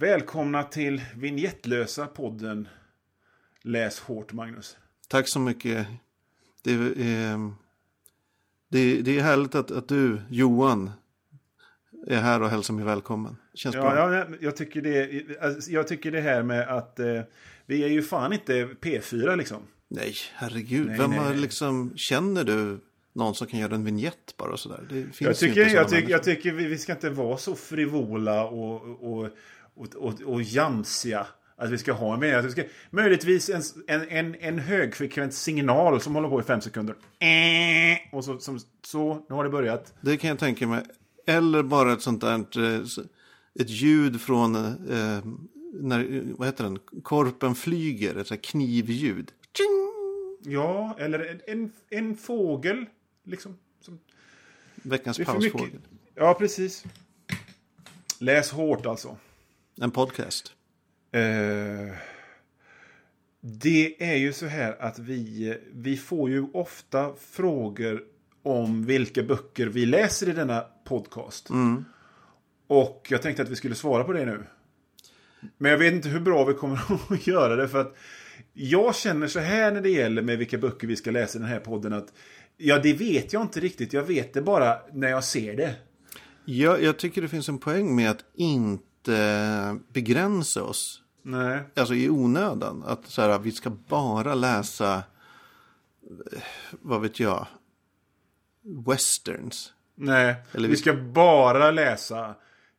Välkomna 0.00 0.62
till 0.62 1.02
Vinjettlösa 1.16 2.06
podden 2.06 2.68
Läs 3.62 4.00
hårt 4.00 4.32
Magnus. 4.32 4.76
Tack 5.08 5.28
så 5.28 5.38
mycket. 5.40 5.86
Det 6.62 6.72
är, 6.72 7.52
det, 8.68 9.02
det 9.02 9.18
är 9.18 9.22
härligt 9.22 9.54
att, 9.54 9.70
att 9.70 9.88
du, 9.88 10.20
Johan, 10.30 10.90
är 12.06 12.20
här 12.20 12.42
och 12.42 12.48
hälsar 12.48 12.74
mig 12.74 12.84
välkommen. 12.84 13.36
Känns 13.54 13.74
Ja, 13.74 13.80
bra. 13.80 14.14
ja, 14.14 14.26
jag, 14.40 14.56
tycker 14.56 14.82
det, 14.82 15.24
alltså, 15.40 15.70
jag 15.70 15.88
tycker 15.88 16.10
det 16.10 16.20
här 16.20 16.42
med 16.42 16.68
att 16.68 16.98
eh, 16.98 17.20
vi 17.66 17.84
är 17.84 17.88
ju 17.88 18.02
fan 18.02 18.32
inte 18.32 18.64
P4 18.64 19.36
liksom. 19.36 19.62
Nej, 19.88 20.14
herregud. 20.34 20.86
Nej, 20.86 20.98
Vem 20.98 21.10
nej, 21.10 21.18
har 21.18 21.30
nej. 21.30 21.38
liksom, 21.38 21.92
känner 21.96 22.44
du 22.44 22.78
någon 23.12 23.34
som 23.34 23.46
kan 23.46 23.60
göra 23.60 23.74
en 23.74 23.84
vignett 23.84 24.34
bara 24.36 24.56
sådär? 24.56 24.86
Det 24.90 25.02
finns 25.02 25.20
Jag 25.20 25.30
ju 25.30 25.34
tycker, 25.34 25.62
inte 25.62 25.74
jag, 25.74 25.88
tycker, 25.88 26.10
jag 26.10 26.22
tycker 26.22 26.52
vi, 26.52 26.66
vi 26.66 26.78
ska 26.78 26.92
inte 26.92 27.10
vara 27.10 27.36
så 27.36 27.54
frivola 27.54 28.44
och, 28.44 29.02
och, 29.12 29.28
och, 29.78 29.94
och, 29.94 30.20
och 30.22 30.42
jamsiga. 30.42 31.26
Att 31.56 31.70
vi 31.70 31.78
ska 31.78 31.92
ha 31.92 32.14
en 32.14 32.20
mening. 32.20 32.36
Att 32.36 32.44
vi 32.44 32.50
ska, 32.50 32.62
möjligtvis 32.90 33.48
en, 33.50 33.62
en, 33.86 34.08
en, 34.08 34.34
en 34.34 34.58
högfrekvent 34.58 35.34
signal 35.34 36.00
som 36.00 36.14
håller 36.14 36.28
på 36.28 36.40
i 36.40 36.42
fem 36.42 36.60
sekunder. 36.60 36.94
Eh, 37.18 37.98
Och 38.12 38.24
så, 38.24 38.38
som, 38.38 38.60
så, 38.84 39.26
nu 39.28 39.34
har 39.34 39.44
det 39.44 39.50
börjat. 39.50 39.94
Det 40.00 40.16
kan 40.16 40.30
jag 40.30 40.38
tänka 40.38 40.66
mig. 40.66 40.82
Eller 41.26 41.62
bara 41.62 41.92
ett 41.92 42.02
sånt 42.02 42.20
där, 42.20 42.34
eh, 42.34 42.80
ett 43.60 43.70
ljud 43.70 44.20
från, 44.20 44.56
eh, 44.56 45.24
när, 45.72 46.22
vad 46.38 46.48
heter 46.48 46.64
den, 46.64 46.78
korpen 47.02 47.54
flyger, 47.54 48.16
ett 48.16 48.26
sånt 48.26 48.42
knivljud. 48.42 49.32
Tjing! 49.56 50.52
Ja, 50.54 50.96
eller 50.98 51.18
en, 51.18 51.40
en, 51.46 51.72
en 51.90 52.16
fågel. 52.16 52.86
Liksom. 53.24 53.56
Som, 53.80 53.98
Veckans 54.74 55.18
pausfågel. 55.18 55.80
Ja, 56.14 56.34
precis. 56.34 56.84
Läs 58.18 58.50
hårt 58.50 58.86
alltså. 58.86 59.16
En 59.80 59.90
podcast. 59.90 60.52
Eh, 61.12 61.94
det 63.40 64.02
är 64.02 64.16
ju 64.16 64.32
så 64.32 64.46
här 64.46 64.82
att 64.82 64.98
vi, 64.98 65.56
vi 65.72 65.96
får 65.96 66.30
ju 66.30 66.46
ofta 66.52 67.12
frågor 67.20 68.02
om 68.42 68.84
vilka 68.84 69.22
böcker 69.22 69.66
vi 69.66 69.86
läser 69.86 70.28
i 70.28 70.32
denna 70.32 70.60
podcast. 70.84 71.50
Och 72.66 73.06
jag 73.10 73.22
tänkte 73.22 73.42
att 73.42 73.48
vi 73.48 73.56
skulle 73.56 73.74
svara 73.74 74.04
på 74.04 74.12
det 74.12 74.24
nu. 74.24 74.44
Men 75.58 75.70
jag 75.70 75.78
vet 75.78 75.94
inte 75.94 76.08
hur 76.08 76.20
bra 76.20 76.44
vi 76.44 76.54
kommer 76.54 76.80
att 77.10 77.26
göra 77.26 77.56
det 77.56 77.68
för 77.68 77.80
att 77.80 77.96
jag 78.52 78.96
känner 78.96 79.26
så 79.26 79.40
här 79.40 79.72
när 79.72 79.80
det 79.80 79.90
gäller 79.90 80.22
med 80.22 80.38
vilka 80.38 80.58
böcker 80.58 80.86
vi 80.86 80.96
ska 80.96 81.10
läsa 81.10 81.38
i 81.38 81.40
den 81.40 81.50
här 81.50 81.60
podden 81.60 81.92
att 81.92 82.12
ja, 82.56 82.78
det 82.78 82.92
vet 82.92 83.32
jag 83.32 83.42
inte 83.42 83.60
riktigt. 83.60 83.92
Jag 83.92 84.02
vet 84.02 84.32
det 84.34 84.42
bara 84.42 84.78
när 84.92 85.08
jag 85.08 85.24
ser 85.24 85.56
det. 85.56 85.74
Jag, 86.44 86.82
jag 86.82 86.98
tycker 86.98 87.22
det 87.22 87.28
finns 87.28 87.48
en 87.48 87.58
poäng 87.58 87.96
med 87.96 88.10
att 88.10 88.24
inte 88.34 88.87
begränsa 89.92 90.62
oss. 90.62 91.02
Nej. 91.22 91.60
Alltså 91.76 91.94
i 91.94 92.08
onödan. 92.08 92.84
Att 92.86 93.06
så 93.06 93.22
här, 93.22 93.38
vi 93.38 93.52
ska 93.52 93.70
bara 93.70 94.34
läsa, 94.34 94.94
eh, 96.32 96.42
vad 96.70 97.00
vet 97.00 97.20
jag, 97.20 97.46
westerns. 98.86 99.72
Nej, 99.94 100.34
Eller 100.52 100.68
vi 100.68 100.76
ska 100.76 100.94
bara 100.94 101.70
läsa 101.70 102.34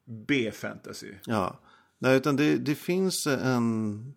B-fantasy. 0.05 1.13
Ja, 1.25 1.59
Nej, 1.99 2.17
utan 2.17 2.35
det, 2.35 2.55
det 2.55 2.75
finns 2.75 3.27
en... 3.27 4.13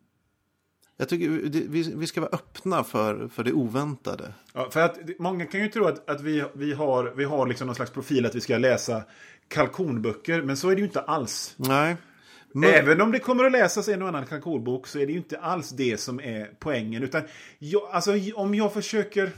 Jag 0.96 1.08
tycker 1.08 1.28
vi, 1.68 1.92
vi 1.96 2.06
ska 2.06 2.20
vara 2.20 2.30
öppna 2.32 2.84
för, 2.84 3.28
för 3.28 3.44
det 3.44 3.52
oväntade. 3.52 4.34
Ja, 4.54 4.70
för 4.70 4.80
att 4.80 4.98
många 5.18 5.46
kan 5.46 5.60
ju 5.60 5.68
tro 5.68 5.84
att, 5.84 6.10
att 6.10 6.20
vi, 6.20 6.44
vi 6.54 6.72
har, 6.72 7.12
vi 7.16 7.24
har 7.24 7.46
liksom 7.46 7.66
någon 7.66 7.74
slags 7.74 7.90
profil 7.90 8.26
att 8.26 8.34
vi 8.34 8.40
ska 8.40 8.58
läsa 8.58 9.02
kalkonböcker, 9.52 10.42
men 10.42 10.56
så 10.56 10.68
är 10.68 10.74
det 10.74 10.80
ju 10.80 10.86
inte 10.86 11.00
alls. 11.00 11.54
Nej. 11.56 11.96
Men, 12.54 12.70
Även 12.70 13.00
om 13.00 13.12
det 13.12 13.18
kommer 13.18 13.44
att 13.44 13.52
läsas 13.52 13.88
en 13.88 14.02
och 14.02 14.08
annan 14.08 14.26
kalkonbok 14.26 14.86
så 14.86 14.98
är 14.98 15.06
det 15.06 15.12
ju 15.12 15.18
inte 15.18 15.38
alls 15.38 15.70
det 15.70 16.00
som 16.00 16.20
är 16.20 16.50
poängen. 16.58 17.02
Utan 17.02 17.22
jag, 17.58 17.82
alltså, 17.92 18.12
om 18.34 18.54
jag 18.54 18.72
försöker... 18.72 19.30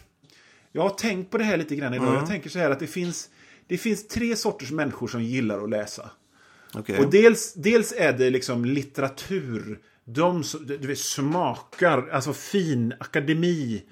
Jag 0.73 0.83
har 0.83 0.91
tänkt 0.91 1.31
på 1.31 1.39
det 1.39 1.45
här 1.45 1.57
lite 1.57 1.77
grann 1.77 1.95
idag. 1.95 2.15
Jag 2.15 2.27
tänker 2.27 2.51
så 2.51 2.59
här 2.59 2.71
att 2.71 2.81
det 2.81 2.87
finns, 2.87 3.29
det 3.67 3.79
finns 3.79 4.09
tre 4.09 4.37
sorters 4.37 4.71
människor 4.71 5.07
som 5.07 5.23
gillar 5.23 5.65
att 5.65 5.71
läsa. 5.71 6.11
okej. 6.75 6.99
Och 6.99 7.11
dels, 7.11 7.55
dels 7.55 7.93
är 7.93 8.13
det 8.13 8.31
liksom 8.31 8.65
litteratur. 8.65 9.79
De 10.05 10.45
som, 10.45 10.67
du 10.67 10.77
vet, 10.87 10.99
smakar, 10.99 12.09
alltså 12.09 12.33
fin 12.33 12.95
akademi, 13.01 13.83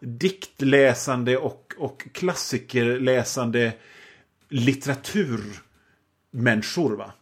diktläsande 0.00 1.36
och, 1.36 1.72
och 1.78 2.08
klassikerläsande 2.12 3.72
litteraturmänniskor. 4.52 6.96
Va? 6.96 7.12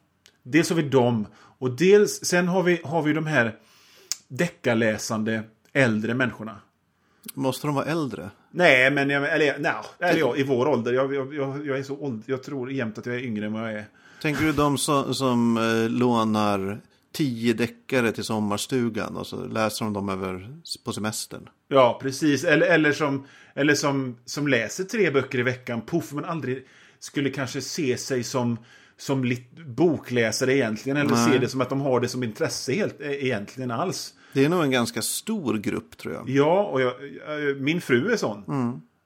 Dels 0.42 0.70
har 0.70 0.76
vi 0.76 0.82
dem 0.82 1.26
och 1.34 1.70
dels, 1.70 2.24
sen 2.24 2.48
har 2.48 2.62
vi, 2.62 2.80
har 2.84 3.02
vi 3.02 3.12
de 3.12 3.26
här 3.26 3.56
deckarläsande 4.28 5.42
äldre 5.72 6.14
människorna. 6.14 6.60
Måste 7.34 7.66
de 7.66 7.74
vara 7.74 7.84
äldre? 7.84 8.30
Nej, 8.50 8.90
men 8.90 9.10
jag, 9.10 9.34
eller, 9.34 9.58
nej, 9.58 9.72
eller 9.98 10.20
ja, 10.20 10.36
i 10.36 10.42
vår 10.42 10.68
ålder. 10.68 10.92
Jag, 10.92 11.14
jag, 11.14 11.34
jag, 11.34 11.66
jag 11.66 11.78
är 11.78 11.82
så 11.82 11.96
åld, 11.96 12.22
jag 12.26 12.42
tror 12.42 12.72
jämt 12.72 12.98
att 12.98 13.06
jag 13.06 13.14
är 13.14 13.20
yngre 13.20 13.46
än 13.46 13.52
vad 13.52 13.62
jag 13.62 13.72
är. 13.72 13.84
Tänker 14.22 14.44
du 14.44 14.52
de 14.52 14.78
som, 14.78 15.14
som 15.14 15.56
eh, 15.56 15.88
lånar 15.88 16.80
tio 17.12 17.52
deckare 17.52 18.12
till 18.12 18.24
sommarstugan 18.24 19.16
och 19.16 19.26
så 19.26 19.46
läser 19.46 19.84
de 19.84 19.92
dem 19.92 20.08
över, 20.08 20.60
på 20.84 20.92
semestern? 20.92 21.48
Ja, 21.68 21.98
precis. 22.02 22.44
Eller, 22.44 22.66
eller, 22.66 22.92
som, 22.92 23.26
eller 23.54 23.74
som, 23.74 24.16
som 24.24 24.48
läser 24.48 24.84
tre 24.84 25.10
böcker 25.10 25.38
i 25.38 25.42
veckan, 25.42 25.82
puff, 25.86 26.12
men 26.12 26.24
aldrig 26.24 26.66
skulle 27.00 27.30
kanske 27.30 27.60
se 27.60 27.96
sig 27.96 28.22
som, 28.22 28.58
som 28.96 29.36
bokläsare 29.66 30.56
egentligen. 30.56 30.96
Eller 30.96 31.10
Nej. 31.10 31.32
se 31.32 31.38
det 31.38 31.48
som 31.48 31.60
att 31.60 31.68
de 31.68 31.80
har 31.80 32.00
det 32.00 32.08
som 32.08 32.22
intresse 32.22 32.72
helt, 32.72 33.00
eh, 33.00 33.10
egentligen 33.10 33.70
alls. 33.70 34.14
Det 34.32 34.44
är 34.44 34.48
nog 34.48 34.62
en 34.62 34.70
ganska 34.70 35.02
stor 35.02 35.58
grupp 35.58 35.96
tror 35.96 36.14
jag. 36.14 36.28
Ja, 36.28 36.64
och 36.64 36.80
jag, 36.80 36.94
min 37.60 37.80
fru 37.80 38.12
är 38.12 38.16
sån. 38.16 38.44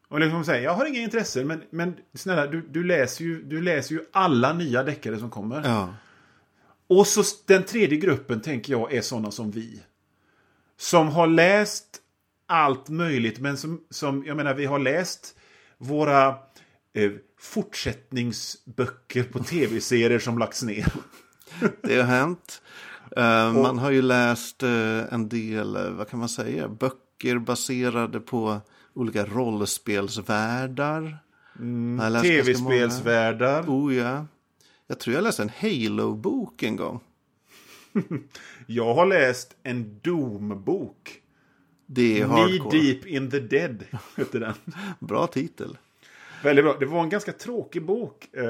Och 0.09 0.21
liksom 0.21 0.45
säger, 0.45 0.63
jag 0.63 0.75
har 0.75 0.87
inga 0.87 1.01
intressen, 1.01 1.47
men, 1.47 1.63
men 1.71 1.97
snälla, 2.15 2.47
du, 2.47 2.61
du, 2.61 2.85
läser 2.85 3.25
ju, 3.25 3.43
du 3.43 3.63
läser 3.63 3.95
ju 3.95 4.01
alla 4.13 4.53
nya 4.53 4.83
deckare 4.83 5.19
som 5.19 5.31
kommer. 5.31 5.63
Ja. 5.65 5.95
Och 6.87 7.07
så 7.07 7.23
den 7.47 7.63
tredje 7.63 7.99
gruppen 7.99 8.41
tänker 8.41 8.73
jag 8.73 8.93
är 8.93 9.01
sådana 9.01 9.31
som 9.31 9.51
vi. 9.51 9.83
Som 10.77 11.09
har 11.09 11.27
läst 11.27 11.87
allt 12.47 12.89
möjligt, 12.89 13.39
men 13.39 13.57
som, 13.57 13.81
som 13.91 14.25
jag 14.27 14.37
menar, 14.37 14.55
vi 14.55 14.65
har 14.65 14.79
läst 14.79 15.37
våra 15.79 16.35
eh, 16.95 17.13
fortsättningsböcker 17.41 19.23
på 19.23 19.39
tv-serier 19.39 20.19
som 20.19 20.39
lagts 20.39 20.63
ner. 20.63 20.93
Det 21.83 21.97
har 21.97 22.05
hänt. 22.05 22.63
Eh, 23.17 23.53
man 23.53 23.79
har 23.79 23.91
ju 23.91 24.03
läst 24.03 24.63
eh, 24.63 25.13
en 25.15 25.29
del, 25.29 25.93
vad 25.93 26.09
kan 26.09 26.19
man 26.19 26.29
säga, 26.29 26.69
böcker 26.69 27.39
baserade 27.39 28.21
på 28.21 28.61
olika 28.95 29.27
rollspelsvärldar. 29.27 31.19
Mm. 31.59 32.23
Tv-spelsvärldar. 32.23 33.65
Oh 33.69 33.95
ja. 33.95 34.27
Jag 34.87 35.01
tror 35.01 35.15
jag 35.15 35.25
läste 35.25 35.43
en 35.43 35.51
Halo-bok 35.61 36.63
en 36.63 36.77
gång. 36.77 37.01
Jag 38.67 38.95
har 38.95 39.07
läst 39.07 39.57
en 39.63 40.01
Doom-bok. 40.03 41.21
Det 41.87 42.21
är 42.21 42.25
Knee 42.25 42.37
hardcore. 42.37 42.81
Deep 42.81 43.07
in 43.07 43.31
the 43.31 43.41
Dead, 43.41 43.85
heter 44.17 44.41
den. 44.41 44.55
Bra 44.99 45.27
titel. 45.27 45.79
Väldigt 46.45 46.65
bra. 46.65 46.77
Det 46.81 46.87
var 46.87 47.03
en 47.03 47.09
ganska 47.09 47.33
tråkig 47.33 47.85
bok. 47.85 48.35
eh, 48.35 48.43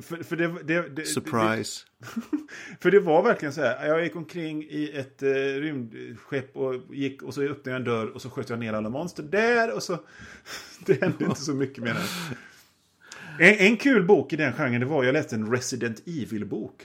för, 0.00 0.24
för, 0.24 0.36
det, 0.36 0.54
det, 0.62 0.88
det, 0.88 1.04
Surprise. 1.04 1.86
För 2.80 2.90
det 2.90 3.00
var 3.00 3.22
verkligen 3.22 3.52
så 3.52 3.60
här. 3.60 3.86
Jag 3.86 4.04
gick 4.04 4.16
omkring 4.16 4.62
i 4.62 4.92
ett 4.94 5.22
eh, 5.22 5.28
rymdskepp 5.30 6.56
och 6.56 6.94
gick 6.94 7.22
och 7.22 7.34
så 7.34 7.42
öppnade 7.42 7.70
jag 7.70 7.76
en 7.76 7.84
dörr 7.84 8.06
och 8.06 8.22
så 8.22 8.30
sköt 8.30 8.50
jag 8.50 8.58
ner 8.58 8.72
alla 8.72 8.88
monster 8.88 9.22
där 9.22 9.74
och 9.74 9.82
så... 9.82 9.98
Det 10.86 11.02
hände 11.02 11.24
inte 11.24 11.40
så 11.40 11.54
mycket 11.54 11.84
med 11.84 11.94
den. 11.94 12.36
En, 13.48 13.66
en 13.66 13.76
kul 13.76 14.06
bok 14.06 14.32
i 14.32 14.36
den 14.36 14.52
genren 14.52 14.80
det 14.80 14.86
var 14.86 15.04
jag 15.04 15.12
läste 15.12 15.34
en 15.34 15.52
Resident 15.52 16.02
Evil-bok. 16.06 16.82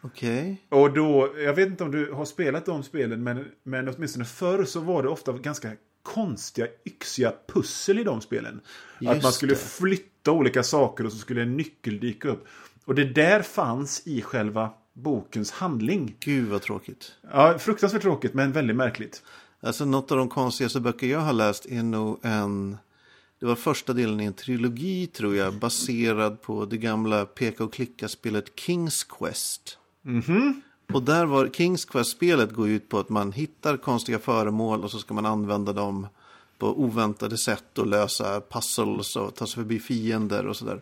Okej. 0.00 0.62
Och 0.68 0.94
då, 0.94 1.34
jag 1.38 1.54
vet 1.54 1.68
inte 1.68 1.84
om 1.84 1.90
du 1.90 2.12
har 2.12 2.24
spelat 2.24 2.66
de 2.66 2.82
spelen, 2.82 3.22
men, 3.22 3.44
men 3.62 3.88
åtminstone 3.88 4.24
förr 4.24 4.64
så 4.64 4.80
var 4.80 5.02
det 5.02 5.08
ofta 5.08 5.32
ganska 5.32 5.72
konstiga, 6.04 6.66
yxiga 6.84 7.32
pussel 7.48 7.98
i 7.98 8.04
de 8.04 8.20
spelen. 8.20 8.60
att 8.96 9.02
Just 9.02 9.22
man 9.22 9.32
skulle 9.32 9.52
det. 9.52 9.58
flytta 9.60 10.32
olika 10.32 10.62
saker 10.62 11.06
och 11.06 11.12
så 11.12 11.18
skulle 11.18 11.42
en 11.42 11.56
nyckel 11.56 12.00
dyka 12.00 12.28
upp. 12.28 12.46
Och 12.84 12.94
det 12.94 13.04
där 13.04 13.42
fanns 13.42 14.02
i 14.06 14.22
själva 14.22 14.70
bokens 14.92 15.50
handling. 15.50 16.16
Gud 16.20 16.48
vad 16.48 16.62
tråkigt. 16.62 17.12
Ja, 17.32 17.58
fruktansvärt 17.58 18.02
tråkigt, 18.02 18.34
men 18.34 18.52
väldigt 18.52 18.76
märkligt. 18.76 19.22
Alltså 19.60 19.84
något 19.84 20.10
av 20.10 20.18
de 20.18 20.28
konstigaste 20.28 20.80
böcker 20.80 21.06
jag 21.06 21.20
har 21.20 21.32
läst 21.32 21.66
är 21.66 21.82
nog 21.82 22.18
en... 22.22 22.76
Det 23.40 23.46
var 23.46 23.54
första 23.54 23.92
delen 23.92 24.20
i 24.20 24.24
en 24.24 24.32
trilogi 24.32 25.06
tror 25.06 25.36
jag. 25.36 25.54
Baserad 25.54 26.42
på 26.42 26.64
det 26.64 26.76
gamla 26.76 27.26
peka 27.26 27.64
och 27.64 27.72
klicka-spelet 27.72 28.44
King's 28.54 29.06
Quest. 29.18 29.78
Och 30.92 31.02
där 31.02 31.26
var 31.26 31.46
King's 31.46 31.88
Quest-spelet 31.88 32.52
går 32.52 32.68
ut 32.68 32.88
på 32.88 32.98
att 32.98 33.08
man 33.08 33.32
hittar 33.32 33.76
konstiga 33.76 34.18
föremål 34.18 34.84
och 34.84 34.90
så 34.90 34.98
ska 34.98 35.14
man 35.14 35.26
använda 35.26 35.72
dem 35.72 36.06
på 36.58 36.80
oväntade 36.80 37.38
sätt 37.38 37.78
och 37.78 37.86
lösa 37.86 38.40
puzzles 38.40 39.16
och 39.16 39.34
ta 39.34 39.46
sig 39.46 39.54
förbi 39.54 39.80
fiender 39.80 40.46
och 40.46 40.56
sådär. 40.56 40.80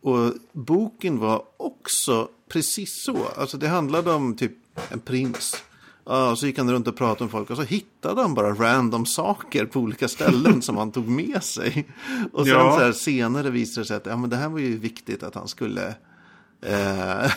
Och 0.00 0.32
boken 0.52 1.18
var 1.18 1.42
också 1.56 2.28
precis 2.48 3.04
så. 3.04 3.18
Alltså 3.36 3.56
det 3.58 3.68
handlade 3.68 4.12
om 4.12 4.36
typ 4.36 4.52
en 4.88 5.00
prins. 5.00 5.62
Ja, 6.04 6.36
så 6.36 6.46
gick 6.46 6.58
han 6.58 6.72
runt 6.72 6.88
och 6.88 6.96
pratade 6.96 7.24
med 7.24 7.30
folk 7.30 7.50
och 7.50 7.56
så 7.56 7.62
hittade 7.62 8.20
han 8.22 8.34
bara 8.34 8.54
random 8.54 9.06
saker 9.06 9.66
på 9.66 9.80
olika 9.80 10.08
ställen 10.08 10.62
som 10.62 10.76
han 10.76 10.92
tog 10.92 11.08
med 11.08 11.42
sig. 11.42 11.88
Och 12.32 12.46
sen 12.46 12.54
Ja. 12.54 12.76
så 12.78 12.84
här, 12.84 12.92
senare 12.92 13.50
visade 13.50 13.82
det 13.82 13.88
sig 13.88 13.96
att 13.96 14.06
ja, 14.06 14.16
men 14.16 14.30
det 14.30 14.36
här 14.36 14.48
var 14.48 14.58
ju 14.58 14.78
viktigt 14.78 15.22
att 15.22 15.34
han 15.34 15.48
skulle 15.48 15.94
eh, 16.60 17.30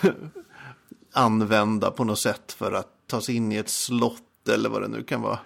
använda 1.15 1.91
på 1.91 2.03
något 2.03 2.19
sätt 2.19 2.51
för 2.51 2.71
att 2.71 2.88
ta 3.07 3.21
sig 3.21 3.35
in 3.35 3.51
i 3.51 3.56
ett 3.56 3.69
slott 3.69 4.50
eller 4.50 4.69
vad 4.69 4.81
det 4.81 4.88
nu 4.88 5.03
kan 5.03 5.21
vara. 5.21 5.39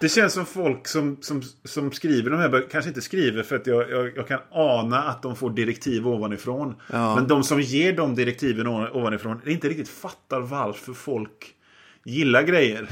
Det 0.00 0.08
känns 0.08 0.32
som 0.32 0.46
folk 0.46 0.88
som, 0.88 1.16
som, 1.20 1.42
som 1.64 1.92
skriver 1.92 2.30
de 2.30 2.36
här 2.36 2.48
böckerna, 2.48 2.70
kanske 2.70 2.88
inte 2.88 3.02
skriver 3.02 3.42
för 3.42 3.56
att 3.56 3.66
jag, 3.66 3.90
jag, 3.90 4.16
jag 4.16 4.28
kan 4.28 4.40
ana 4.50 5.02
att 5.02 5.22
de 5.22 5.36
får 5.36 5.50
direktiv 5.50 6.08
ovanifrån. 6.08 6.74
Ja. 6.92 7.14
Men 7.14 7.28
de 7.28 7.44
som 7.44 7.60
ger 7.60 7.96
de 7.96 8.14
direktiven 8.14 8.66
ovan- 8.66 8.90
ovanifrån 8.92 9.40
inte 9.46 9.68
riktigt 9.68 9.88
fattar 9.88 10.40
varför 10.40 10.92
folk 10.92 11.54
gillar 12.04 12.42
grejer. 12.42 12.88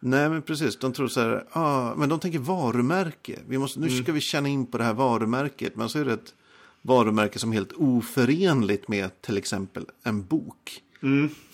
Nej, 0.00 0.28
men 0.28 0.42
precis. 0.42 0.78
De 0.78 0.92
tror 0.92 1.08
så 1.08 1.20
här, 1.20 1.44
ah, 1.50 1.94
men 1.94 2.08
de 2.08 2.20
tänker 2.20 2.38
varumärke. 2.38 3.38
Vi 3.48 3.58
måste, 3.58 3.80
nu 3.80 3.90
ska 3.90 4.12
vi 4.12 4.20
känna 4.20 4.48
in 4.48 4.66
på 4.66 4.78
det 4.78 4.84
här 4.84 4.94
varumärket. 4.94 5.76
Men 5.76 5.88
så 5.88 5.98
är 5.98 6.04
det 6.04 6.12
ett 6.12 6.34
varumärke 6.82 7.38
som 7.38 7.50
är 7.50 7.54
helt 7.54 7.72
oförenligt 7.72 8.88
med 8.88 9.22
till 9.22 9.36
exempel 9.36 9.86
en 10.02 10.24
bok. 10.24 10.82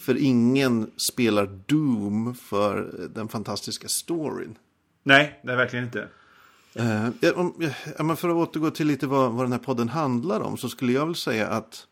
För 0.05 0.17
ingen 0.23 0.91
spelar 0.97 1.47
Doom 1.67 2.35
för 2.35 3.09
den 3.15 3.29
fantastiska 3.29 3.89
storyn. 3.89 4.59
Nej, 5.03 5.41
det 5.45 5.53
är 5.53 5.57
verkligen 5.57 5.85
inte. 5.85 6.09
Eh, 6.75 7.09
om, 7.35 7.71
ja, 7.99 8.17
för 8.17 8.29
att 8.29 8.35
återgå 8.49 8.71
till 8.71 8.87
lite 8.87 9.07
vad, 9.07 9.33
vad 9.33 9.45
den 9.45 9.53
här 9.53 9.59
podden 9.59 9.89
handlar 9.89 10.41
om 10.41 10.57
så 10.57 10.69
skulle 10.69 10.93
jag 10.93 11.07
väl 11.07 11.15
säga 11.15 11.49
att 11.49 11.87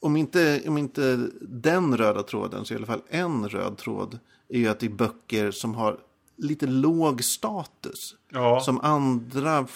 om 0.00 0.16
inte, 0.16 0.62
om 0.66 0.78
inte 0.78 1.28
den 1.40 1.96
röda 1.96 2.22
tråden 2.22 2.64
så 2.64 2.74
i 2.74 2.76
alla 2.76 2.86
fall 2.86 3.02
en 3.08 3.48
röd 3.48 3.76
tråd 3.76 4.18
är 4.48 4.58
ju 4.58 4.68
att 4.68 4.80
det 4.80 4.86
är 4.86 4.90
böcker 4.90 5.50
som 5.50 5.74
har 5.74 5.98
lite 6.36 6.66
låg 6.66 7.24
status. 7.24 8.14
Ja, 8.30 8.60
Som 8.60 8.80
andra, 8.80 9.66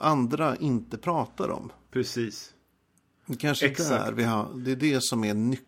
andra 0.00 0.56
inte 0.56 0.98
pratar 0.98 1.48
om. 1.50 1.72
precis. 1.90 2.52
Kanske 3.38 3.66
Exakt. 3.66 3.88
där 3.90 4.12
vi 4.12 4.24
har, 4.24 4.48
det 4.54 4.72
är 4.72 4.76
det 4.76 5.02
som 5.02 5.24
är 5.24 5.34
nyckeln 5.34 5.66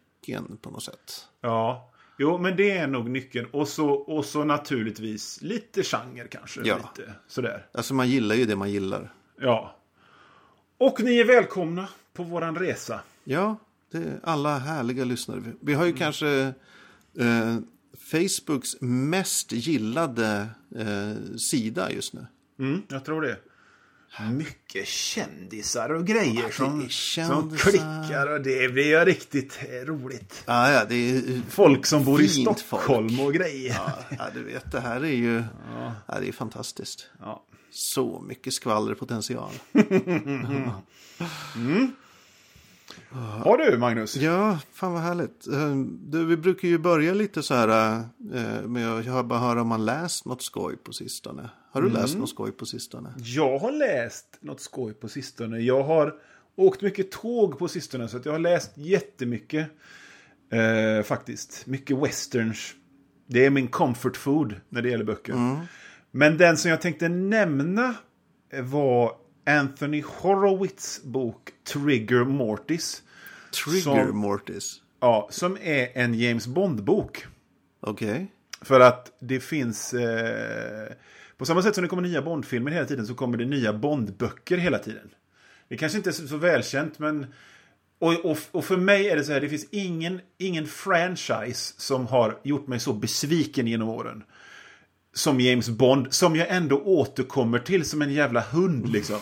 på 0.63 0.71
något 0.71 0.83
sätt. 0.83 1.29
Ja, 1.41 1.91
jo, 2.19 2.39
men 2.39 2.57
det 2.57 2.71
är 2.71 2.87
nog 2.87 3.11
nyckeln. 3.11 3.49
Och 3.53 3.69
så, 3.69 3.89
och 3.89 4.25
så 4.25 4.45
naturligtvis 4.45 5.43
lite 5.43 5.83
genre 5.83 6.29
kanske. 6.31 6.61
Ja. 6.65 6.77
Lite 6.77 7.13
sådär. 7.27 7.67
Alltså 7.73 7.95
man 7.95 8.09
gillar 8.09 8.35
ju 8.35 8.45
det 8.45 8.57
man 8.57 8.71
gillar. 8.71 9.13
Ja. 9.41 9.77
Och 10.79 11.01
ni 11.03 11.19
är 11.19 11.25
välkomna 11.25 11.89
på 12.13 12.23
våran 12.23 12.57
resa. 12.57 13.01
Ja, 13.25 13.57
det 13.91 13.99
är 13.99 14.21
alla 14.23 14.59
härliga 14.59 15.05
lyssnare. 15.05 15.43
Vi 15.61 15.75
har 15.75 15.87
ju 15.87 15.93
kanske 15.93 16.53
eh, 17.19 17.57
Facebooks 17.99 18.81
mest 18.81 19.53
gillade 19.53 20.49
eh, 20.77 21.37
sida 21.37 21.93
just 21.93 22.13
nu. 22.13 22.27
Mm, 22.59 22.83
jag 22.89 23.05
tror 23.05 23.23
det. 23.23 23.37
Mycket 24.33 24.87
kändisar 24.87 25.91
och 25.91 26.07
grejer 26.07 26.47
det 26.47 26.53
som, 26.53 26.89
som 27.27 27.57
klickar 27.57 28.33
och 28.33 28.41
det 28.41 28.73
blir 28.73 28.87
ju 28.87 29.05
riktigt 29.05 29.59
eh, 29.63 29.87
roligt. 29.87 30.43
Ah, 30.47 30.71
ja, 30.71 30.85
det 30.85 30.95
är, 30.95 31.41
Folk 31.49 31.87
som 31.87 32.05
bor 32.05 32.23
i 32.23 32.29
Stockholm 32.29 33.21
och 33.21 33.35
grejer. 33.35 33.75
ja, 33.75 33.93
ja, 34.19 34.25
du 34.35 34.45
vet, 34.45 34.73
det 34.73 34.81
här 34.81 35.01
är 35.01 35.15
ju 35.15 35.45
ja. 36.07 36.19
det 36.21 36.29
är 36.29 36.33
fantastiskt. 36.33 37.11
Ja. 37.21 37.45
Så 37.71 38.25
mycket 38.29 38.55
skvallerpotential. 38.55 39.51
Har 43.45 43.59
du, 43.59 43.79
Magnus? 43.79 44.17
Ja, 44.17 44.59
fan 44.73 44.93
vad 44.93 45.03
härligt. 45.03 45.47
Eh, 45.47 45.77
Du, 45.87 46.25
vi 46.25 46.37
brukar 46.37 46.69
ju 46.69 46.79
börja 46.79 47.15
lite 47.15 47.43
så 47.43 47.55
här 47.55 47.95
eh, 48.35 48.63
med 48.63 49.09
att 49.09 49.27
bara 49.27 49.39
höra 49.39 49.61
om 49.61 49.69
man 49.69 49.85
läst 49.85 50.25
något 50.25 50.43
skoj 50.43 50.77
på 50.77 50.93
sistone. 50.93 51.51
Har 51.71 51.83
du 51.83 51.91
läst 51.91 52.19
något 52.19 52.31
skoj 52.31 52.53
på 52.53 52.67
sistone? 52.67 53.15
Jag 53.17 53.59
har 53.59 53.73
läst 53.73 54.39
något 54.41 54.61
skoj 54.61 54.95
på 54.95 55.09
sistone. 55.09 55.59
Jag 55.59 55.83
har 55.83 56.15
åkt 56.57 56.83
mycket 56.83 57.11
tåg 57.11 57.59
på 57.59 57.69
sistone 57.69 58.09
så 58.09 58.17
att 58.17 58.25
jag 58.25 58.33
har 58.33 58.39
läst 58.39 58.71
jättemycket. 58.75 59.69
Eh, 60.53 61.03
faktiskt. 61.05 61.67
Mycket 61.67 61.99
westerns. 61.99 62.75
Det 63.27 63.47
är 63.47 63.51
min 63.51 63.69
comfort 63.69 64.17
food 64.17 64.55
när 64.69 64.83
det 64.83 64.91
gäller 64.91 65.05
böcker. 65.05 65.35
Men 66.11 66.39
den 66.39 66.57
som 66.57 66.71
jag 66.71 66.81
tänkte 66.81 67.09
nämna 67.09 67.95
var 68.63 69.13
Anthony 69.47 70.03
Horowitz 70.07 71.03
bok 71.03 71.51
Trigger 71.73 72.25
Mortis. 72.25 73.03
Trigger 73.65 73.81
Som- 74.07 74.19
Mortis. 74.19 74.81
Ja, 75.01 75.29
som 75.31 75.59
är 75.63 75.89
en 75.95 76.15
James 76.15 76.47
Bond-bok. 76.47 77.27
Okej. 77.81 78.27
För 78.63 78.81
att 78.81 79.13
det 79.21 79.41
finns... 79.41 79.95
Eh, 79.95 80.93
på 81.39 81.47
samma 81.47 81.63
sätt 81.63 81.75
som 81.75 81.83
det 81.83 81.89
kommer 81.89 82.03
nya 82.03 82.23
Bondfilmer 82.23 82.71
hela 82.71 82.87
tiden 82.87 83.07
så 83.07 83.15
kommer 83.15 83.39
det 83.39 83.45
nya 83.45 83.73
Bondböcker 83.73 84.57
hela 84.57 84.79
tiden. 84.79 85.11
Det 85.69 85.77
kanske 85.77 85.99
inte 85.99 86.11
är 86.11 86.13
så, 86.13 86.29
så 86.29 86.37
välkänt 86.37 86.99
men... 86.99 87.27
Och, 88.01 88.25
och, 88.25 88.39
och 88.51 88.65
för 88.65 88.77
mig 88.77 89.09
är 89.09 89.17
det 89.17 89.25
så 89.25 89.33
här, 89.33 89.41
det 89.41 89.49
finns 89.49 89.67
ingen, 89.71 90.21
ingen 90.39 90.67
franchise 90.67 91.75
som 91.77 92.07
har 92.07 92.39
gjort 92.43 92.67
mig 92.67 92.81
så 92.81 92.93
besviken 92.93 93.67
genom 93.67 93.89
åren. 93.89 94.23
Som 95.13 95.41
James 95.41 95.69
Bond, 95.69 96.13
som 96.13 96.37
jag 96.37 96.49
ändå 96.49 96.83
återkommer 96.83 97.59
till 97.59 97.85
som 97.85 98.03
en 98.03 98.13
jävla 98.13 98.41
hund 98.41 98.89
liksom. 98.89 99.19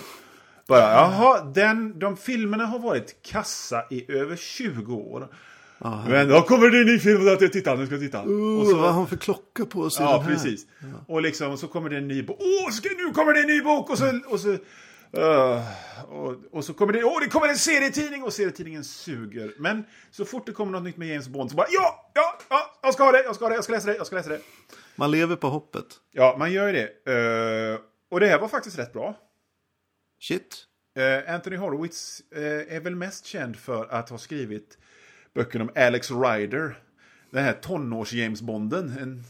Bara, 0.67 0.81
jaha, 0.81 1.45
den, 1.45 1.99
de 1.99 2.17
filmerna 2.17 2.67
har 2.67 2.79
varit 2.79 3.23
kassa 3.23 3.85
i 3.91 4.13
över 4.13 4.37
20 4.37 4.95
år. 4.95 5.29
Men 5.79 6.29
då 6.29 6.43
kommer 6.43 6.71
det 6.71 6.81
en 6.81 6.87
ny 6.87 6.99
film 6.99 7.21
och 7.21 7.27
jag 7.27 7.53
tittar, 7.53 7.77
nu 7.77 7.87
ska 7.87 7.95
jag 7.95 8.03
titta. 8.03 8.23
och 8.23 8.29
Uh, 8.29 8.65
så, 8.65 8.77
vad 8.77 8.87
har 8.87 8.93
hon 8.93 9.07
för 9.07 9.17
klocka 9.17 9.67
på 9.67 9.91
sig? 9.91 10.05
Ja, 10.05 10.25
precis. 10.27 10.67
Och 11.09 11.23
liksom 11.23 11.59
så 11.59 11.69
kommer 11.69 11.91
det 11.91 11.97
en 11.97 12.09
ny 12.09 12.23
bok. 12.23 12.37
Åh, 12.41 12.71
nu 12.99 13.13
kommer 13.13 13.33
det 13.33 13.41
en 13.41 13.47
ny 13.47 13.61
bok! 13.63 13.91
Och 13.91 13.99
så... 13.99 14.21
Och 14.27 14.41
så, 14.41 14.49
uh, 14.49 15.63
och, 16.09 16.35
och 16.53 16.65
så 16.65 16.75
kommer 16.75 16.93
det... 16.93 17.05
Åh, 17.05 17.21
det 17.21 17.29
kommer 17.29 17.49
en 17.49 17.57
serietidning! 17.57 18.23
Och 18.23 18.33
serietidningen 18.33 18.85
suger. 18.85 19.55
Men 19.59 19.85
så 20.11 20.25
fort 20.25 20.47
det 20.47 20.53
kommer 20.53 20.73
något 20.73 20.83
nytt 20.83 20.97
med 20.97 21.09
James 21.09 21.29
Bond 21.29 21.51
så 21.51 21.57
bara 21.57 21.67
ja, 21.71 22.11
ja, 22.15 22.39
ja, 22.49 22.79
jag 22.83 22.95
ska 22.95 23.05
ha 23.05 23.13
det, 23.13 23.23
jag 23.23 23.35
ska 23.35 23.45
ha 23.45 23.49
det, 23.49 23.55
jag 23.55 23.65
ska 23.65 23.73
läsa 23.73 23.87
det, 23.87 23.97
jag 23.97 24.07
ska 24.07 24.17
läsa 24.17 24.29
det. 24.29 24.41
Man 24.97 25.11
lever 25.11 25.37
på 25.37 25.49
hoppet. 25.49 25.87
Ja, 26.13 26.37
man 26.39 26.53
gör 26.53 26.67
ju 26.67 26.73
det. 26.73 27.13
Uh, 27.13 27.79
och 28.11 28.21
det 28.21 28.27
här 28.27 28.39
var 28.39 28.49
faktiskt 28.49 28.79
rätt 28.79 28.93
bra. 28.93 29.19
Shit. 30.21 30.65
Uh, 30.99 31.35
Anthony 31.35 31.57
Horowitz 31.57 32.23
är 32.69 32.81
väl 32.81 32.97
mest 32.97 33.27
känd 33.27 33.57
för 33.57 33.87
att 33.87 34.11
ha 34.11 34.19
skrivit 34.19 34.79
böcker 35.37 35.63
om 35.63 35.71
Alex 35.75 36.11
Rider. 36.11 36.79
Den 37.31 37.45
här 37.45 37.53
tonårs-James 37.53 38.43
Bonden. 38.43 38.89
En... 39.01 39.25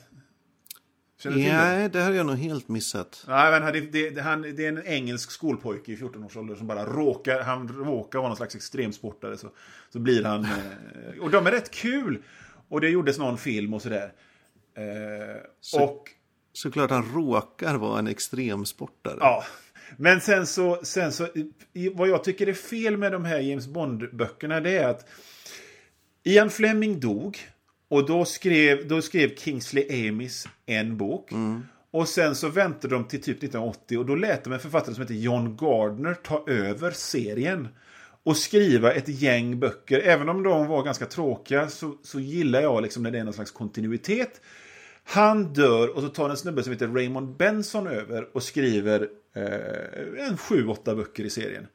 Känner 1.19 1.37
du 1.37 1.43
till? 1.43 1.53
Nej, 1.53 1.89
det 1.89 1.99
här 1.99 2.07
har 2.11 2.17
jag 2.17 2.27
nog 2.27 2.37
helt 2.37 2.69
missat. 2.69 3.25
Nej, 3.29 3.61
men 3.61 3.73
det, 3.93 4.11
det, 4.11 4.21
han, 4.21 4.43
det 4.43 4.65
är 4.65 4.69
en 4.69 4.87
engelsk 4.87 5.31
skolpojke 5.31 5.93
i 5.93 5.97
14-årsåldern 5.97 6.57
som 6.57 6.67
bara 6.67 6.85
råkar, 6.85 7.41
han 7.41 7.69
råkar 7.69 8.19
vara 8.19 8.29
någon 8.29 8.37
slags 8.37 8.55
extremsportare. 8.55 9.37
Så, 9.37 9.49
så 9.93 9.99
blir 9.99 10.25
han... 10.25 10.45
Eh, 10.45 11.21
och 11.21 11.31
de 11.31 11.47
är 11.47 11.51
rätt 11.51 11.71
kul. 11.71 12.23
Och 12.69 12.81
det 12.81 12.89
gjordes 12.89 13.19
någon 13.19 13.39
film 13.39 13.75
och 13.75 13.83
sådär. 13.83 14.13
Eh, 14.77 15.43
Så- 15.61 15.85
och... 15.85 16.11
Såklart 16.53 16.91
han 16.91 17.05
råkar 17.15 17.75
vara 17.75 17.99
en 17.99 18.07
extremsportare. 18.07 19.17
Ja. 19.21 19.45
Men 19.97 20.21
sen 20.21 20.47
så, 20.47 20.81
sen 20.83 21.13
så, 21.13 21.29
vad 21.95 22.09
jag 22.09 22.25
tycker 22.25 22.47
är 22.47 22.53
fel 22.53 22.97
med 22.97 23.13
de 23.13 23.25
här 23.25 23.39
James 23.39 23.67
Bond-böckerna 23.69 24.61
det 24.61 24.71
är 24.79 24.89
att 24.89 25.09
Ian 26.27 26.51
Fleming 26.51 27.01
dog 27.01 27.39
och 27.89 28.07
då 28.07 28.25
skrev, 28.25 28.89
då 28.89 29.03
skrev 29.03 29.35
Kingsley 29.37 30.09
Amis 30.09 30.49
en 30.67 30.97
bok. 30.97 31.31
Och 31.91 32.09
sen 32.09 32.35
så 32.35 32.49
väntade 32.49 32.95
de 32.95 33.05
till 33.05 33.23
typ 33.23 33.37
1980 33.37 33.99
och 33.99 34.07
då 34.07 34.15
lät 34.15 34.45
de 34.45 34.53
en 34.53 34.61
författare 34.61 34.95
som 34.95 35.03
heter 35.03 35.15
John 35.15 35.57
Gardner 35.57 36.15
ta 36.15 36.45
över 36.47 36.91
serien. 36.91 37.69
Och 38.23 38.37
skriva 38.37 38.93
ett 38.93 39.09
gäng 39.09 39.61
böcker. 39.61 40.01
Även 40.01 40.29
om 40.29 40.43
de 40.43 40.67
var 40.67 40.83
ganska 40.83 41.07
tråkiga 41.07 41.69
så, 41.69 41.95
så 42.03 42.21
gillar 42.21 42.61
jag 42.61 42.83
liksom 42.83 43.03
när 43.03 43.11
det 43.11 43.19
är 43.19 43.25
någon 43.25 43.35
slags 43.35 43.51
kontinuitet. 43.51 44.41
Han 45.05 45.53
dör 45.53 45.97
och 45.97 46.03
så 46.03 46.09
tar 46.09 46.31
en 46.31 46.37
snubbe 46.37 46.63
som 46.63 46.73
heter 46.73 46.89
Raymond 46.89 47.37
Benson 47.37 47.87
över 47.87 48.37
och 48.37 48.43
skriver 48.43 49.09
eh, 49.35 50.27
en 50.29 50.37
sju, 50.37 50.67
åtta 50.67 50.95
böcker 50.95 51.25
i 51.25 51.31
serien. 51.31 51.67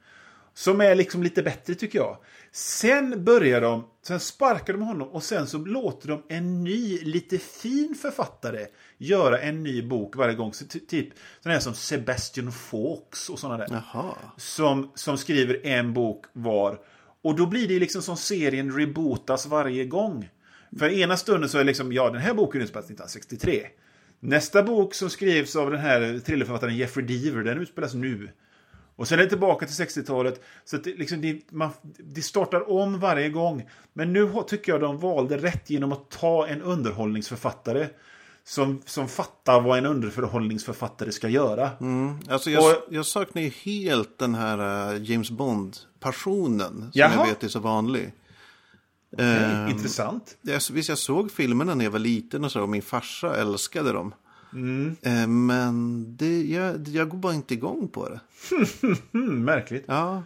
Som 0.53 0.81
är 0.81 0.95
liksom 0.95 1.23
lite 1.23 1.43
bättre 1.43 1.75
tycker 1.75 1.99
jag. 1.99 2.17
Sen 2.51 3.23
börjar 3.23 3.61
de, 3.61 3.83
sen 4.03 4.19
sparkar 4.19 4.73
de 4.73 4.81
honom 4.81 5.07
och 5.07 5.23
sen 5.23 5.47
så 5.47 5.57
låter 5.57 6.07
de 6.07 6.23
en 6.27 6.63
ny, 6.63 6.99
lite 7.01 7.37
fin 7.37 7.95
författare 8.01 8.67
göra 8.97 9.39
en 9.39 9.63
ny 9.63 9.81
bok 9.81 10.15
varje 10.15 10.35
gång. 10.35 10.53
Så 10.53 10.65
ty- 10.65 10.79
typ 10.79 11.09
sådana 11.41 11.53
här 11.53 11.61
som 11.61 11.73
Sebastian 11.73 12.51
Fawkes 12.51 13.29
och 13.29 13.39
sådana 13.39 13.57
där 13.57 13.67
Jaha. 13.93 14.15
som, 14.37 14.91
som 14.95 15.17
skriver 15.17 15.65
en 15.65 15.93
bok 15.93 16.25
var. 16.33 16.79
Och 17.21 17.35
då 17.35 17.45
blir 17.45 17.67
det 17.67 17.79
liksom 17.79 18.01
som 18.01 18.17
serien 18.17 18.77
rebootas 18.77 19.45
varje 19.45 19.85
gång. 19.85 20.29
För 20.79 20.89
ena 20.89 21.17
stunden 21.17 21.49
så 21.49 21.57
är 21.57 21.63
liksom, 21.63 21.93
ja 21.93 22.09
den 22.09 22.21
här 22.21 22.33
boken 22.33 22.61
utspelas 22.61 22.85
1963. 22.85 23.67
Nästa 24.19 24.63
bok 24.63 24.93
som 24.93 25.09
skrivs 25.09 25.55
av 25.55 25.71
den 25.71 25.79
här 25.79 26.19
thrillerförfattaren 26.25 26.77
Jeffrey 26.77 27.05
Deaver, 27.05 27.43
den 27.43 27.61
utspelas 27.61 27.93
nu. 27.93 28.29
Och 29.01 29.07
sen 29.07 29.19
är 29.19 29.23
det 29.23 29.29
tillbaka 29.29 29.65
till 29.65 29.75
60-talet. 29.85 30.41
Så 30.65 30.75
att 30.75 30.83
det, 30.83 30.95
liksom, 30.97 31.21
det, 31.21 31.51
man, 31.51 31.69
det 31.97 32.21
startar 32.21 32.69
om 32.71 32.99
varje 32.99 33.29
gång. 33.29 33.69
Men 33.93 34.13
nu 34.13 34.31
tycker 34.47 34.71
jag 34.71 34.81
de 34.81 34.97
valde 34.99 35.37
rätt 35.37 35.69
genom 35.69 35.91
att 35.91 36.09
ta 36.09 36.47
en 36.47 36.61
underhållningsförfattare. 36.61 37.87
Som, 38.43 38.81
som 38.85 39.07
fattar 39.07 39.61
vad 39.61 39.77
en 39.77 39.85
underhållningsförfattare 39.85 41.11
ska 41.11 41.29
göra. 41.29 41.69
Mm. 41.81 42.19
Alltså 42.29 42.49
jag, 42.49 42.71
Och- 42.77 42.83
jag 42.93 43.05
saknar 43.05 43.41
ju 43.41 43.49
helt 43.49 44.17
den 44.17 44.35
här 44.35 44.93
eh, 44.93 45.03
James 45.11 45.31
Bond-passionen. 45.31 46.73
Som 46.79 46.89
Jaha. 46.93 47.11
jag 47.15 47.25
vet 47.25 47.43
är 47.43 47.47
så 47.47 47.59
vanlig. 47.59 48.11
Okej, 49.13 49.25
Ehm, 49.43 49.67
Intressant. 49.69 50.37
Jag, 50.41 50.61
visst, 50.73 50.89
jag 50.89 50.97
såg 50.97 51.31
filmerna 51.31 51.75
när 51.75 51.85
jag 51.85 51.91
var 51.91 51.99
liten 51.99 52.43
och 52.45 52.51
så, 52.51 52.61
och 52.61 52.69
min 52.69 52.81
farsa 52.81 53.35
älskade 53.35 53.91
dem. 53.91 54.13
Mm. 54.53 54.95
Eh, 55.01 55.27
men 55.27 56.05
det, 56.17 56.43
jag, 56.43 56.87
jag 56.87 57.09
går 57.09 57.17
bara 57.17 57.33
inte 57.33 57.53
igång 57.53 57.87
på 57.87 58.09
det. 58.09 58.19
Märkligt. 59.17 59.83
Ja, 59.87 60.23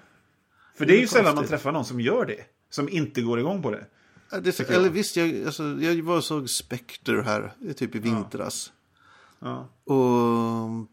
För 0.78 0.86
det 0.86 0.98
är 0.98 1.00
ju 1.02 1.08
sällan 1.08 1.36
man 1.36 1.48
träffar 1.48 1.72
någon 1.72 1.86
som 1.86 2.02
gör 2.02 2.26
det. 2.26 2.46
Som 2.70 2.90
inte 2.90 3.22
går 3.22 3.40
igång 3.40 3.62
på 3.62 3.72
det. 3.72 3.86
Ja, 4.32 4.40
det, 4.40 4.60
jag. 4.60 4.72
eller 4.72 4.90
visst, 4.90 5.18
jag, 5.18 5.46
alltså, 5.46 5.64
jag 5.64 6.04
var 6.04 6.18
och 6.18 6.24
såg 6.24 6.50
Spectre 6.50 7.22
här, 7.22 7.54
typ 7.76 7.96
i 7.96 8.00
vintras. 8.00 8.72
Ja. 9.40 9.68
Och... 9.84 10.88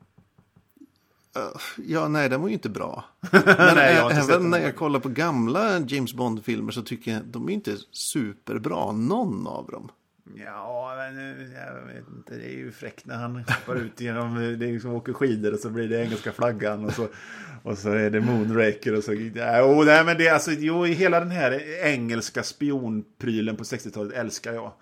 eh, 1.36 1.60
Ja, 1.86 2.08
nej, 2.08 2.28
den 2.28 2.40
var 2.40 2.48
ju 2.48 2.54
inte 2.54 2.68
bra. 2.68 3.04
Men 3.32 3.42
Nej, 3.74 3.94
jag 3.94 4.12
även 4.12 4.50
när 4.50 4.58
jag 4.58 4.76
kollar 4.76 5.00
på 5.00 5.08
gamla 5.08 5.78
James 5.78 6.14
Bond-filmer 6.14 6.72
så 6.72 6.82
tycker 6.82 7.12
jag 7.12 7.24
de 7.24 7.48
är 7.48 7.52
inte 7.52 7.76
superbra, 7.90 8.92
någon 8.92 9.46
av 9.46 9.66
dem. 9.66 9.90
Ja, 10.44 10.94
men 10.96 11.16
jag 11.52 11.94
vet 11.94 12.08
inte. 12.16 12.34
Det 12.34 12.44
är 12.44 12.56
ju 12.56 12.72
fräckt 12.72 13.06
när 13.06 13.16
han 13.16 13.36
hoppar 13.36 13.76
ut 13.76 14.00
genom, 14.00 14.34
det 14.58 14.66
är 14.66 14.72
liksom 14.72 14.92
åker 14.94 15.12
skidor 15.12 15.52
och 15.52 15.58
så 15.58 15.70
blir 15.70 15.88
det 15.88 16.00
engelska 16.04 16.32
flaggan 16.32 16.84
och 16.84 16.92
så, 16.92 17.08
och 17.62 17.78
så 17.78 17.90
är 17.90 18.10
det 18.10 18.20
Moonraker 18.20 18.96
och 18.96 19.04
så. 19.04 19.12
Ja, 19.34 19.62
oh, 19.64 19.84
nej, 19.86 20.04
men 20.04 20.18
det 20.18 20.28
alltså, 20.28 20.50
jo, 20.52 20.84
hela 20.84 21.20
den 21.20 21.30
här 21.30 21.60
engelska 21.84 22.42
spionprylen 22.42 23.56
på 23.56 23.64
60-talet 23.64 24.12
älskar 24.12 24.52
jag. 24.52 24.72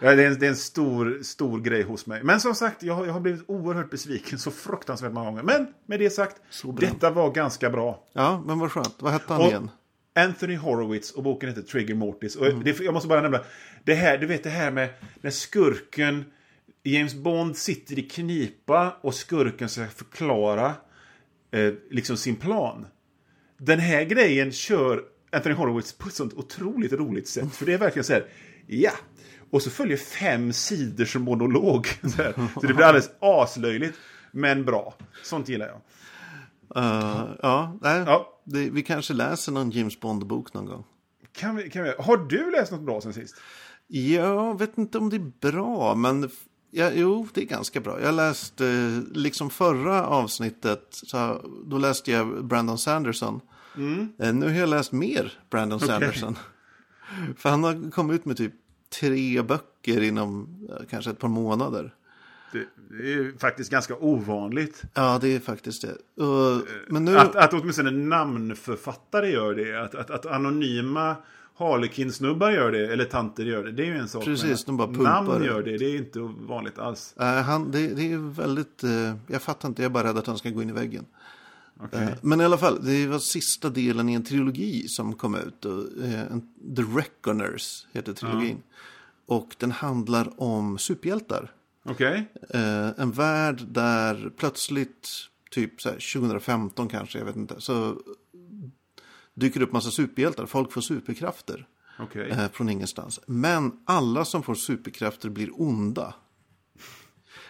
Ja, 0.00 0.14
det, 0.14 0.22
är 0.24 0.26
en, 0.30 0.38
det 0.38 0.46
är 0.46 0.50
en 0.50 0.56
stor, 0.56 1.18
stor 1.22 1.60
grej 1.60 1.82
hos 1.82 2.06
mig. 2.06 2.22
Men 2.22 2.40
som 2.40 2.54
sagt, 2.54 2.82
jag, 2.82 2.94
har- 2.94 3.06
jag 3.06 3.12
har 3.12 3.20
blivit 3.20 3.44
oerhört 3.46 3.90
besviken 3.90 4.38
så 4.38 4.50
fruktansvärt 4.50 5.12
många 5.12 5.26
gånger. 5.30 5.42
Men 5.42 5.66
med 5.86 6.00
det 6.00 6.10
sagt, 6.10 6.36
detta 6.80 7.10
var 7.10 7.30
ganska 7.30 7.70
bra. 7.70 8.08
Ja, 8.12 8.42
men 8.46 8.58
vad 8.58 8.72
skönt. 8.72 8.96
Vad 8.98 9.12
hette 9.12 9.32
han 9.32 9.42
Och- 9.42 9.48
igen? 9.48 9.70
Anthony 10.14 10.56
Horowitz 10.56 11.10
och 11.10 11.22
boken 11.22 11.48
heter 11.48 11.62
Trigger 11.62 11.94
Mortis. 11.94 12.36
Och 12.36 12.64
det, 12.64 12.80
jag 12.80 12.94
måste 12.94 13.08
bara 13.08 13.20
nämna, 13.20 13.40
det 13.84 13.94
här, 13.94 14.18
du 14.18 14.26
vet 14.26 14.42
det 14.42 14.50
här 14.50 14.70
med 14.70 14.88
när 15.20 15.30
skurken, 15.30 16.24
James 16.82 17.14
Bond 17.14 17.56
sitter 17.56 17.98
i 17.98 18.02
knipa 18.02 18.96
och 19.00 19.14
skurken 19.14 19.68
ska 19.68 19.86
förklara 19.86 20.74
eh, 21.50 21.72
liksom 21.90 22.16
sin 22.16 22.36
plan. 22.36 22.86
Den 23.58 23.78
här 23.78 24.04
grejen 24.04 24.52
kör 24.52 25.02
Anthony 25.32 25.54
Horowitz 25.54 25.92
på 25.92 26.08
ett 26.08 26.14
sånt 26.14 26.34
otroligt 26.34 26.92
roligt 26.92 27.28
sätt. 27.28 27.54
För 27.54 27.66
det 27.66 27.72
är 27.72 27.78
verkligen 27.78 28.04
så 28.04 28.12
här, 28.12 28.26
ja. 28.66 28.92
Och 29.50 29.62
så 29.62 29.70
följer 29.70 29.96
fem 29.96 30.52
sidors 30.52 31.16
monolog. 31.16 31.86
Så, 32.02 32.08
så 32.60 32.66
det 32.66 32.74
blir 32.74 32.84
alldeles 32.84 33.10
aslöjligt, 33.20 33.98
men 34.30 34.64
bra. 34.64 34.94
Sånt 35.22 35.48
gillar 35.48 35.66
jag. 35.66 35.80
Uh, 36.76 37.30
ja, 37.42 37.78
nej, 37.80 38.02
Ja. 38.06 38.28
Det, 38.44 38.70
vi 38.70 38.82
kanske 38.82 39.14
läser 39.14 39.52
någon 39.52 39.70
James 39.70 40.00
Bond-bok 40.00 40.54
någon 40.54 40.66
gång. 40.66 40.84
Kan 41.32 41.56
vi, 41.56 41.70
kan 41.70 41.82
vi, 41.84 41.92
har 41.98 42.16
du 42.16 42.50
läst 42.50 42.72
något 42.72 42.80
bra 42.80 43.00
sen 43.00 43.12
sist? 43.12 43.36
Jag 43.88 44.58
vet 44.58 44.78
inte 44.78 44.98
om 44.98 45.10
det 45.10 45.16
är 45.16 45.50
bra, 45.52 45.94
men 45.94 46.30
ja, 46.70 46.90
jo, 46.94 47.28
det 47.34 47.40
är 47.42 47.46
ganska 47.46 47.80
bra. 47.80 48.00
Jag 48.00 48.14
läste, 48.14 48.66
eh, 48.66 49.12
liksom 49.16 49.50
förra 49.50 50.06
avsnittet, 50.06 50.88
så, 50.90 51.40
då 51.66 51.78
läste 51.78 52.10
jag 52.10 52.44
Brandon 52.44 52.78
Sanderson. 52.78 53.40
Eh, 54.18 54.32
Nu 54.34 54.46
har 54.46 54.54
jag 54.54 54.68
läst 54.68 54.92
mer 54.92 55.38
Brandon 55.50 55.80
Sanderson. 55.80 56.38
För 57.36 57.50
han 57.50 57.64
har 57.64 57.90
kommit 57.90 58.14
ut 58.14 58.24
med 58.24 58.36
typ 58.36 58.52
tre 59.00 59.42
böcker 59.42 60.02
inom 60.02 60.58
kanske 60.90 61.10
ett 61.10 61.18
par 61.18 61.28
månader. 61.28 61.94
Det, 62.52 62.66
det 62.90 63.12
är 63.14 63.38
faktiskt 63.38 63.70
ganska 63.70 63.96
ovanligt. 63.96 64.82
Ja, 64.94 65.18
det 65.20 65.34
är 65.34 65.40
faktiskt 65.40 65.82
det. 65.82 66.22
Och, 66.24 66.62
men 66.88 67.04
nu... 67.04 67.18
Att, 67.18 67.36
att 67.36 67.52
åtminstone 67.54 67.90
namnförfattare 67.90 69.30
gör 69.30 69.54
det. 69.54 69.82
Att, 69.82 69.94
att, 69.94 70.10
att 70.10 70.26
anonyma 70.26 71.16
Harlequin-snubbar 71.56 72.50
gör 72.50 72.72
det. 72.72 72.92
Eller 72.92 73.04
tanter 73.04 73.44
gör 73.44 73.64
det. 73.64 73.72
Det 73.72 73.82
är 73.82 73.86
ju 73.86 73.98
en 73.98 74.08
sak. 74.08 74.24
Precis, 74.24 74.64
de 74.64 74.76
bara 74.76 74.88
pumpar 74.88 75.02
Namn 75.02 75.44
gör 75.44 75.62
det. 75.62 75.78
Det 75.78 75.84
är 75.84 75.96
inte 75.96 76.18
vanligt 76.20 76.78
alls. 76.78 77.14
eh, 77.20 77.26
han, 77.26 77.70
det, 77.70 77.86
det 77.86 78.12
är 78.12 78.18
väldigt... 78.18 78.84
eh, 78.84 79.14
jag 79.26 79.42
fattar 79.42 79.68
inte, 79.68 79.82
jag 79.82 79.90
är 79.90 79.94
bara 79.94 80.08
rädd 80.08 80.18
att 80.18 80.26
han 80.26 80.38
ska 80.38 80.50
gå 80.50 80.62
in 80.62 80.68
i 80.70 80.72
väggen. 80.72 81.04
Okej. 81.80 82.02
Eh, 82.02 82.08
Men 82.22 82.40
i 82.40 82.44
alla 82.44 82.58
fall, 82.58 82.84
det 82.84 83.06
var 83.06 83.18
sista 83.18 83.70
delen 83.70 84.08
i 84.08 84.14
en 84.14 84.24
trilogi 84.24 84.88
som 84.88 85.14
kom 85.14 85.34
ut. 85.34 85.64
Eh, 85.64 86.36
The 86.76 86.82
Reckoners 86.82 87.86
heter 87.92 88.12
trilogin. 88.12 88.62
Och 89.26 89.54
den 89.58 89.70
handlar 89.70 90.42
om 90.42 90.78
superhjältar. 90.78 91.50
Okej. 91.84 92.32
Eh, 92.50 92.88
en 92.96 93.12
värld 93.12 93.66
där 93.68 94.32
plötsligt, 94.36 95.08
typ 95.50 95.80
så 95.80 95.88
här, 95.88 96.20
2015 96.20 96.88
kanske, 96.88 97.18
jag 97.18 97.26
vet 97.26 97.36
inte, 97.36 97.60
så 97.60 98.00
dyker 99.34 99.60
det 99.60 99.66
upp 99.66 99.72
massa 99.72 99.90
superhjältar. 99.90 100.46
Folk 100.46 100.72
får 100.72 100.80
superkrafter 100.80 101.66
Okej. 101.98 102.30
eh, 102.30 102.50
från 102.52 102.68
ingenstans. 102.68 103.20
Men 103.26 103.72
alla 103.84 104.24
som 104.24 104.42
får 104.42 104.54
superkrafter 104.54 105.30
blir 105.30 105.60
onda. 105.60 106.14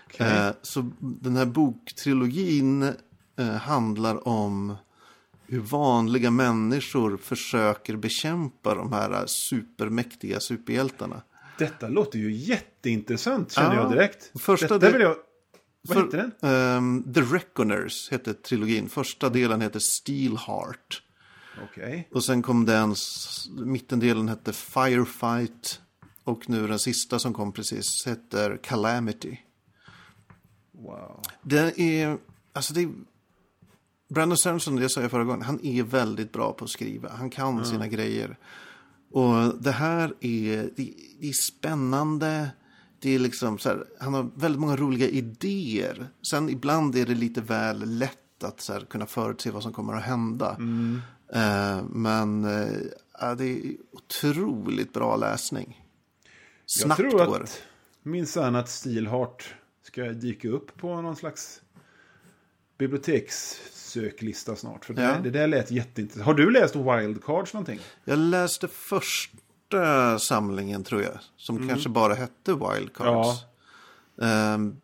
Okej. 0.07 0.27
Eh, 0.27 0.53
så 0.63 0.91
den 0.99 1.37
här 1.37 1.47
boktrilogin 1.47 2.93
handlar 3.61 4.29
om 4.29 4.77
hur 5.47 5.61
vanliga 5.61 6.31
människor 6.31 7.17
försöker 7.17 7.97
bekämpa 7.97 8.75
de 8.75 8.93
här 8.93 9.27
supermäktiga 9.27 10.41
superhjältarna. 10.41 11.23
Detta 11.59 11.89
låter 11.89 12.19
ju 12.19 12.33
jätteintressant 12.33 13.53
känner 13.53 13.75
Ja. 13.77 13.83
jag 13.83 13.93
direkt. 13.93 14.41
Första 14.41 14.79
Detta 14.79 14.93
vill 14.93 15.01
jag... 15.01 15.17
Vad 15.89 15.97
För- 15.97 16.05
heter 16.05 16.33
den? 16.41 16.51
ehm, 16.51 17.13
The 17.15 17.21
Reckoners 17.21 18.13
heter 18.13 18.33
trilogin. 18.33 18.89
Första 18.89 19.29
delen 19.29 19.61
heter 19.61 19.79
Steelheart. 19.81 21.03
Okej. 21.71 22.09
Och 22.13 22.25
sen 22.25 22.43
kom 22.43 22.65
den, 22.67 22.95
mittendelen 23.65 24.29
hette 24.29 24.53
Firefight. 24.53 25.81
Och 26.25 26.49
nu 26.49 26.67
den 26.67 26.79
sista 26.79 27.19
som 27.19 27.35
kom 27.35 27.53
precis 27.53 28.07
heter 28.07 28.57
Calamity. 28.63 29.39
Wow. 30.73 31.23
Det 31.43 31.81
är, 31.81 32.19
alltså 32.53 32.75
det 32.75 32.83
är, 32.83 32.91
Brandon 34.09 34.39
Sanderson, 34.39 34.77
det 34.77 34.89
sa 34.89 35.01
jag 35.01 35.11
förra 35.11 35.25
gången, 35.25 35.43
han 35.43 35.61
är 35.67 35.83
väldigt 35.83 36.33
bra 36.33 36.53
på 36.53 36.65
att 36.65 36.71
skriva. 36.71 37.09
Han 37.13 37.31
kan 37.31 37.65
sina 37.67 37.89
grejer. 37.89 38.39
Och 39.13 39.63
det 39.63 39.71
här 39.73 40.15
är, 40.21 40.71
det, 40.77 40.95
det 41.21 41.29
är 41.29 41.33
spännande. 41.33 42.51
Det 42.99 43.15
är 43.15 43.19
liksom 43.19 43.59
så 43.59 43.69
här, 43.69 43.85
han 44.01 44.15
har 44.15 44.31
väldigt 44.35 44.61
många 44.61 44.77
roliga 44.77 45.09
idéer. 45.09 46.09
Sen 46.31 46.49
ibland 46.49 46.97
är 46.97 47.07
det 47.07 47.15
lite 47.15 47.41
väl 47.41 47.99
lätt 47.99 48.45
att 48.45 48.61
så 48.61 48.73
här, 48.73 48.81
kunna 48.81 49.07
förutse 49.07 49.51
vad 49.51 49.63
som 49.63 49.73
kommer 49.73 49.95
att 49.95 50.03
hända. 50.03 50.57
Eh, 51.35 51.83
men 51.91 52.45
eh, 52.45 52.77
ja, 53.21 53.35
det 53.35 53.45
är 53.45 53.77
otroligt 53.93 54.93
bra 54.93 55.17
läsning. 55.17 55.87
Jag 56.77 56.85
Snabbt 56.85 57.01
tror 57.01 57.11
går 57.27 57.39
det. 57.39 57.45
att 57.45 57.63
minsann 58.03 58.57
att 58.57 58.69
Steelheart 58.69 59.55
ska 59.83 60.03
dyka 60.03 60.49
upp 60.49 60.77
på 60.77 61.01
någon 61.03 61.17
slags 61.17 61.61
bibliotekssöklista 63.95 64.57
snart. 64.57 64.85
För 64.85 64.95
det, 64.95 65.03
Ja. 65.03 65.19
det 65.23 65.31
där 65.31 65.47
lät 65.47 65.71
jätteintressant. 65.71 66.27
Har 66.27 66.35
du 66.35 66.51
läst 66.51 66.77
Wildcards 66.77 67.55
någonting? 67.55 67.81
Jag 68.05 68.19
läste 68.19 68.69
första 68.69 70.19
samlingen 70.19 70.85
tror 70.85 71.03
jag. 71.03 71.19
Som 71.37 71.69
kanske 71.69 71.89
bara 71.89 72.15
hette 72.15 72.53
Wildcards. 72.53 73.45
Ehm, 74.23 74.77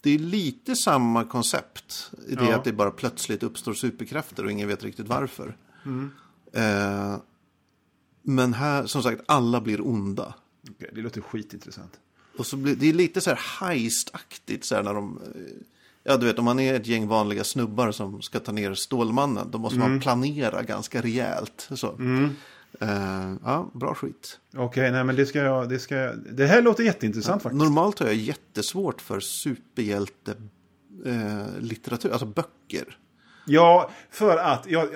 det 0.00 0.10
är 0.10 0.18
lite 0.18 0.76
samma 0.76 1.24
koncept. 1.24 2.10
I 2.28 2.34
det 2.34 2.44
Ja. 2.44 2.54
att 2.56 2.64
det 2.64 2.72
bara 2.72 2.90
plötsligt 2.90 3.42
uppstår 3.42 3.74
superkrafter 3.74 4.44
och 4.44 4.50
ingen 4.50 4.68
vet 4.68 4.82
riktigt 4.84 5.08
varför. 5.08 5.56
Ehm, 6.52 7.20
men 8.22 8.54
här, 8.54 8.86
som 8.86 9.02
sagt, 9.02 9.22
alla 9.26 9.60
blir 9.60 9.86
onda. 9.86 10.34
Okej, 10.70 10.90
det 10.94 11.00
låter 11.00 11.20
skitintressant. 11.20 11.92
Och 12.38 12.46
så 12.46 12.56
blir, 12.56 12.76
det 12.76 12.88
är 12.88 12.92
lite 12.92 13.20
så 13.20 13.30
här 13.30 13.36
heist-aktigt. 13.60 14.64
Så 14.64 14.74
här 14.74 14.82
när 14.82 14.94
de, 14.94 15.20
eh, 15.34 15.42
ja, 16.08 16.16
du 16.16 16.26
vet, 16.26 16.38
om 16.38 16.44
man 16.44 16.60
är 16.60 16.74
ett 16.74 16.86
gäng 16.86 17.08
vanliga 17.08 17.44
snubbar 17.44 17.92
som 17.92 18.22
ska 18.22 18.40
ta 18.40 18.52
ner 18.52 18.74
Stålmannen. 18.74 19.50
Då 19.50 19.58
måste 19.58 19.78
man 19.78 20.00
planera 20.00 20.62
ganska 20.62 21.02
rejält. 21.02 21.68
Så. 21.74 21.86
Eh, 22.80 23.34
ja, 23.44 23.70
bra 23.74 23.94
skit. 23.94 24.38
Okej, 24.56 24.90
nej 24.92 25.04
men 25.04 25.16
det 25.16 25.26
ska 25.26 25.38
jag... 25.38 25.68
Det, 25.68 25.78
ska 25.78 25.96
jag, 25.96 26.18
det 26.32 26.46
här 26.46 26.62
låter 26.62 26.84
jätteintressant 26.84 27.42
faktiskt. 27.42 27.62
Normalt 27.64 27.98
har 27.98 28.06
jag 28.06 28.16
jättesvårt 28.16 29.00
för 29.00 29.20
superhjälte 29.20 30.34
eh, 31.04 31.46
litteratur, 31.60 32.10
alltså 32.10 32.26
böcker. 32.26 32.96
Ja, 33.48 33.90
för 34.10 34.36
att 34.36 34.66
jag, 34.70 34.88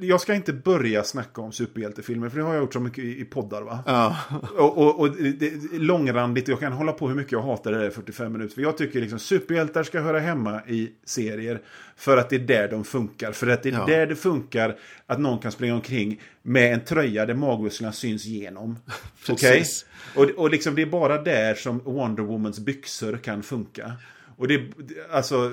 jag 0.00 0.20
ska 0.20 0.34
inte 0.34 0.52
börja 0.52 1.04
snacka 1.04 1.40
om 1.40 1.52
superhjältefilmer, 1.52 2.28
för 2.28 2.38
det 2.38 2.44
har 2.44 2.54
jag 2.54 2.60
gjort 2.62 2.72
så 2.72 2.80
mycket 2.80 3.04
i, 3.04 3.20
i 3.20 3.24
poddar. 3.24 3.62
va? 3.62 3.78
Ja. 3.86 4.16
Och, 4.56 4.78
och, 4.78 5.00
och 5.00 5.10
det 5.10 5.46
är 5.46 5.78
långrandigt, 5.78 6.48
jag 6.48 6.60
kan 6.60 6.72
hålla 6.72 6.92
på 6.92 7.08
hur 7.08 7.14
mycket 7.14 7.32
jag 7.32 7.42
hatar 7.42 7.72
det 7.72 7.78
där 7.78 7.88
i 7.88 7.90
45 7.90 8.32
minuter. 8.32 8.54
För 8.54 8.62
jag 8.62 8.78
tycker 8.78 9.00
liksom 9.00 9.18
superhjältar 9.18 9.82
ska 9.82 10.00
höra 10.00 10.18
hemma 10.20 10.60
i 10.68 10.90
serier. 11.04 11.60
För 11.96 12.16
att 12.16 12.30
det 12.30 12.36
är 12.36 12.40
där 12.40 12.68
de 12.68 12.84
funkar. 12.84 13.32
För 13.32 13.46
att 13.46 13.62
det 13.62 13.68
är 13.68 13.72
Ja. 13.72 13.84
där 13.86 14.06
det 14.06 14.16
funkar 14.16 14.76
att 15.06 15.20
någon 15.20 15.38
kan 15.38 15.52
springa 15.52 15.74
omkring 15.74 16.20
med 16.42 16.72
en 16.74 16.80
tröja 16.84 17.26
där 17.26 17.34
magmusklerna 17.34 17.92
syns 17.92 18.26
igenom. 18.26 18.78
Okej? 19.28 19.36
Precis. 19.58 19.86
Och, 20.16 20.24
och 20.24 20.50
liksom 20.50 20.74
det 20.74 20.82
är 20.82 20.86
bara 20.86 21.22
där 21.22 21.54
som 21.54 21.78
Wonder 21.78 22.22
Womans 22.22 22.58
byxor 22.60 23.16
kan 23.16 23.42
funka. 23.42 23.92
Och 24.36 24.48
det, 24.48 24.56
det- 24.58 25.10
alltså, 25.12 25.52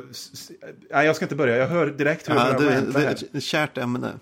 nej 0.91 1.05
jag 1.05 1.15
ska 1.15 1.25
inte 1.25 1.36
börja, 1.36 1.57
jag 1.57 1.67
hör 1.67 1.88
direkt 1.88 2.29
hur 2.29 2.33
Ja, 2.36 2.53
det, 2.59 2.65
det 2.65 2.77
ranta 2.81 3.03
är 3.03 3.12
ett- 3.33 3.43
kärt 3.43 3.77
ämne. 3.77 4.13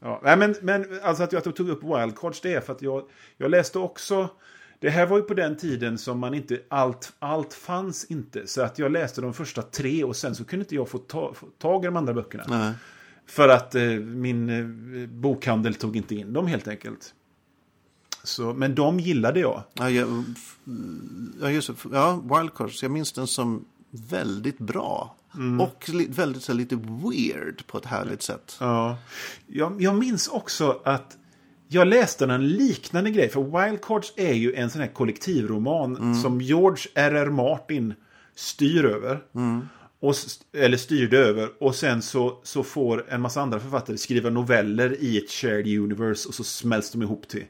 Ja, 0.00 0.20
nej, 0.24 0.36
men, 0.36 0.54
men 0.62 0.86
alltså 1.02 1.22
att 1.22 1.32
jag 1.32 1.44
tog 1.56 1.68
upp 1.68 1.82
wildcards 1.82 2.40
det 2.40 2.54
är 2.54 2.60
för 2.60 2.72
att 2.72 2.82
jag, 2.82 3.02
jag 3.36 3.50
läste 3.50 3.78
också 3.78 4.28
det 4.78 4.90
här 4.90 5.06
var 5.06 5.16
ju 5.16 5.22
på 5.22 5.34
den 5.34 5.56
tiden 5.56 5.98
som 5.98 6.18
man 6.18 6.34
inte 6.34 6.60
allt, 6.68 7.12
allt 7.18 7.54
fanns 7.54 8.04
inte. 8.04 8.46
Så 8.46 8.62
att 8.62 8.78
jag 8.78 8.92
läste 8.92 9.20
de 9.20 9.34
första 9.34 9.62
tre 9.62 10.04
och 10.04 10.16
sen 10.16 10.34
så 10.34 10.44
kunde 10.44 10.62
inte 10.62 10.74
jag 10.74 10.88
få, 10.88 10.98
ta, 10.98 11.34
få 11.34 11.46
tag 11.58 11.84
i 11.84 11.86
de 11.86 11.96
andra 11.96 12.14
böckerna. 12.14 12.44
Nej. 12.48 12.72
För 13.26 13.48
att 13.48 13.74
eh, 13.74 13.82
min 13.98 14.48
eh, 15.02 15.08
bokhandel 15.08 15.74
tog 15.74 15.96
inte 15.96 16.14
in 16.14 16.32
dem 16.32 16.46
helt 16.46 16.68
enkelt. 16.68 17.14
Så, 18.24 18.52
men 18.54 18.74
de 18.74 19.00
gillade 19.00 19.40
jag. 19.40 19.62
Ja, 19.74 19.90
jag, 19.90 20.24
ja, 21.40 21.50
just 21.50 21.68
det. 21.68 21.74
Ja, 21.92 22.22
Wildcards. 22.22 22.82
Jag 22.82 22.92
minns 22.92 23.12
den 23.12 23.26
som 23.26 23.64
väldigt 23.96 24.58
bra. 24.58 25.16
Och 25.60 25.88
li, 25.88 26.06
väldigt 26.10 26.42
så 26.42 26.52
här, 26.52 26.58
lite 26.58 26.76
weird 26.76 27.66
på 27.66 27.78
ett 27.78 27.84
härligt 27.86 28.22
sätt. 28.22 28.56
Ja. 28.60 28.98
Jag, 29.46 29.82
jag 29.82 29.94
minns 29.98 30.28
också 30.28 30.80
att 30.84 31.16
jag 31.68 31.86
läste 31.88 32.24
en 32.24 32.48
liknande 32.48 33.10
grej. 33.10 33.28
För 33.28 33.42
Wildcards 33.66 34.12
är 34.16 34.32
ju 34.32 34.54
en 34.54 34.70
sån 34.70 34.80
här 34.80 34.88
kollektivroman 34.88 35.96
som 36.22 36.40
George 36.40 36.84
R.R. 36.94 37.30
Martin 37.30 37.94
styr 38.34 38.84
över. 38.84 39.22
Och, 40.00 40.10
s- 40.10 40.40
eller 40.52 40.76
styrde 40.76 41.18
över. 41.18 41.50
Och 41.62 41.74
sen 41.74 42.02
så, 42.02 42.40
så 42.42 42.62
får 42.62 43.10
en 43.10 43.20
massa 43.20 43.40
andra 43.40 43.60
författare 43.60 43.98
skriva 43.98 44.30
noveller 44.30 44.96
i 45.00 45.18
ett 45.18 45.30
shared 45.30 45.66
universe. 45.78 46.28
Och 46.28 46.34
så 46.34 46.44
smälts 46.44 46.90
de 46.90 47.02
ihop 47.02 47.28
till, 47.28 47.44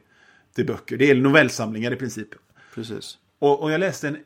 till 0.55 0.65
böcker. 0.65 0.97
Det 0.97 1.09
är 1.11 1.15
novellsamlingar 1.15 1.91
i 1.91 1.95
princip. 1.95 2.27
Precis. 2.73 3.17
Och, 3.39 3.63
och 3.63 3.71
jag 3.71 3.79
läste 3.79 4.07
en 4.07 4.17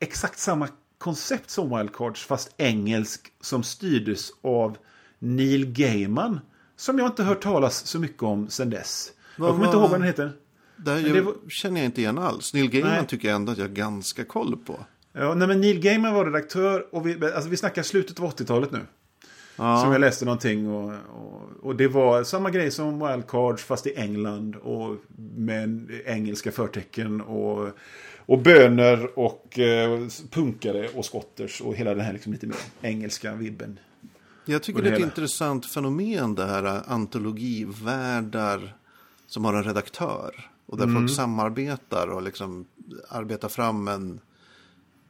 exakt 0.00 0.38
samma 0.38 0.68
koncept 1.04 1.50
som 1.50 1.78
Wildcards, 1.78 2.22
fast 2.24 2.54
engelsk, 2.56 3.32
som 3.40 3.62
styrdes 3.62 4.30
av 4.42 4.76
Neil 5.18 5.66
Gaiman. 5.72 6.40
Som 6.76 6.98
jag 6.98 7.06
inte 7.08 7.22
hört 7.22 7.42
talas 7.42 7.86
så 7.86 7.98
mycket 7.98 8.22
om 8.22 8.48
sen 8.48 8.70
dess. 8.70 9.12
Vad- 9.38 9.48
jag 9.48 9.54
kommer 9.54 9.66
inte 9.66 9.76
ihåg 9.76 9.90
vad 9.90 10.00
den 10.00 10.06
heter. 10.06 10.32
Där 10.76 10.94
Men 10.94 11.04
jag, 11.04 11.14
det 11.14 11.20
var- 11.20 11.34
känner 11.48 11.80
jag 11.80 11.84
inte 11.84 12.00
igen 12.00 12.18
alls. 12.18 12.54
Neil 12.54 12.70
Gaiman 12.70 12.90
Nej. 12.90 13.06
tycker 13.06 13.28
jag 13.28 13.34
ändå 13.36 13.52
att 13.52 13.58
jag 13.58 13.64
har 13.64 13.74
ganska 13.74 14.24
koll 14.24 14.56
på. 14.66 14.80
Ja, 15.12 15.34
nej, 15.34 15.48
men 15.48 15.60
Neil 15.60 15.80
Gaiman 15.80 16.14
var 16.14 16.24
redaktör 16.24 16.86
och 16.94 17.06
vi, 17.06 17.32
alltså 17.34 17.48
vi 17.50 17.56
snackar 17.56 17.82
slutet 17.82 18.20
av 18.20 18.26
80-talet 18.26 18.72
nu. 18.72 18.80
Ja. 19.56 19.80
Som 19.82 19.92
jag 19.92 20.00
läste 20.00 20.24
någonting 20.24 20.68
och, 20.70 20.92
och, 21.14 21.42
och 21.62 21.76
det 21.76 21.88
var 21.88 22.24
samma 22.24 22.50
grej 22.50 22.70
som 22.70 23.08
Wildcards 23.08 23.62
fast 23.64 23.86
i 23.86 23.94
England 23.96 24.56
och 24.56 24.96
med 25.36 25.90
engelska 26.06 26.52
förtecken 26.52 27.20
och, 27.20 27.68
och 28.26 28.38
böner 28.42 29.18
och 29.18 29.58
eh, 29.58 30.00
punkare 30.30 30.88
och 30.88 31.04
skotters 31.04 31.60
och 31.60 31.74
hela 31.74 31.94
den 31.94 32.04
här 32.04 32.12
liksom 32.12 32.32
lite 32.32 32.46
mer 32.46 32.56
engelska 32.82 33.34
vibben. 33.34 33.78
Jag 34.46 34.62
tycker 34.62 34.78
det 34.82 34.84
det 34.84 34.90
är 34.90 34.92
ett 34.92 34.98
hela. 34.98 35.10
intressant 35.10 35.66
fenomen 35.66 36.34
det 36.34 36.44
här 36.46 36.82
antologivärldar 36.86 38.76
som 39.26 39.44
har 39.44 39.54
en 39.54 39.64
redaktör. 39.64 40.50
Och 40.66 40.76
där 40.76 40.84
Mm. 40.84 40.96
folk 40.96 41.16
samarbetar 41.16 42.06
och 42.08 42.22
liksom 42.22 42.66
arbetar 43.08 43.48
fram 43.48 43.88
en... 43.88 44.20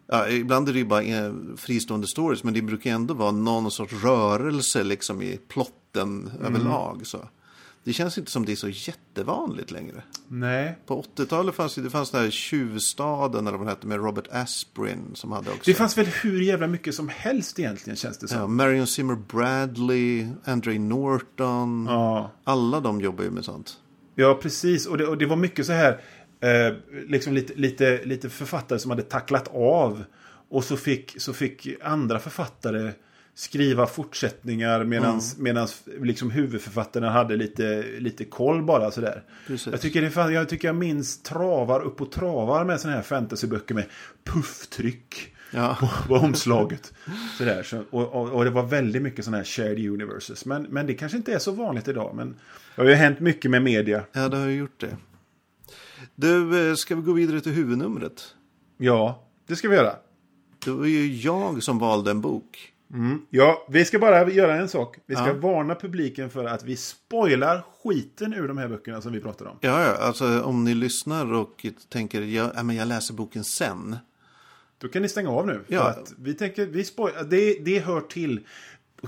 Ja, 0.07 0.29
ibland 0.29 0.69
är 0.69 0.73
det 0.73 0.79
ju 0.79 0.85
bara 0.85 1.03
eh, 1.03 1.33
fristående 1.57 2.07
stories 2.07 2.45
men 2.45 2.55
det 2.55 2.63
brukar 2.63 2.91
ändå 2.91 3.15
vara 3.15 3.31
någon 3.31 3.71
sorts 3.71 3.93
rörelse 4.05 4.85
liksom 4.85 5.23
i 5.23 5.39
plotten 5.49 6.31
Mm. 6.41 6.55
överlag. 6.55 7.01
Så. 7.07 7.19
Det 7.85 7.93
känns 7.93 8.19
inte 8.19 8.31
som 8.31 8.45
det 8.47 8.53
är 8.53 8.57
så 8.57 8.69
jättevanligt 8.69 9.71
längre. 9.71 10.03
Nej. 10.29 10.79
På 10.87 11.03
80-talet 11.17 11.55
fanns 11.55 11.75
det, 11.75 11.91
fanns 11.91 12.11
den 12.11 12.23
här 12.23 12.31
Tjuvstaden 12.31 13.47
eller 13.47 13.59
vad 13.59 13.69
hette 13.69 13.87
med 13.87 13.97
Robert 13.99 14.25
Asprin 14.31 15.11
som 15.15 15.33
hade 15.33 15.51
också. 15.51 15.63
Det 15.71 15.75
fanns 15.75 15.99
väl 15.99 16.07
hur 16.07 16.41
jävla 16.41 16.67
mycket 16.67 16.95
som 16.95 17.09
helst 17.09 17.59
egentligen 17.59 17.97
känns 17.97 18.19
det 18.19 18.29
som. 18.29 18.39
Ja, 18.39 18.47
Marion 18.47 18.87
Zimmer 18.87 19.15
Bradley, 19.15 20.27
Andre 20.45 20.79
Norton. 20.79 21.87
Ja, 21.89 22.31
Alla 22.45 22.81
de 22.81 23.01
jobbar 23.01 23.25
ju 23.25 23.31
med 23.31 23.45
sånt. 23.45 23.77
ja 24.15 24.39
precis. 24.43 24.87
Och 24.87 24.99
det, 24.99 25.07
och 25.07 25.19
det 25.19 25.27
var 25.27 25.37
mycket 25.37 25.67
så 25.67 25.73
här, 25.73 26.01
eh, 26.41 26.75
liksom 27.09 27.33
lite, 27.35 27.55
lite, 27.55 28.05
lite 28.05 28.31
författare 28.31 28.79
som 28.79 28.91
hade 28.91 29.03
tacklat 29.03 29.49
av. 29.55 30.05
Och 30.49 30.65
så 30.65 30.77
fick, 30.77 31.21
så 31.21 31.33
fick 31.33 31.69
andra 31.83 32.19
författare 32.19 32.93
skriva 33.35 33.87
fortsättningar 33.87 34.85
medans, 34.85 35.39
medans 35.39 35.83
liksom 36.01 36.31
huvudförfattarna 36.31 37.11
hade 37.11 37.37
lite, 37.37 37.85
lite 37.99 38.25
koll 38.25 38.63
bara 38.63 38.91
sådär. 38.91 39.23
Precis. 39.47 39.67
Jag 39.73 39.81
tycker, 39.81 40.03
det, 40.27 40.33
jag 40.33 40.49
tycker 40.49 40.69
jag 40.69 40.77
minns 40.77 41.23
travar 41.23 41.81
upp 41.81 42.01
och 42.01 42.13
travar 42.13 42.65
med 42.65 42.81
sådana 42.81 42.97
här 42.97 43.03
fantasyböcker 43.05 43.75
med 43.75 43.85
pufftryck 44.25 45.31
Ja. 45.51 45.77
på, 45.81 45.89
på 46.09 46.15
omslaget. 46.15 46.93
Sådär, 47.39 47.63
så, 47.63 47.83
och, 47.91 48.13
och, 48.13 48.31
och 48.31 48.45
det 48.45 48.51
var 48.51 48.63
väldigt 48.63 49.03
mycket 49.03 49.25
sådana 49.25 49.37
här 49.37 49.45
shared 49.45 49.89
universes. 49.89 50.45
Men, 50.45 50.63
men 50.63 50.87
det 50.87 50.95
kanske 50.95 51.19
inte 51.19 51.33
är 51.35 51.39
så 51.39 51.53
vanligt 51.53 51.89
idag. 51.89 52.15
Men 52.15 52.37
det 52.77 52.83
har 52.83 52.89
ju 52.89 52.95
hänt 52.95 53.21
mycket 53.21 53.51
med 53.51 53.63
media. 53.63 54.05
ja, 54.13 54.29
det 54.29 54.37
har 54.37 54.47
ju 54.47 54.57
gjort 54.57 54.81
det. 54.81 54.97
Du, 56.15 56.69
eh, 56.71 56.75
ska 56.75 56.97
vi 56.97 57.03
gå 57.03 57.13
vidare 57.13 57.41
till 57.41 57.53
huvudnumret? 57.53 58.35
Ja, 58.79 59.29
det 59.47 59.57
ska 59.57 59.69
vi 59.69 59.77
göra. 59.77 59.97
Det 60.65 60.71
var 60.71 60.87
ju 60.87 61.17
jag 61.17 61.63
som 61.63 61.79
valde 61.79 62.11
en 62.11 62.21
bok. 62.21 62.73
Ja, 63.31 63.67
vi 63.71 63.85
ska 63.85 63.99
bara 63.99 64.31
göra 64.31 64.57
en 64.57 64.69
sak. 64.69 64.97
Vi 65.07 65.15
ska 65.15 65.27
Ja. 65.27 65.35
varna 65.35 65.75
publiken 65.75 66.31
för 66.31 66.45
att 66.45 66.65
vi 66.65 66.77
spoilar 66.77 67.63
skiten 67.85 68.35
ur 68.35 68.49
de 68.49 68.59
här 68.59 68.69
böckerna 68.69 69.01
som 69.01 69.13
vi 69.13 69.21
pratar 69.21 69.47
om. 69.47 69.59
Ja, 69.61 69.83
ja, 69.85 69.97
alltså 69.97 70.43
om 70.43 70.65
ni 70.65 70.75
lyssnar 70.75 71.33
och 71.33 71.67
tänker, 71.89 72.23
ja, 72.23 72.63
men 72.63 72.77
jag 72.77 72.89
läser 72.89 73.15
boken 73.15 73.45
sen. 73.45 73.97
Då 74.79 74.89
kan 74.89 75.03
ni 75.03 75.09
stänga 75.09 75.31
av 75.31 75.47
nu. 75.47 75.65
Ja. 75.69 75.97
Vi 76.19 76.35
tänker, 76.35 76.67
vi 76.67 76.85
spoilar, 76.85 77.25
det, 77.25 77.59
det 77.65 77.79
hör 77.79 78.01
till. 78.01 78.41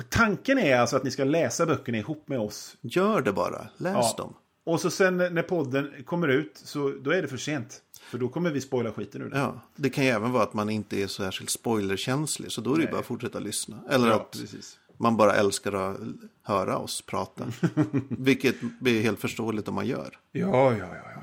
Tanken 0.09 0.59
är 0.59 0.77
alltså 0.77 0.97
att 0.97 1.05
ni 1.05 1.11
ska 1.11 1.25
läsa 1.25 1.67
böckerna 1.67 1.99
ihop 1.99 2.29
med 2.29 2.39
oss. 2.39 2.77
Gör 2.81 3.21
det 3.21 3.33
bara, 3.33 3.69
läs 3.77 3.95
Ja. 3.95 4.15
dem. 4.17 4.35
Och 4.65 4.81
så 4.81 4.91
sen 4.91 5.17
när 5.17 5.43
podden 5.43 5.93
kommer 6.05 6.29
ut, 6.29 6.53
så 6.65 6.95
då 7.03 7.11
är 7.11 7.23
det 7.23 7.29
för 7.29 7.37
sent. 7.37 7.81
För 8.07 8.19
då 8.19 8.29
kommer 8.29 8.51
vi 8.51 8.61
spoila 8.61 8.93
skiten 8.93 9.23
ur 9.23 9.31
det. 9.31 9.39
Ja, 9.39 9.61
det 9.77 9.91
kan 9.91 10.05
ju 10.05 10.11
även 10.11 10.33
vara 10.33 10.43
att 10.43 10.55
man 10.55 10.71
inte 10.71 11.03
är 11.03 11.07
så 11.07 11.23
särskilt 11.23 11.51
spoilerkänslig, 11.51 12.53
så 12.53 12.61
då 12.61 12.73
är 12.73 12.77
det 12.79 12.85
ju 12.85 12.91
bara 12.91 13.01
att 13.01 13.07
fortsätta 13.07 13.39
lyssna. 13.39 13.81
Eller 13.91 14.09
Ja, 14.09 14.15
att 14.15 14.31
precis. 14.33 14.79
man 14.97 15.17
bara 15.17 15.35
älskar 15.35 15.73
att 15.73 15.97
höra 16.43 16.79
oss 16.79 17.03
prata. 17.03 17.47
Vilket 18.09 18.55
är 18.87 19.01
helt 19.03 19.21
förståeligt 19.21 19.69
om 19.69 19.75
man 19.75 19.87
gör. 19.87 20.19
Ja, 20.33 20.73
ja, 20.73 20.77
ja, 20.79 20.97
ja. 21.15 21.23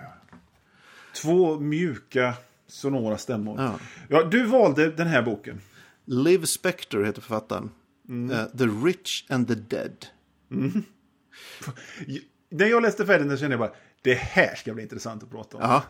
Två 1.21 1.59
mjuka, 1.59 2.33
sonora 2.67 3.17
stämmor. 3.17 3.61
Ja. 3.61 3.79
Ja, 4.09 4.23
du 4.23 4.45
valde 4.45 4.91
den 4.91 5.07
här 5.07 5.21
boken. 5.21 5.61
Liv 6.05 6.45
Spector 6.45 7.03
heter 7.03 7.21
författaren. 7.21 7.69
Eh, 8.31 8.45
the 8.57 8.65
Rich 8.65 9.25
and 9.29 9.47
the 9.47 9.55
Dead. 9.55 10.05
När 12.49 12.65
jag 12.65 12.81
läste 12.81 13.05
färdigt 13.05 13.27
den 13.27 13.37
kände 13.37 13.53
jag 13.53 13.59
bara, 13.59 13.73
det 14.03 14.13
här 14.13 14.55
ska 14.55 14.73
bli 14.73 14.83
intressant 14.83 15.23
att 15.23 15.29
prata 15.29 15.57
om. 15.57 15.81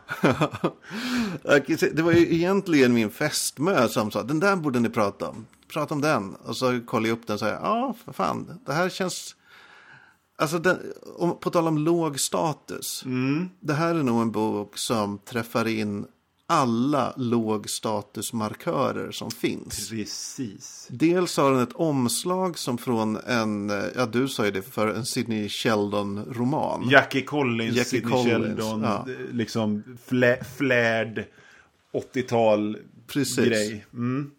Det 1.91 2.01
var 2.01 2.11
ju 2.11 2.33
egentligen 2.33 2.93
min 2.93 3.09
fästmö 3.09 3.87
som 3.87 4.11
sa, 4.11 4.23
den 4.23 4.39
där 4.39 4.55
borde 4.55 4.79
ni 4.79 4.89
prata 4.89 5.29
om. 5.29 5.45
Prata 5.73 5.93
om 5.93 6.01
den. 6.01 6.35
Och 6.35 6.57
så 6.57 6.81
kollade 6.85 7.09
jag 7.09 7.17
upp 7.17 7.27
den 7.27 7.33
och 7.33 7.39
sa, 7.39 7.47
ja, 7.47 7.95
för 8.05 8.13
fan, 8.13 8.59
det 8.65 8.73
här 8.73 8.89
känns... 8.89 9.35
Alltså, 10.35 10.59
den, 10.59 10.79
om, 11.17 11.39
på 11.39 11.49
tal 11.49 11.67
om 11.67 11.77
låg 11.77 12.19
status. 12.19 13.03
Det 13.59 13.73
här 13.73 13.95
är 13.95 14.03
nog 14.03 14.21
en 14.21 14.31
bok 14.31 14.77
som 14.77 15.17
träffar 15.17 15.67
in 15.67 16.05
alla 16.47 17.13
lågstatusmarkörer 17.17 19.11
som 19.11 19.31
finns. 19.31 19.89
Precis. 19.89 20.87
Dels 20.89 21.37
har 21.37 21.51
den 21.51 21.61
ett 21.61 21.73
omslag 21.73 22.57
som 22.57 22.77
från 22.77 23.17
en, 23.17 23.69
ja 23.95 24.05
du 24.05 24.27
sa 24.27 24.45
ju 24.45 24.51
det 24.51 24.61
för 24.61 24.87
en 24.87 25.05
Sidney 25.05 25.49
Sheldon-roman. 25.49 26.89
Jackie 26.89 27.21
Collins, 27.21 27.75
Jackie 27.75 27.89
Sidney 27.89 28.11
Collins, 28.11 28.45
Sheldon, 28.45 28.81
ja. 28.81 29.05
eh, 29.09 29.15
liksom 29.31 29.83
flä, 30.05 30.43
flärd 30.57 31.25
80-tal 31.93 32.77
Precis. 33.07 33.45
grej. 33.45 33.85
Mm. 33.93 34.31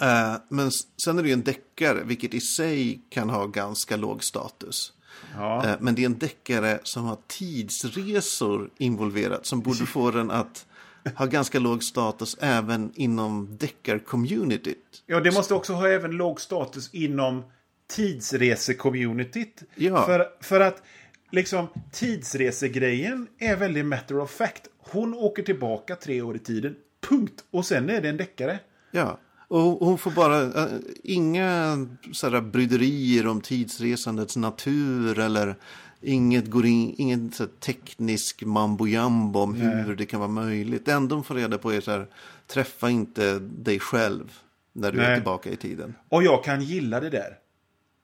Eh, 0.00 0.34
men 0.48 0.70
sen 1.04 1.18
är 1.18 1.22
det 1.22 1.28
ju 1.28 1.32
en 1.32 1.42
deckare, 1.42 2.02
vilket 2.04 2.34
i 2.34 2.40
sig 2.40 3.00
kan 3.08 3.30
ha 3.30 3.46
ganska 3.46 3.96
låg 3.96 4.24
status. 4.24 4.92
Ja. 5.34 5.66
Eh, 5.66 5.76
men 5.80 5.94
det 5.94 6.02
är 6.02 6.06
en 6.06 6.18
deckare 6.18 6.80
som 6.82 7.04
har 7.04 7.18
tidsresor 7.26 8.70
involverat, 8.78 9.46
som 9.46 9.60
borde 9.60 9.86
få 9.86 10.10
den 10.10 10.30
att 10.30 10.66
ha 11.14 11.26
ganska 11.26 11.58
låg 11.58 11.84
status 11.84 12.36
även 12.40 12.92
inom 12.94 13.48
deckar-communityt. 13.58 15.02
ja, 15.06 15.20
det 15.20 15.34
måste 15.34 15.54
också 15.54 15.72
ha 15.72 15.88
även 15.88 16.10
låg 16.10 16.40
status 16.40 16.94
inom 16.94 17.42
tidsresecommunityt. 17.86 19.62
Ja. 19.74 20.06
För, 20.06 20.26
för 20.40 20.60
att 20.60 20.82
liksom 21.30 21.68
tidsresegrejen 21.92 23.26
är 23.38 23.56
väldigt 23.56 23.86
matter 23.86 24.18
of 24.18 24.30
fact. 24.30 24.68
Hon 24.78 25.14
åker 25.14 25.42
tillbaka 25.42 25.96
tre 25.96 26.22
år 26.22 26.36
i 26.36 26.38
tiden. 26.38 26.74
Punkt. 27.08 27.44
Och 27.50 27.66
sen 27.66 27.90
är 27.90 28.00
det 28.00 28.08
en 28.08 28.16
deckare. 28.16 28.58
Ja, 28.90 29.18
och 29.48 29.86
hon 29.86 29.98
får 29.98 30.10
bara 30.10 30.42
äh, 30.42 30.66
inga 31.04 31.76
sådär 32.12 32.40
bryderier 32.40 33.26
om 33.26 33.40
tidsresandets 33.40 34.36
natur 34.36 35.18
eller 35.18 35.56
inget 36.02 36.50
går 36.50 36.66
in, 36.66 36.94
ingen 36.98 37.32
så 37.32 37.46
teknisk 37.46 38.42
mambo 38.42 38.86
jambo 38.86 39.40
om 39.40 39.54
hur 39.54 39.96
det 39.96 40.06
kan 40.06 40.20
vara 40.20 40.30
möjligt. 40.30 40.86
Det 40.86 40.92
enda 40.92 41.14
de 41.14 41.24
får 41.24 41.34
reda 41.34 41.58
på 41.58 41.72
är 41.72 41.80
så 41.80 41.90
här, 41.90 42.06
träffa 42.46 42.90
inte 42.90 43.38
dig 43.38 43.78
själv 43.78 44.32
när 44.72 44.92
du 44.92 45.00
är 45.00 45.08
Nej. 45.08 45.16
tillbaka 45.16 45.50
i 45.50 45.56
tiden. 45.56 45.94
Och 46.08 46.22
jag 46.22 46.44
kan 46.44 46.62
gilla 46.62 47.00
det 47.00 47.10
där. 47.10 47.38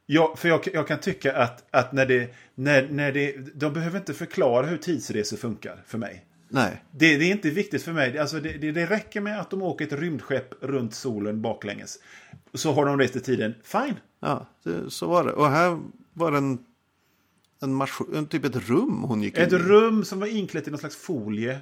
Jag, 0.07 0.39
för 0.39 0.49
jag, 0.49 0.69
jag 0.73 0.89
kan 0.89 1.01
tycka 1.01 1.37
att, 1.37 1.65
att 1.71 1.93
när 1.93 2.07
det, 2.07 2.35
när, 2.55 2.89
när 2.89 3.13
det... 3.13 3.37
De 3.55 3.73
behöver 3.73 3.99
inte 3.99 4.15
förklara 4.15 4.67
hur 4.67 4.77
tidsresor 4.77 5.37
funkar 5.37 5.83
för 5.87 5.99
mig. 5.99 6.25
Nej, 6.49 6.85
Det, 6.91 7.17
det 7.17 7.25
är 7.25 7.31
inte 7.31 7.51
viktigt 7.51 7.83
för 7.83 7.93
mig. 7.93 8.19
Alltså 8.19 8.41
det, 8.41 8.53
det, 8.53 8.73
det 8.73 8.87
räcker 8.87 9.21
med 9.21 9.41
att 9.41 9.51
de 9.51 9.63
åker 9.63 9.87
ett 9.87 9.93
rymdskepp 9.93 10.55
runt 10.61 10.95
solen 10.95 11.43
baklänges. 11.43 11.99
Så 12.55 12.73
har 12.73 12.87
de 12.87 12.99
rest 12.99 13.17
i 13.17 13.21
tiden. 13.21 13.55
Fine. 13.63 13.95
ja, 14.21 14.47
så 14.89 15.09
var 15.09 15.25
det. 15.25 15.33
Och 15.33 15.51
här 15.51 15.79
var 16.13 16.33
det 16.33 16.57
en, 17.61 17.75
maskin, 17.75 18.27
typ 18.27 18.45
ett 18.45 18.57
rum 18.57 19.03
hon 19.03 19.23
gick 19.23 19.39
Ett 19.39 19.53
in 19.53 19.59
i. 19.59 19.63
rum 19.63 20.05
som 20.05 20.21
var 20.21 20.27
inklätt 20.27 20.69
i 20.69 20.71
någon 20.71 20.81
slags 20.81 20.97
folie. 20.97 21.61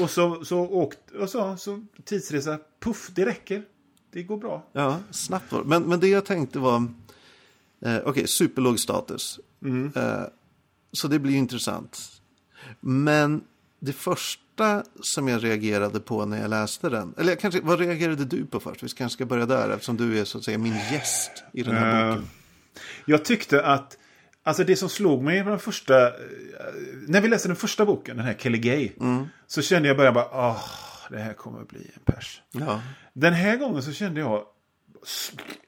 och 0.00 0.10
så, 0.10 0.44
så 0.44 0.58
åkt, 0.58 1.10
och 1.10 1.28
så, 1.30 1.56
så 1.56 1.84
tidsresa. 2.04 2.58
Puff, 2.80 3.10
det 3.14 3.26
räcker. 3.26 3.62
Det 4.12 4.22
går 4.22 4.36
bra. 4.36 4.66
Ja, 4.72 4.98
snabbt 5.10 5.52
var 5.52 5.62
men, 5.64 5.82
men 5.82 6.00
det 6.00 6.08
jag 6.08 6.24
tänkte 6.24 6.58
var, 6.58 6.86
eh, 7.84 7.96
okej, 8.04 8.26
superlåg 8.28 8.80
status. 8.80 9.40
Eh, 9.94 10.22
så 10.92 11.08
det 11.08 11.18
blir 11.18 11.34
intressant. 11.36 11.98
Men 12.80 13.44
det 13.80 13.92
första 13.92 14.82
som 15.00 15.28
jag 15.28 15.44
reagerade 15.44 16.00
på 16.00 16.24
när 16.26 16.40
jag 16.40 16.50
läste 16.50 16.88
den, 16.88 17.14
eller 17.18 17.34
kanske, 17.36 17.60
vad 17.60 17.78
reagerade 17.78 18.24
du 18.24 18.46
på 18.46 18.60
först? 18.60 18.82
Vi 18.82 18.88
kanske 18.88 19.14
ska 19.14 19.26
börja 19.26 19.46
där 19.46 19.68
eftersom 19.70 19.96
du 19.96 20.18
är 20.18 20.24
så 20.24 20.38
att 20.38 20.44
säga 20.44 20.58
min 20.58 20.74
gäst 20.74 21.30
i 21.52 21.62
den 21.62 21.74
här 21.74 22.08
Eh, 22.08 22.14
boken. 22.14 22.28
Jag 23.06 23.24
tyckte 23.24 23.66
att, 23.66 23.98
alltså 24.42 24.64
det 24.64 24.76
som 24.76 24.88
slog 24.88 25.22
mig 25.22 25.44
den 25.44 25.58
första, 25.58 26.06
eh, 26.06 26.12
när 27.08 27.20
vi 27.20 27.28
läste 27.28 27.48
den 27.48 27.56
första 27.56 27.86
boken, 27.86 28.16
den 28.16 28.26
här 28.26 28.34
Kelly 28.34 28.58
Gay, 28.58 28.90
så 29.46 29.62
kände 29.62 29.88
jag 29.88 29.96
början 29.96 30.14
bara, 30.14 30.28
åh, 30.32 30.64
det 31.10 31.18
här 31.18 31.32
kommer 31.32 31.64
bli 31.64 31.90
en 31.94 32.14
pers. 32.14 32.42
Ja, 32.52 32.82
Den 33.12 33.32
här 33.32 33.56
gången 33.56 33.82
så 33.82 33.92
kände 33.92 34.20
jag 34.20 34.44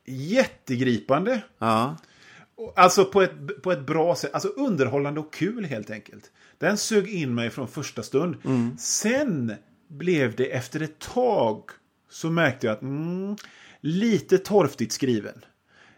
jättegripande. 0.05 1.41
ja, 1.59 1.97
Alltså 2.77 3.05
på 3.05 3.23
ett, 3.23 3.63
på 3.63 3.73
ett 3.73 3.87
bra 3.87 4.15
sätt. 4.17 4.35
Alltså 4.35 4.49
underhållande 4.49 5.21
och 5.21 5.33
kul 5.33 5.65
helt 5.65 5.91
enkelt. 5.91 6.31
Den 6.59 6.77
sög 6.77 7.09
in 7.09 7.35
mig 7.35 7.51
från 7.51 7.69
första 7.69 8.03
stund. 8.03 8.37
Sen 8.79 9.55
blev 9.89 10.37
det 10.37 10.53
efter 10.53 10.81
ett 10.83 10.99
tag 10.99 11.63
så 12.11 12.31
märkte 12.31 12.67
jag 12.67 12.75
att 12.75 12.83
mm, 12.83 13.37
lite 13.81 14.39
torftigt 14.39 14.93
skriven. 14.93 15.45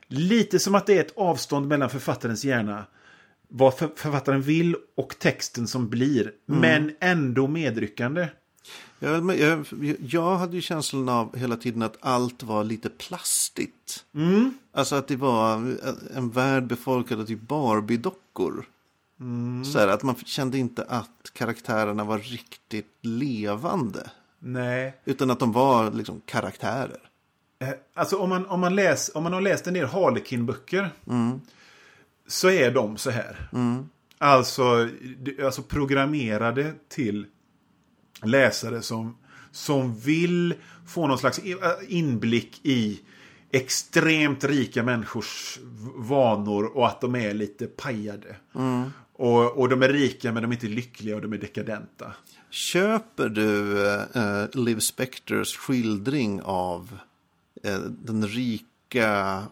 Lite 0.09 0.59
som 0.59 0.75
att 0.75 0.87
det 0.87 0.97
är 0.97 1.01
ett 1.01 1.17
avstånd 1.17 1.69
mellan 1.69 1.91
författarens 1.91 2.45
hjärna, 2.45 2.85
vad 3.49 3.79
för, 3.79 3.91
författaren 3.97 4.43
vill 4.43 4.77
och 4.97 5.19
texten 5.19 5.67
som 5.67 5.89
blir. 5.89 6.33
Men 6.47 6.93
ändå 7.01 7.47
medryckande. 7.47 8.29
Jag, 8.99 9.39
jag, 9.39 9.67
jag 10.01 10.37
hade 10.37 10.57
ju 10.57 10.63
känslan 10.63 11.09
av 11.09 11.37
hela 11.37 11.57
tiden 11.57 11.83
att 11.83 11.97
allt 12.01 12.43
var 12.43 12.65
lite 12.65 12.89
plastigt. 12.89 14.05
Alltså 14.73 14.95
att 14.95 15.09
det 15.09 15.17
var 15.17 15.77
en 16.15 16.31
värld 16.31 16.67
befolkad 16.67 17.21
av 17.21 17.25
typ 17.25 17.41
Barbie-dockor. 17.41 18.67
Så 19.73 19.79
här, 19.79 19.89
att 19.89 20.03
man 20.03 20.15
kände 20.15 20.59
inte 20.59 20.85
att 20.89 21.31
karaktärerna 21.33 22.05
var 22.05 22.19
riktigt 22.19 22.95
levande. 23.01 24.11
Nej. 24.39 24.95
Utan 25.05 25.31
att 25.31 25.39
de 25.39 25.53
var 25.53 25.91
liksom 25.91 26.21
karaktärer. 26.25 27.06
Eh, 27.59 27.69
Alltså 27.95 28.17
om 28.17 28.29
man, 28.29 28.47
om 28.47 28.61
man, 28.61 28.75
läs, 28.75 29.11
om 29.15 29.23
man 29.23 29.33
har 29.33 29.41
läst 29.41 29.67
en 29.67 29.75
del 29.75 29.87
Harlequin-böcker 29.87 30.91
så 32.27 32.51
är 32.51 32.71
de 32.71 32.97
så 32.97 33.11
här. 33.11 33.49
Alltså, 34.19 34.89
alltså 35.45 35.63
programmerade 35.63 36.73
till 36.89 37.27
läsare 38.23 38.83
som, 38.83 39.17
som 39.51 39.95
vill 39.95 40.55
få 40.87 41.07
någon 41.07 41.19
slags 41.19 41.39
eh, 41.39 41.55
inblick 41.89 42.61
i 42.63 43.01
extremt 43.51 44.45
rika 44.45 44.83
människors 44.83 45.59
vanor 45.97 46.65
och 46.77 46.87
att 46.87 47.01
de 47.01 47.15
är 47.15 47.35
lite 47.35 47.67
pajade. 47.67 48.37
Och, 49.13 49.59
och 49.59 49.69
de 49.69 49.83
är 49.83 49.89
rika 49.89 50.33
men 50.33 50.43
de 50.43 50.51
är 50.51 50.55
inte 50.55 50.67
lyckliga 50.67 51.17
och 51.17 51.23
de 51.23 51.33
är 51.33 51.39
dekadenta. 51.39 52.13
Köper 52.51 53.29
du 53.29 53.87
eh, 53.87 54.03
eh 54.15 54.49
Liv 54.53 54.79
Spectors 54.79 55.57
skildring 55.57 56.43
av 56.43 56.99
den 57.89 58.29
rika, 58.29 59.43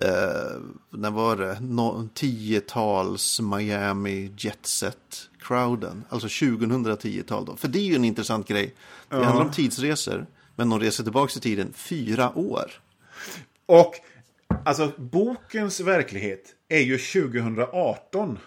eh, 0.00 0.60
när 0.90 1.10
var 1.10 1.36
det, 1.36 1.58
no, 1.60 2.08
tiotals 2.14 3.40
Miami 3.40 4.32
jetset-crowden, 4.36 6.02
alltså 6.08 6.28
2010-tal 6.28 7.44
då. 7.44 7.56
För 7.56 7.68
det 7.68 7.78
är 7.78 7.84
ju 7.84 7.94
en 7.94 8.04
intressant 8.04 8.48
grej. 8.48 8.74
Det 9.08 9.24
handlar 9.24 9.44
om 9.44 9.50
tidsresor, 9.52 10.26
men 10.56 10.70
de 10.70 10.80
reser 10.80 11.04
tillbaka 11.04 11.32
i 11.36 11.40
tiden 11.40 11.72
fyra 11.74 12.38
år. 12.38 12.70
Och 13.66 13.94
alltså 14.64 14.92
bokens 14.96 15.80
verklighet 15.80 16.44
är 16.68 16.80
ju 16.80 16.98
2018. 16.98 18.38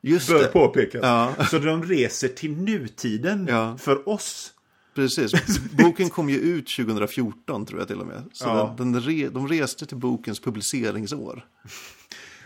Just 0.00 0.28
Bör 0.28 0.38
det, 0.38 0.46
påpekas. 0.48 1.00
Ja. 1.02 1.32
Så 1.50 1.58
de 1.58 1.82
reser 1.84 2.28
till 2.28 2.56
nutiden 2.56 3.46
Ja. 3.50 3.76
för 3.78 4.08
oss. 4.08 4.50
Precis. 4.94 5.58
Boken 5.70 6.10
kom 6.10 6.28
ju 6.28 6.36
ut 6.36 6.76
2014 6.76 7.66
tror 7.66 7.80
jag 7.80 7.88
till 7.88 8.00
och 8.00 8.06
med. 8.06 8.22
Så 8.32 8.44
Ja. 8.48 8.74
den, 8.78 8.92
den 8.92 9.02
re, 9.02 9.28
de 9.28 9.48
reste 9.48 9.86
till 9.86 9.96
bokens 9.96 10.40
publiceringsår. 10.40 11.46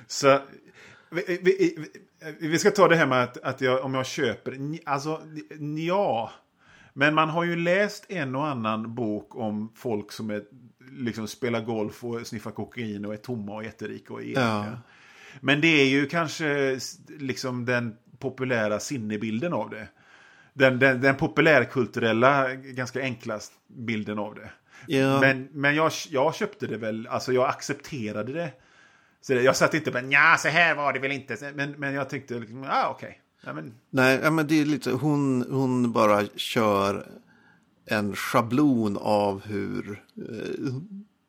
Så 0.06 0.40
vi, 1.10 1.40
vi, 1.42 1.78
vi, 2.40 2.58
ska 2.58 2.70
ta 2.70 2.88
det 2.88 2.96
här 2.96 3.06
med 3.06 3.22
att, 3.22 3.38
att 3.38 3.60
jag, 3.60 3.84
om 3.84 3.94
jag 3.94 4.06
köper. 4.06 4.58
Alltså, 4.84 5.22
ja. 5.78 6.32
Men 6.92 7.14
man 7.14 7.28
har 7.28 7.44
ju 7.44 7.56
läst 7.56 8.04
en 8.08 8.36
och 8.36 8.46
annan 8.46 8.94
bok 8.94 9.36
om 9.36 9.72
folk 9.74 10.12
som 10.12 10.30
är, 10.30 10.42
liksom 10.92 11.28
spelar 11.28 11.60
golf 11.64 12.04
och 12.04 12.26
sniffar 12.26 12.50
kokain 12.50 13.04
och 13.04 13.12
är 13.12 13.16
tomma 13.16 13.54
och 13.54 13.64
jätterika 13.64 14.14
och 14.14 14.22
elaka. 14.22 14.70
Ja. 14.70 14.78
Men 15.40 15.60
det 15.60 15.68
är 15.68 15.86
ju 15.86 16.06
kanske 16.06 16.78
liksom 17.18 17.64
den 17.64 17.96
populära 18.18 18.80
sinnebilden 18.80 19.52
av 19.52 19.70
det. 19.70 19.88
Den, 20.58 20.78
den, 20.78 21.00
den 21.00 21.16
populärkulturella, 21.16 22.54
ganska 22.54 23.00
enkla 23.00 23.40
bilden 23.66 24.18
av 24.18 24.34
det. 24.34 24.50
Ja. 24.86 25.20
Men, 25.20 25.48
men 25.52 25.74
jag, 25.74 25.92
jag 26.10 26.34
köpte 26.34 26.66
det 26.66 26.76
väl, 26.76 27.06
alltså 27.06 27.32
jag 27.32 27.48
accepterade 27.48 28.32
det. 28.32 28.52
Så 29.20 29.34
jag 29.34 29.56
satt 29.56 29.74
inte 29.74 29.90
bara, 29.90 30.02
ja 30.02 30.36
så 30.38 30.48
här 30.48 30.74
var 30.74 30.92
det 30.92 30.98
väl 30.98 31.12
inte. 31.12 31.52
Men, 31.54 31.70
men 31.70 31.94
jag 31.94 32.10
tyckte, 32.10 32.34
liksom, 32.34 32.64
ah, 32.70 32.88
okej. 32.90 33.20
Ja, 33.44 33.52
men, 33.52 33.74
Nej, 33.90 34.30
men 34.30 34.46
det 34.46 34.60
är 34.60 34.64
lite, 34.64 34.90
hon, 34.90 35.46
hon 35.50 35.92
bara 35.92 36.22
kör 36.36 37.06
en 37.86 38.16
schablon 38.16 38.96
av 39.00 39.46
hur 39.46 40.02
eh, 40.16 40.74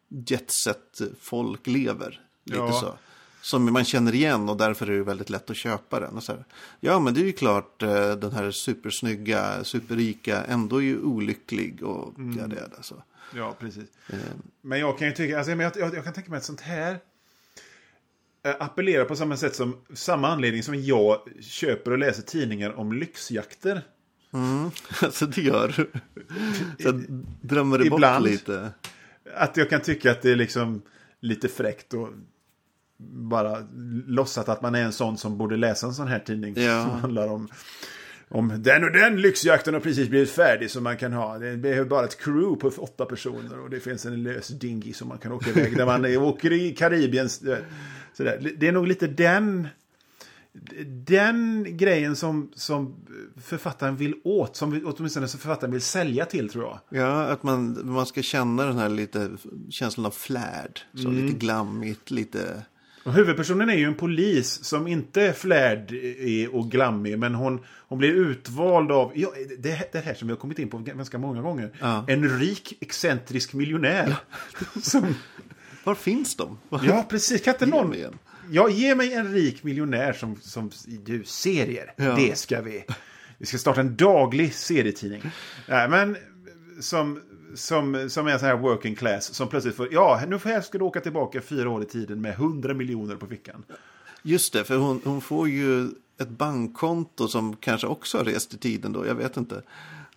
jetset-folk 0.10 1.68
lever. 1.68 2.20
Lite 2.46 2.60
Ja. 2.60 2.72
så. 2.72 2.98
Som 3.42 3.74
man 3.74 3.86
känner 3.86 4.16
igen 4.16 4.50
och 4.50 4.58
därför 4.58 4.88
är 4.90 4.98
det 4.98 5.04
väldigt 5.04 5.30
lätt 5.30 5.50
att 5.50 5.56
köpa 5.58 6.00
den. 6.00 6.16
Och 6.18 6.24
så 6.24 6.32
här. 6.32 6.46
Ja, 6.80 7.00
men 7.00 7.14
det 7.14 7.22
är 7.22 7.26
ju 7.26 7.32
klart 7.32 7.84
eh, 7.84 8.12
den 8.12 8.32
här 8.32 8.52
supersnygga, 8.52 9.64
superrika 9.64 10.44
ändå 10.44 10.78
är 10.78 10.82
ju 10.82 11.02
olycklig 11.02 11.84
och 11.84 12.18
Mm. 12.20 12.38
ja, 12.40 12.48
det 12.48 12.56
är 12.56 12.68
det. 12.78 12.84
Så. 12.84 13.04
ja, 13.36 13.56
precis. 13.60 13.90
Men 14.62 14.80
jag 14.80 14.98
kan 14.98 15.08
ju 15.08 15.14
tycka, 15.14 15.38
alltså, 15.38 15.52
jag, 15.52 15.72
jag, 15.78 15.96
jag 15.96 16.04
kan 16.04 16.14
tänka 16.14 16.30
mig 16.30 16.38
att 16.38 16.44
sånt 16.44 16.62
här 16.62 17.00
eh, 18.44 18.56
appellerar 18.60 19.06
på 19.06 19.16
samma 19.16 19.38
sätt 19.38 19.56
som, 19.56 19.78
samma 19.94 20.28
anledning 20.28 20.64
som 20.64 20.76
jag 20.84 21.20
köper 21.42 21.92
och 21.92 21.98
läser 21.98 22.22
tidningar 22.24 22.72
om 22.80 22.94
lyxjakter. 22.94 23.82
alltså 25.02 25.26
det 25.26 25.42
gör 25.42 25.74
du. 25.78 25.92
Drömmer 27.42 27.78
det 27.78 27.86
Ibland. 27.86 28.24
bort 28.24 28.32
lite. 28.32 28.72
Att 29.36 29.58
jag 29.58 29.70
kan 29.70 29.82
tycka 29.82 30.12
att 30.12 30.22
det 30.22 30.32
är 30.32 30.36
liksom 30.36 30.82
lite 31.20 31.48
fräckt 31.48 31.94
och 31.94 32.10
bara 33.08 33.58
låtsat 34.08 34.50
att 34.50 34.62
man 34.62 34.76
är 34.76 34.84
en 34.84 34.92
sån 34.92 35.18
som 35.18 35.38
borde 35.38 35.58
läsa 35.58 35.88
en 35.88 35.94
sån 35.94 36.08
här 36.08 36.20
tidning. 36.20 36.54
Ja. 36.58 36.84
Som 36.84 37.00
handlar 37.00 37.28
om, 37.28 37.48
om 38.30 38.54
den 38.64 38.84
och 38.84 38.92
den 38.92 39.22
lyxjakten 39.22 39.74
har 39.74 39.82
precis 39.82 40.10
blivit 40.10 40.30
färdig 40.32 40.72
som 40.72 40.84
man 40.84 40.98
kan 40.98 41.14
ha. 41.14 41.38
Det 41.38 41.58
behöver 41.58 41.90
bara 41.90 42.06
ett 42.06 42.20
crew 42.24 42.56
på 42.56 42.82
åtta 42.84 43.06
personer 43.06 43.60
och 43.60 43.70
det 43.70 43.80
finns 43.80 44.06
en 44.06 44.24
lös 44.24 44.48
dinghy 44.48 44.94
som 44.94 45.08
man 45.08 45.18
kan 45.18 45.32
åka 45.32 45.50
iväg. 45.50 45.78
Där 45.78 45.86
man 45.86 46.06
åker 46.18 46.54
i 46.54 46.72
Karibien. 46.76 47.30
Sådär. 47.30 48.54
Det 48.58 48.68
är 48.68 48.72
nog 48.72 48.88
lite 48.88 49.08
den 49.08 49.68
den 50.86 51.66
grejen 51.78 52.16
som, 52.16 52.52
som 52.56 52.96
författaren 53.44 53.96
vill 53.96 54.14
åt, 54.24 54.56
som 54.56 54.82
åtminstone 54.86 55.28
som 55.28 55.40
författaren 55.40 55.72
vill 55.72 55.82
sälja 55.82 56.26
till 56.26 56.50
tror 56.50 56.64
jag. 56.64 56.80
Ja, 57.02 57.22
att 57.24 57.44
man, 57.44 57.80
man 57.84 58.06
ska 58.06 58.22
känna 58.22 58.66
den 58.66 58.78
här 58.78 58.90
lite 58.90 59.30
känslan 59.70 60.06
av 60.06 60.12
flärd. 60.12 60.80
Så 60.94 61.08
Mm. 61.08 61.26
lite 61.26 61.38
glammigt, 61.38 62.12
lite... 62.12 62.66
Och 63.04 63.14
huvudpersonen 63.14 63.70
är 63.70 63.74
ju 63.76 63.84
en 63.86 63.96
polis 63.96 64.64
som 64.64 64.88
inte 64.88 65.22
är 65.22 65.34
flärd 65.34 65.92
i- 65.92 66.48
och 66.52 66.72
glammig, 66.72 67.20
men 67.20 67.36
hon, 67.36 67.60
hon 67.88 67.98
blir 68.00 68.14
utvald 68.14 68.92
av, 68.92 69.12
ja, 69.16 69.34
det, 69.60 69.92
det 69.94 70.00
här 70.00 70.14
som 70.14 70.28
vi 70.28 70.32
har 70.34 70.40
kommit 70.40 70.60
in 70.60 70.70
på 70.70 70.78
ganska 70.78 71.18
många 71.18 71.42
gånger, 71.42 71.72
Ja. 71.80 72.06
en 72.08 72.40
rik 72.40 72.78
excentrisk 72.82 73.54
miljonär. 73.54 74.16
Som, 74.82 75.16
Var 75.84 75.96
finns 75.96 76.36
de? 76.36 76.58
ja, 76.70 77.06
precis. 77.10 77.42
Kan 77.42 77.54
inte 77.54 77.66
Ge 77.66 77.72
någon... 77.72 77.94
en. 77.94 78.18
Ja, 78.52 78.70
ge 78.70 78.96
mig 78.96 79.14
en 79.14 79.34
rik 79.34 79.64
miljonär 79.64 80.14
som, 80.14 80.36
som 80.42 80.72
du, 81.06 81.24
serier. 81.24 81.94
Ja. 81.96 82.16
Det 82.16 82.38
ska 82.38 82.62
vi. 82.62 82.84
Vi 83.38 83.46
ska 83.46 83.58
starta 83.58 83.82
en 83.82 83.96
daglig 83.96 84.54
serietidning. 84.54 85.22
Nej, 85.68 85.90
men 85.90 86.18
som, 86.82 87.22
som, 87.56 88.10
som 88.10 88.28
är 88.28 88.38
sån 88.38 88.48
här 88.48 88.58
working 88.58 88.96
class 88.96 89.34
som 89.34 89.48
plötsligt 89.48 89.76
får, 89.76 89.94
ja, 89.94 90.22
nu 90.28 90.40
får 90.40 90.52
jag, 90.52 90.66
ska 90.66 90.78
du 90.78 90.84
åka 90.84 91.02
tillbaka 91.02 91.42
fyra 91.42 91.70
år 91.70 91.84
i 91.84 91.86
tiden 91.86 92.22
med 92.22 92.36
hundra 92.36 92.74
miljoner 92.74 93.16
på 93.16 93.28
fickan. 93.28 93.64
Just 94.24 94.54
det, 94.54 94.64
för 94.64 94.78
hon, 94.78 95.02
hon 95.04 95.22
får 95.22 95.50
ju 95.50 95.90
ett 96.18 96.30
bankkonto 96.30 97.28
som 97.28 97.56
kanske 97.56 97.88
också 97.88 98.18
har 98.18 98.26
rest 98.26 98.54
i 98.54 98.58
tiden 98.58 98.94
då, 98.94 99.08
jag 99.08 99.16
vet 99.16 99.38
inte. 99.38 99.62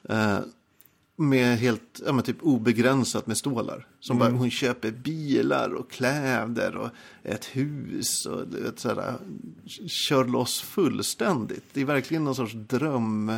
Eh, 0.09 0.39
med 1.17 1.59
helt, 1.59 2.01
ja 2.07 2.13
men 2.13 2.25
typ 2.25 2.43
obegränsat 2.43 3.27
med 3.27 3.37
stålar. 3.37 3.87
Som 4.01 4.19
bara, 4.19 4.31
hon 4.31 4.51
köper 4.51 4.91
bilar 4.91 5.75
och 5.75 5.91
kläder 5.91 6.77
och 6.77 6.89
ett 7.23 7.45
hus 7.45 8.27
och 8.27 8.55
vet, 8.55 8.79
sådär, 8.79 9.15
kör 9.87 10.25
loss 10.25 10.61
fullständigt. 10.61 11.65
Det 11.73 11.81
är 11.81 11.85
verkligen 11.85 12.25
någon 12.25 12.35
sorts 12.35 12.55
dröm. 12.55 13.33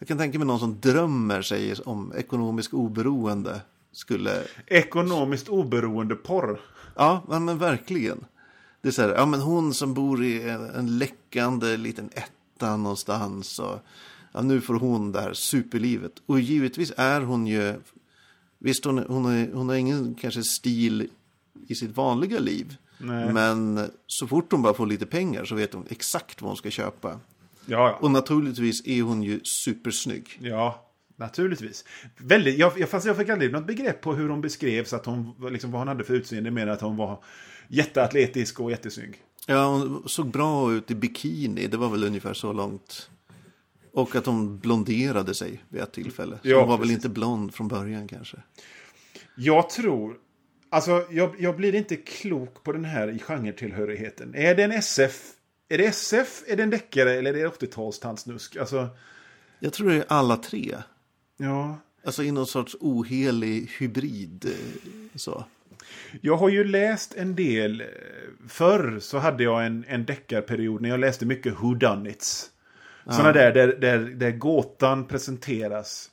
Jag 0.00 0.08
kan 0.08 0.18
tänka 0.18 0.38
mig 0.38 0.46
någon 0.46 0.60
som 0.60 0.80
drömmer 0.80 1.42
sig 1.42 1.74
om 1.74 2.12
ekonomisk 2.16 2.74
oberoende 2.74 3.60
skulle 3.92 4.42
Ekonomiskt 4.66 5.48
oberoende 5.48 6.14
porr. 6.14 6.60
Ja, 6.96 7.24
men, 7.28 7.44
men 7.44 7.58
verkligen. 7.58 8.24
Det 8.82 8.88
är 8.88 8.92
så 8.92 9.02
här, 9.02 9.08
ja 9.08 9.26
men 9.26 9.40
hon 9.40 9.74
som 9.74 9.94
bor 9.94 10.24
i 10.24 10.48
en, 10.48 10.70
en 10.70 10.98
läckande 10.98 11.76
liten 11.76 12.10
etta 12.12 12.76
någonstans. 12.76 13.58
Och, 13.58 13.78
ja, 14.32 14.42
nu 14.42 14.60
får 14.60 14.74
hon 14.74 15.12
det 15.12 15.20
här 15.20 15.32
superlivet. 15.32 16.12
Och 16.26 16.40
givetvis 16.40 16.92
är 16.96 17.20
hon 17.20 17.46
ju, 17.46 17.80
visst 18.58 18.84
hon, 18.84 18.98
hon, 18.98 19.26
är, 19.26 19.52
hon 19.52 19.68
har 19.68 19.76
ingen 19.76 20.14
kanske 20.14 20.42
stil 20.42 21.08
i 21.68 21.74
sitt 21.74 21.96
vanliga 21.96 22.38
liv. 22.38 22.76
Nej. 22.98 23.32
Men 23.32 23.90
så 24.06 24.26
fort 24.26 24.52
hon 24.52 24.62
bara 24.62 24.74
får 24.74 24.86
lite 24.86 25.06
pengar 25.06 25.44
så 25.44 25.54
vet 25.54 25.74
hon 25.74 25.86
exakt 25.88 26.42
vad 26.42 26.48
hon 26.48 26.56
ska 26.56 26.70
köpa. 26.70 27.20
Ja. 27.70 27.98
Och 28.00 28.10
naturligtvis 28.10 28.86
är 28.86 29.02
hon 29.02 29.22
ju 29.22 29.40
supersnygg. 29.44 30.38
Ja, 30.40 30.90
naturligtvis. 31.16 31.84
Väldigt, 32.16 32.58
jag, 32.58 32.72
jag, 32.78 32.88
fast 32.88 33.06
jag 33.06 33.16
fick 33.16 33.28
aldrig 33.28 33.52
något 33.52 33.66
begrepp 33.66 34.00
på 34.00 34.14
hur 34.14 34.28
hon 34.28 34.40
beskrevs, 34.40 34.92
att 34.92 35.06
hon, 35.06 35.34
liksom, 35.50 35.70
vad 35.70 35.80
hon 35.80 35.88
hade 35.88 36.04
för 36.04 36.14
utseende, 36.14 36.50
mer 36.50 36.62
än 36.62 36.72
att 36.72 36.80
hon 36.80 36.96
var 36.96 37.24
jätteatletisk 37.68 38.60
och 38.60 38.70
jättesnygg. 38.70 39.16
Ja, 39.46 39.66
hon 39.66 40.02
såg 40.08 40.30
bra 40.30 40.72
ut 40.72 40.90
i 40.90 40.94
bikini. 40.94 41.66
Det 41.66 41.76
var 41.76 41.88
väl 41.88 42.04
ungefär 42.04 42.34
så 42.34 42.52
långt. 42.52 43.10
Och 43.92 44.16
att 44.16 44.26
hon 44.26 44.58
blonderade 44.58 45.34
sig 45.34 45.64
vid 45.68 45.82
ett 45.82 45.92
tillfälle. 45.92 46.38
Så 46.42 46.48
Ja, 46.48 46.60
hon 46.60 46.68
var 46.68 46.78
väl 46.78 46.86
precis. 46.88 46.96
inte 47.04 47.08
blond 47.08 47.54
från 47.54 47.68
början 47.68 48.08
kanske. 48.08 48.36
Jag 49.36 49.70
tror... 49.70 50.16
Alltså, 50.72 51.06
jag, 51.10 51.34
jag 51.38 51.56
blir 51.56 51.74
inte 51.74 51.96
klok 51.96 52.64
på 52.64 52.72
den 52.72 52.84
här 52.84 53.08
i 53.08 53.18
genretillhörigheten. 53.18 54.34
Är 54.34 54.54
det 54.54 54.62
en 54.62 54.72
SF? 54.72 55.32
Är 55.72 55.78
det 55.78 55.84
SF? 55.86 56.42
Är 56.46 56.56
det 56.56 56.62
en 56.62 56.70
deckare? 56.70 57.12
Eller 57.12 57.34
är 57.34 57.42
det 57.42 57.48
80-talstandsnusk? 57.48 58.60
Alltså, 58.60 58.88
Jag 59.58 59.72
tror 59.72 59.90
det 59.90 59.96
är 59.96 60.04
alla 60.08 60.36
tre. 60.36 60.76
ja... 61.36 61.78
Alltså 62.04 62.22
i 62.22 62.32
någon 62.32 62.46
sorts 62.46 62.76
ohelig 62.80 63.70
hybrid. 63.78 64.44
eh, 64.44 65.18
Så. 65.18 65.44
Jag 66.20 66.36
har 66.36 66.48
ju 66.48 66.64
läst 66.64 67.14
en 67.14 67.34
del. 67.34 67.80
eh, 67.80 67.86
Förr 68.48 68.98
så 69.00 69.18
hade 69.18 69.42
jag 69.44 69.66
en, 69.66 69.84
en 69.88 70.04
deckarperiod 70.04 70.80
när 70.82 70.88
jag 70.88 71.00
läste 71.00 71.26
mycket 71.26 71.54
whodunits. 71.60 72.50
Sådana 73.04 73.32
där, 73.32 73.52
där, 73.52 73.76
där, 73.80 73.98
där 73.98 74.30
gåtan 74.30 75.06
presenteras. 75.06 76.10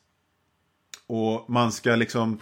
Och 1.07 1.49
man 1.49 1.71
ska 1.71 1.95
liksom... 1.95 2.39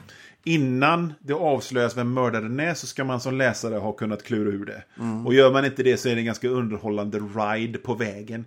Innan 0.47 1.13
det 1.19 1.33
avslöjas 1.33 1.97
vem 1.97 2.13
mördaren 2.13 2.59
är 2.59 2.73
så 2.73 2.87
ska 2.87 3.03
man 3.03 3.19
som 3.21 3.37
läsare 3.37 3.75
ha 3.75 3.91
kunnat 3.91 4.23
klura 4.23 4.49
ur 4.49 4.65
det. 4.65 4.83
Och 5.25 5.33
gör 5.33 5.51
man 5.51 5.65
inte 5.65 5.83
det 5.83 5.97
så 5.97 6.09
är 6.09 6.15
det 6.15 6.21
en 6.21 6.25
ganska 6.25 6.47
underhållande 6.47 7.19
ride 7.19 7.77
på 7.77 7.93
vägen. 7.93 8.45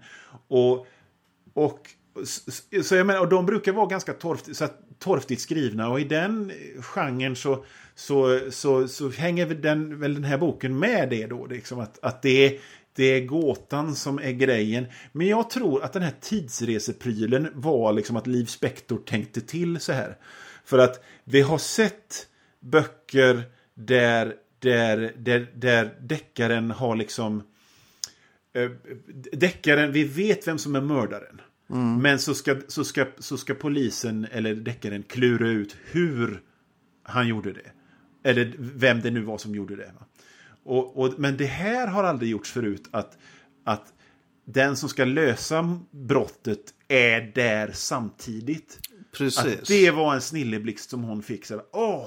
Och, 0.48 0.86
och, 1.54 1.80
så 2.82 2.94
jag 2.94 3.06
menar, 3.06 3.20
och 3.20 3.28
de 3.28 3.46
brukar 3.46 3.72
vara 3.72 3.86
ganska 3.86 4.12
torft, 4.12 4.56
så 4.56 4.64
att, 4.64 4.80
torftigt 4.98 5.40
skrivna 5.40 5.88
och 5.88 6.00
i 6.00 6.04
den 6.04 6.52
genren 6.80 7.36
så, 7.36 7.64
så, 7.94 8.40
så, 8.50 8.88
så 8.88 9.10
hänger 9.10 9.46
väl 9.46 9.60
den, 9.62 10.00
väl 10.00 10.14
den 10.14 10.24
här 10.24 10.38
boken 10.38 10.78
med 10.78 11.10
det 11.10 11.26
då. 11.26 11.46
Liksom 11.46 11.80
att, 11.80 11.98
att 12.02 12.22
det, 12.22 12.46
är, 12.46 12.60
det 12.96 13.04
är 13.04 13.26
gåtan 13.26 13.94
som 13.94 14.18
är 14.18 14.32
grejen. 14.32 14.86
Men 15.12 15.26
jag 15.26 15.50
tror 15.50 15.82
att 15.82 15.92
den 15.92 16.02
här 16.02 16.14
tidsreseprylen 16.20 17.48
var 17.54 17.92
liksom 17.92 18.16
att 18.16 18.26
Liv 18.26 18.44
Spector 18.44 18.98
tänkte 18.98 19.40
till 19.40 19.80
så 19.80 19.92
här. 19.92 20.16
För 20.68 20.78
att 20.78 21.04
vi 21.24 21.40
har 21.40 21.58
sett 21.58 22.28
böcker 22.60 23.42
där, 23.74 24.34
där, 24.58 25.12
där, 25.16 25.52
där 25.54 25.94
deckaren 26.00 26.70
har 26.70 26.96
liksom 26.96 27.42
eh, 28.54 28.70
deckaren, 29.32 29.92
vi 29.92 30.04
vet 30.04 30.48
vem 30.48 30.58
som 30.58 30.76
är 30.76 30.80
mördaren. 30.80 31.40
Men 32.00 32.18
så 32.18 32.34
ska, 32.34 32.56
så, 32.68 32.84
ska, 32.84 33.06
så 33.18 33.36
ska 33.36 33.54
polisen 33.54 34.26
eller 34.32 34.54
deckaren 34.54 35.02
klura 35.02 35.48
ut 35.48 35.76
hur 35.84 36.42
han 37.02 37.28
gjorde 37.28 37.52
det. 37.52 37.70
Eller 38.24 38.54
vem 38.58 39.00
det 39.00 39.10
nu 39.10 39.20
var 39.20 39.38
som 39.38 39.54
gjorde 39.54 39.76
det. 39.76 39.92
Och, 40.64 40.98
och, 40.98 41.14
men 41.18 41.36
det 41.36 41.46
här 41.46 41.86
har 41.86 42.04
aldrig 42.04 42.30
gjorts 42.30 42.52
förut 42.52 42.88
att, 42.90 43.18
att 43.64 43.92
den 44.44 44.76
som 44.76 44.88
ska 44.88 45.04
lösa 45.04 45.80
brottet 45.90 46.74
är 46.88 47.32
där 47.34 47.70
samtidigt. 47.74 48.78
Precis. 49.18 49.60
Att 49.60 49.66
det 49.66 49.90
var 49.90 50.14
en 50.14 50.20
snilleblixt 50.20 50.90
som 50.90 51.02
hon 51.02 51.22
fick. 51.22 51.46
Så, 51.46 51.60
Åh, 51.72 52.06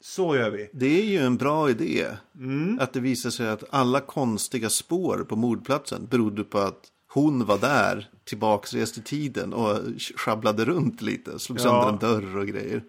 så 0.00 0.36
gör 0.36 0.50
vi. 0.50 0.70
Det 0.72 1.00
är 1.00 1.04
ju 1.04 1.18
en 1.18 1.36
bra 1.36 1.70
idé. 1.70 2.06
Mm. 2.38 2.78
Att 2.80 2.92
det 2.92 3.00
visar 3.00 3.30
sig 3.30 3.48
att 3.48 3.64
alla 3.70 4.00
konstiga 4.00 4.70
spår 4.70 5.26
på 5.28 5.36
mordplatsen 5.36 6.06
berodde 6.10 6.44
på 6.44 6.58
att 6.58 6.80
hon 7.12 7.44
var 7.44 7.58
där, 7.58 8.08
tillbaks 8.24 8.74
rest 8.74 8.98
i 8.98 9.02
tiden 9.02 9.52
och 9.52 9.78
sjabblade 10.16 10.64
runt 10.64 11.02
lite. 11.02 11.38
Slog 11.38 11.58
Ja. 11.58 11.62
sönder 11.62 11.88
en 11.88 11.98
dörr 11.98 12.36
och 12.36 12.46
grejer. 12.46 12.82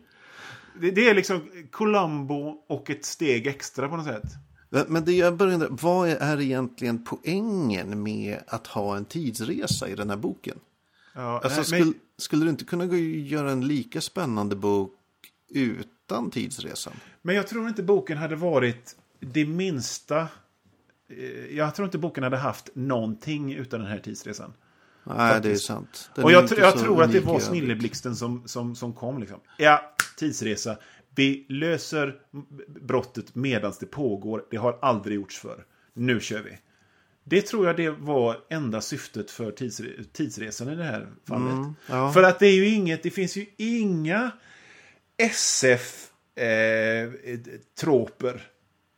Det, 0.81 0.91
det 0.91 1.09
är 1.09 1.15
liksom 1.15 1.41
Columbo 1.71 2.63
och 2.69 2.89
ett 2.89 3.05
steg 3.05 3.47
extra 3.47 3.89
på 3.89 3.97
något 3.97 4.05
sätt. 4.05 4.23
Men- 4.69 4.85
Men 4.87 5.05
det 5.05 5.11
jag 5.11 5.37
börjar 5.37 5.53
undra, 5.53 5.67
vad 5.69 6.09
är 6.09 6.41
egentligen 6.41 7.03
poängen 7.03 8.03
med 8.03 8.39
att 8.47 8.67
ha 8.67 8.97
en 8.97 9.05
tidsresa 9.05 9.87
i 9.89 9.95
den 9.95 10.09
här 10.09 10.17
boken? 10.17 10.57
Ja, 11.15 11.39
Alltså, 11.43 11.57
nej, 11.59 11.65
skulle, 11.65 11.85
men, 11.85 11.93
skulle 12.17 12.45
du 12.45 12.49
inte 12.49 12.65
kunna 12.65 12.85
göra 12.95 13.51
en 13.51 13.67
lika 13.67 14.01
spännande 14.01 14.55
bok 14.55 14.93
utan 15.49 16.31
tidsresan? 16.31 16.93
men 17.21 17.35
jag 17.35 17.47
tror 17.47 17.67
inte 17.67 17.83
boken 17.83 18.17
hade 18.17 18.35
varit 18.35 18.95
det 19.19 19.45
minsta... 19.45 20.27
eh, 21.09 21.55
Jag 21.55 21.75
tror 21.75 21.85
inte 21.85 21.97
boken 21.97 22.23
hade 22.23 22.37
haft 22.37 22.69
någonting 22.73 23.53
utan 23.53 23.79
den 23.79 23.89
här 23.89 23.99
tidsresan. 23.99 24.53
Nej, 25.03 25.41
det 25.41 25.51
är 25.51 25.55
sant. 25.55 26.09
Den 26.15 26.23
och 26.25 26.31
jag, 26.31 26.45
tr- 26.45 26.59
jag 26.59 26.79
tror 26.79 27.03
att 27.03 27.11
det 27.11 27.19
var 27.19 27.39
snilleblixten 27.39 28.15
som, 28.15 28.47
som, 28.47 28.75
som 28.75 28.93
kom. 28.93 29.19
Liksom. 29.19 29.39
Ja, 29.57 29.95
tidsresa. 30.17 30.77
Vi 31.15 31.45
löser 31.49 32.15
brottet 32.81 33.35
medan 33.35 33.73
det 33.79 33.85
pågår. 33.85 34.45
Det 34.51 34.57
har 34.57 34.79
aldrig 34.81 35.15
gjorts 35.15 35.39
för. 35.39 35.65
Nu 35.93 36.19
kör 36.19 36.41
vi. 36.41 36.57
Det 37.27 37.41
tror 37.41 37.67
jag 37.67 37.77
det 37.77 37.89
var 37.89 38.37
enda 38.49 38.81
syftet 38.81 39.31
för 39.31 39.51
tidsre 39.51 39.87
tidsresan 40.13 40.69
i 40.69 40.75
det 40.75 40.83
här 40.83 41.07
fallet. 41.27 41.53
Mm, 41.53 41.75
ja. 41.89 42.11
För 42.11 42.23
att 42.23 42.39
det 42.39 42.47
är 42.47 42.55
ju 42.55 42.67
inget, 42.67 43.03
det 43.03 43.09
finns 43.09 43.37
ju 43.37 43.45
inga 43.57 44.31
SF-troper. 45.17 46.41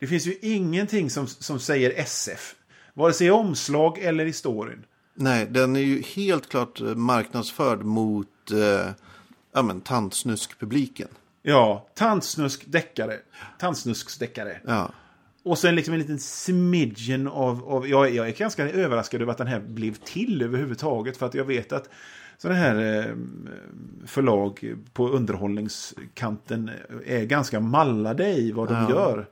det 0.00 0.06
finns 0.06 0.26
ju 0.26 0.38
ingenting 0.42 1.10
som, 1.10 1.26
som 1.26 1.60
säger 1.60 1.90
SF. 1.96 2.54
Vare 2.94 3.12
sig 3.12 3.26
i 3.26 3.30
omslag 3.30 3.98
eller 3.98 4.26
i 4.26 4.32
storyn. 4.32 4.84
Nej, 5.14 5.46
den 5.50 5.76
är 5.76 5.80
ju 5.80 6.02
helt 6.02 6.48
klart 6.48 6.80
eh, 6.80 6.94
marknadsförd 6.94 7.82
mot 7.82 8.50
eh, 8.50 8.90
ja, 9.52 9.62
men, 9.62 9.80
tantsnusk-publiken. 9.80 11.08
Ja, 11.42 11.88
tantsnusk-deckare. 11.94 13.16
Tantsnusksdeckare. 13.58 14.60
Ja. 14.66 14.92
Och 15.50 15.58
sen 15.58 15.74
liksom 15.74 15.94
en 15.94 16.00
liten 16.00 16.18
smidgen 16.18 17.28
av... 17.28 17.64
av 17.68 17.88
jag, 17.88 18.14
jag 18.14 18.28
är 18.28 18.32
ganska 18.32 18.70
överraskad 18.70 19.22
över 19.22 19.32
att 19.32 19.38
den 19.38 19.46
här 19.46 19.60
blev 19.60 19.94
till 19.94 20.42
överhuvudtaget. 20.42 21.16
För 21.16 21.26
att 21.26 21.34
jag 21.34 21.44
vet 21.44 21.72
att 21.72 21.88
sådana 22.38 22.58
här 22.60 22.76
eh, 23.08 23.14
förlag 24.06 24.74
på 24.92 25.08
underhållningskanten 25.08 26.70
är 27.06 27.24
ganska 27.24 27.60
mallade 27.60 28.28
i 28.28 28.52
vad 28.52 28.68
de 28.68 28.74
Ja. 28.74 28.90
gör. 28.90 29.26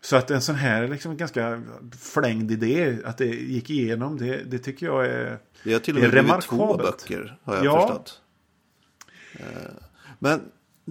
Så 0.00 0.16
att 0.16 0.30
en 0.30 0.42
sån 0.42 0.54
här 0.54 0.88
liksom 0.88 1.16
ganska 1.16 1.62
flängd 2.00 2.52
idé, 2.52 2.96
att 3.04 3.18
det 3.18 3.26
gick 3.26 3.70
igenom, 3.70 4.18
det, 4.18 4.36
det 4.50 4.58
tycker 4.58 4.86
jag 4.86 5.06
är... 5.06 5.38
Det 5.64 5.72
har 5.72 5.80
till 5.80 5.94
och 5.96 6.00
med 6.02 6.10
blivit 6.10 6.40
två 6.42 6.56
remarkabelt. 6.56 7.08
böcker, 7.08 7.38
har 7.44 7.54
jag 7.54 7.64
Ja. 7.64 7.80
förstått. 7.80 8.20
Eh, 9.34 9.72
Men 10.18 10.40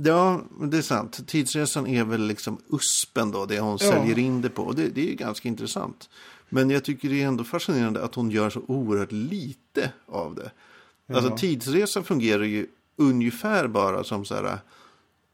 ja, 0.04 0.42
det 0.62 0.78
är 0.78 0.82
sant. 0.82 1.28
Tidsresan 1.28 1.88
är 1.88 2.04
väl 2.04 2.28
liksom 2.28 2.58
uspen 2.70 3.32
då, 3.32 3.46
det 3.46 3.60
hon 3.60 3.78
Ja. 3.82 3.92
säljer 3.92 4.20
in 4.20 4.42
det 4.42 4.50
på. 4.50 4.64
Och 4.64 4.76
Det, 4.76 4.88
det 4.88 5.02
är 5.02 5.10
ju 5.10 5.16
ganska 5.16 5.48
intressant. 5.48 6.10
Men 6.50 6.70
jag 6.70 6.84
tycker 6.84 7.10
det 7.10 7.24
är 7.24 7.28
ändå 7.28 7.44
fascinerande 7.44 8.04
att 8.04 8.16
hon 8.16 8.32
gör 8.32 8.50
så 8.50 8.62
oerhört 8.68 9.12
lite 9.12 9.92
av 10.06 10.36
det. 10.36 10.52
Alltså 11.16 11.38
tidsresan 11.38 12.04
fungerar 12.04 12.44
ju 12.44 12.68
ungefär 12.96 13.68
bara 13.68 14.04
som 14.04 14.26
så 14.26 14.36
här 14.36 14.60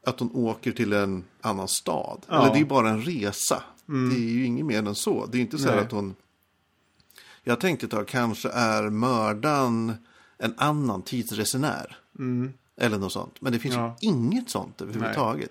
att 0.06 0.20
hon 0.20 0.30
åker 0.34 0.72
till 0.72 0.92
en 0.92 1.24
annan 1.40 1.68
stad. 1.68 2.24
Ja. 2.28 2.34
Mm. 2.34 2.44
Eller 2.44 2.54
det 2.54 2.60
är 2.60 2.64
bara 2.64 2.90
en 2.90 3.02
resa. 3.02 3.62
Det 3.86 4.16
är 4.16 4.30
ju 4.30 4.44
inget 4.44 4.66
mer 4.66 4.78
än 4.78 4.94
så. 4.94 5.26
Det 5.26 5.38
är 5.38 5.40
inte 5.42 5.58
så 5.58 5.68
här 5.68 5.76
Nej. 5.76 5.84
att 5.84 5.92
hon... 5.92 6.14
Jag 7.44 7.60
tänkte 7.60 7.88
ta 7.88 8.04
kanske 8.04 8.48
är 8.48 8.90
mördaren 8.90 9.92
en 10.38 10.54
annan 10.56 11.02
tidsresenär. 11.02 11.98
Eller 12.80 12.98
något 12.98 13.12
sånt. 13.12 13.40
Men 13.40 13.52
det 13.52 13.58
finns 13.58 13.74
Mm. 13.74 13.86
Ja. 13.86 13.96
ju 14.00 14.08
inget 14.08 14.50
sånt 14.50 14.80
överhuvudtaget. 14.80 15.50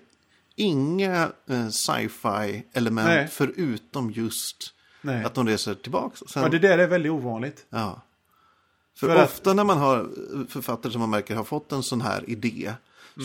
Inga 0.56 1.32
eh, 1.48 1.68
sci-fi 1.68 2.64
element 2.72 3.08
Nej. 3.08 3.28
förutom 3.30 4.10
just 4.10 4.74
Nej. 5.02 5.24
att 5.24 5.34
de 5.34 5.46
reser 5.48 5.74
tillbaka. 5.74 6.16
Sen, 6.28 6.42
Ja, 6.42 6.48
det 6.48 6.58
där 6.58 6.78
är 6.78 6.86
väldigt 6.86 7.12
ovanligt. 7.12 7.66
Ja. 7.70 8.02
För, 8.96 9.06
För 9.06 9.16
att- 9.16 9.24
ofta 9.30 9.54
när 9.54 9.64
man 9.64 9.78
har 9.78 10.10
författare 10.48 10.92
som 10.92 11.00
man 11.00 11.10
märker 11.10 11.36
har 11.36 11.44
fått 11.44 11.72
en 11.72 11.82
sån 11.82 12.00
här 12.00 12.30
idé 12.30 12.72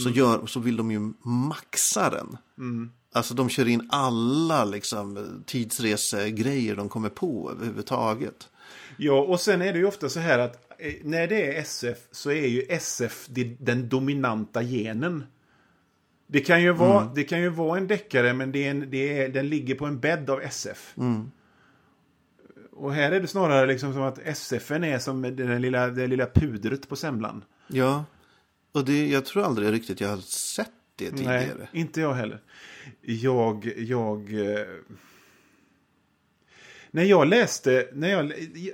så, 0.04 0.10
gör, 0.10 0.46
så 0.46 0.60
vill 0.60 0.78
de 0.78 0.92
ju 0.92 1.14
maxa 1.24 2.10
den. 2.10 2.38
Alltså 3.14 3.34
de 3.34 3.50
kör 3.50 3.68
in 3.68 3.88
alla 3.92 4.66
liksom, 4.66 5.28
tidsresegrejer 5.46 6.76
de 6.76 6.90
kommer 6.90 7.10
på 7.10 7.52
överhuvudtaget. 7.52 8.50
Ja, 8.98 9.22
och 9.22 9.40
sen 9.42 9.62
är 9.62 9.74
det 9.74 9.80
ju 9.80 9.86
ofta 9.86 10.10
så 10.10 10.20
här 10.20 10.40
att 10.40 10.56
eh, 10.56 10.67
när 11.04 11.28
det 11.28 11.46
är 11.46 11.62
SF 11.62 11.98
så 12.12 12.32
är 12.32 12.48
ju 12.48 12.62
SF 12.62 13.28
den 13.60 13.90
dominanta 13.90 14.64
genen. 14.64 15.26
Det 16.28 16.40
kan 16.40 16.62
ju 16.62 16.72
vara, 16.72 17.12
det 17.16 17.24
kan 17.24 17.42
ju 17.42 17.50
vara 17.50 17.78
en 17.78 17.88
deckare, 17.88 18.34
men 18.34 18.52
det 18.52 18.66
är 18.66 18.72
en, 18.72 18.90
det 18.90 19.22
är, 19.22 19.30
den 19.30 19.50
ligger 19.50 19.76
på 19.76 19.86
en 19.86 20.00
bädd 20.00 20.30
av 20.30 20.42
SF. 20.42 20.96
Och 22.72 22.94
här 22.94 23.12
är 23.12 23.22
det 23.22 23.28
snarare 23.28 23.68
liksom 23.68 23.94
som 23.94 24.02
att 24.02 24.38
SFen 24.38 24.84
är 24.84 25.00
som 25.00 25.22
den 25.22 25.62
lilla, 25.62 25.88
det 25.88 26.08
lilla 26.08 26.26
pudret 26.26 26.90
på 26.90 26.96
semlan. 26.96 27.44
Ja, 27.68 28.06
och 28.72 28.86
det, 28.86 29.08
jag 29.08 29.26
tror 29.26 29.44
aldrig 29.44 29.72
riktigt 29.74 30.02
jag 30.02 30.10
har 30.10 30.18
sett 30.18 30.72
det 30.96 31.12
tidigare. 31.12 31.46
Nej, 31.58 31.68
inte 31.72 32.02
jag 32.02 32.14
heller. 32.14 32.42
Jag, 33.02 33.74
jag... 33.78 34.34
eh, 36.98 37.04
När 37.04 37.10
jag 37.10 37.28
läste, 37.28 37.88
när 37.94 38.10
jag, 38.10 38.34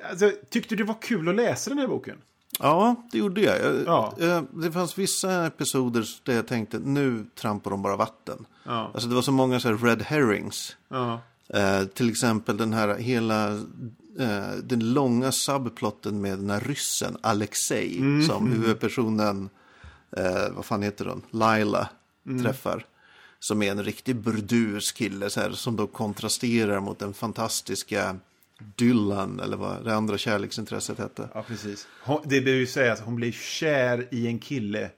alltså, 0.09 0.31
tyckte 0.49 0.75
du 0.75 0.83
det 0.83 0.88
var 0.88 1.01
kul 1.01 1.29
att 1.29 1.36
läsa 1.36 1.69
den 1.69 1.79
här 1.79 1.88
boken? 1.88 2.15
Ja, 2.59 2.95
det 3.12 3.17
gjorde 3.17 3.41
jag. 3.41 3.59
jag 3.62 3.83
Ja. 3.86 4.13
jag- 4.19 4.45
Det 4.51 4.71
fanns 4.71 4.97
vissa 4.97 5.45
episoder 5.45 6.05
där 6.23 6.33
jag 6.36 6.47
tänkte 6.47 6.79
nu 6.79 7.25
trampar 7.36 7.71
de 7.71 7.81
bara 7.81 7.95
vatten. 7.95 8.45
Ja. 8.63 8.91
Alltså 8.93 9.09
det 9.09 9.15
var 9.15 9.21
så 9.21 9.31
många 9.31 9.59
så 9.59 9.67
här 9.67 9.77
red 9.77 10.01
herrings. 10.01 10.75
Ja. 10.89 11.21
Eh, 11.49 11.83
till 11.83 12.09
exempel 12.09 12.57
den 12.57 12.73
här 12.73 12.95
hela 12.95 13.47
eh, 14.19 14.51
den 14.63 14.93
långa 14.93 15.31
subplotten 15.31 16.21
med 16.21 16.38
den 16.39 16.49
här 16.49 16.59
ryssen 16.59 17.17
Alexei 17.21 17.97
som 18.27 18.51
huvudpersonen, 18.51 19.49
eh, 20.17 20.51
vad 20.55 20.65
fan 20.65 20.81
heter 20.83 21.05
hon, 21.05 21.21
Laila 21.31 21.89
träffar. 22.43 22.86
Som 23.43 23.63
är 23.63 23.71
en 23.71 23.84
riktig 23.84 24.15
burdus 24.15 24.91
kille 24.91 25.29
så 25.29 25.39
här, 25.39 25.51
som 25.51 25.75
då 25.75 25.88
kontrasterar 25.88 26.79
mot 26.79 26.99
den 26.99 27.13
fantastiska 27.13 28.15
Dylan 28.75 29.39
eller 29.39 29.58
vad 29.58 29.86
det 29.86 29.95
andra 29.95 30.17
kärleksintresset 30.17 30.97
hette. 30.99 31.29
Ja, 31.34 31.43
precis. 31.47 31.88
Hon, 32.03 32.21
det 32.23 32.41
behöver 32.41 32.60
ju 32.60 32.67
säga 32.67 32.93
att 32.93 32.99
hon 32.99 33.15
blir 33.15 33.32
kär 33.32 34.08
i 34.12 34.27
en 34.27 34.39
kille 34.39 34.89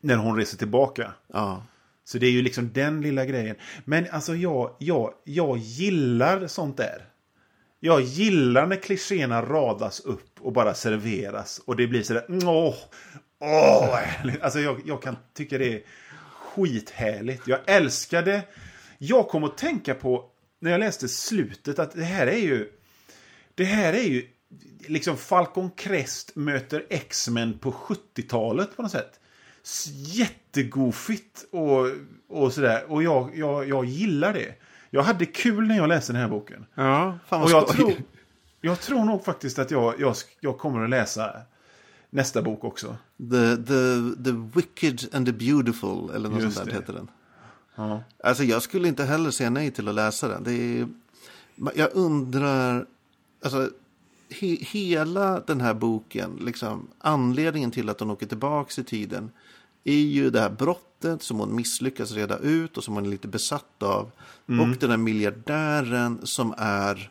när 0.00 0.16
hon 0.16 0.36
reser 0.36 0.58
tillbaka. 0.58 1.12
Ja, 1.32 1.64
Så 2.04 2.18
det 2.18 2.26
är 2.26 2.30
ju 2.30 2.42
liksom 2.42 2.72
den 2.72 3.00
lilla 3.00 3.24
grejen. 3.24 3.56
Men 3.84 4.06
alltså 4.10 4.34
jag, 4.34 4.76
jag, 4.78 5.14
jag 5.24 5.58
gillar 5.58 6.46
sånt 6.46 6.76
där. 6.76 7.04
Jag 7.80 8.00
gillar 8.00 8.66
när 8.66 8.76
klichéerna 8.76 9.42
radas 9.42 10.00
upp 10.00 10.40
och 10.40 10.52
bara 10.52 10.74
serveras. 10.74 11.60
Och 11.64 11.76
det 11.76 11.86
blir 11.86 12.02
sådär, 12.02 12.24
åh, 12.28 12.74
åh. 13.40 13.98
Alltså 14.42 14.60
jag, 14.60 14.80
jag 14.84 15.02
kan 15.02 15.16
tycka 15.34 15.58
det 15.58 15.72
är 15.74 15.82
skithärligt. 16.54 17.48
Jag 17.48 17.60
älskar 17.66 18.22
det. 18.22 18.42
Jag 18.98 19.28
kom 19.28 19.44
att 19.44 19.58
tänka 19.58 19.94
på, 19.94 20.24
när 20.60 20.70
jag 20.70 20.80
läste 20.80 21.08
slutet, 21.08 21.78
att 21.78 21.92
det 21.92 22.04
här 22.04 22.26
är 22.26 22.38
ju, 22.38 22.70
det 23.54 23.64
här 23.64 23.92
är 23.92 24.02
ju 24.02 24.28
liksom 24.86 25.16
Falcon 25.16 25.70
Crest 25.70 26.36
möter 26.36 26.84
X-Men 26.90 27.58
på 27.58 27.72
70-talet 27.72 28.76
på 28.76 28.82
något 28.82 28.90
sätt. 28.90 29.20
Jättegofigt 29.94 31.44
och, 31.50 31.86
och 32.28 32.52
sådär. 32.52 32.84
Och 32.88 33.02
jag, 33.02 33.38
jag, 33.38 33.68
jag 33.68 33.84
gillar 33.84 34.32
det. 34.32 34.54
Jag 34.90 35.02
hade 35.02 35.26
kul 35.26 35.66
när 35.66 35.76
jag 35.76 35.88
läste 35.88 36.12
den 36.12 36.20
här 36.22 36.28
boken. 36.28 36.66
ja 36.74 37.18
fan 37.26 37.42
Och 37.42 37.50
vad 37.50 37.62
jag 37.62 37.68
skoj. 37.68 37.76
tror, 37.76 37.94
jag 38.60 38.80
tror 38.80 39.04
nog 39.04 39.24
faktiskt 39.24 39.58
att 39.58 39.70
jag, 39.70 40.00
jag, 40.00 40.14
jag 40.40 40.58
kommer 40.58 40.84
att 40.84 40.90
läsa 40.90 41.42
nästa 42.14 42.42
bok 42.42 42.64
också. 42.64 42.96
The, 43.30 43.56
the, 43.56 44.22
the 44.24 44.32
Wicked 44.54 45.14
and 45.14 45.26
the 45.26 45.32
Beautiful, 45.32 46.10
eller 46.14 46.28
något 46.28 46.42
Just 46.42 46.56
sånt 46.56 46.66
där 46.66 46.72
det. 46.72 46.80
heter 46.80 46.92
den. 46.92 47.08
Ja. 47.74 48.02
Alltså 48.24 48.44
jag 48.44 48.62
skulle 48.62 48.88
inte 48.88 49.04
heller 49.04 49.30
säga 49.30 49.50
nej 49.50 49.70
till 49.70 49.88
att 49.88 49.94
läsa 49.94 50.28
den. 50.28 50.44
Det 50.44 50.52
är, 50.52 50.88
jag 51.74 51.90
undrar, 51.92 52.86
alltså 53.44 53.70
he, 54.30 54.46
hela 54.60 55.40
den 55.40 55.60
här 55.60 55.74
boken, 55.74 56.38
liksom, 56.40 56.88
anledningen 56.98 57.70
till 57.70 57.88
att 57.88 58.00
hon 58.00 58.10
åker 58.10 58.26
tillbaka 58.26 58.80
i 58.80 58.84
tiden 58.84 59.30
är 59.84 59.94
ju 59.94 60.30
det 60.30 60.40
här 60.40 60.50
brottet 60.50 61.22
som 61.22 61.38
hon 61.38 61.56
misslyckas 61.56 62.12
reda 62.12 62.38
ut 62.38 62.76
och 62.76 62.84
som 62.84 62.94
hon 62.94 63.06
är 63.06 63.10
lite 63.10 63.28
besatt 63.28 63.82
av. 63.82 64.10
Och 64.46 64.78
den 64.80 64.90
här 64.90 64.96
miljardären 64.96 66.20
som 66.22 66.54
är, 66.58 67.10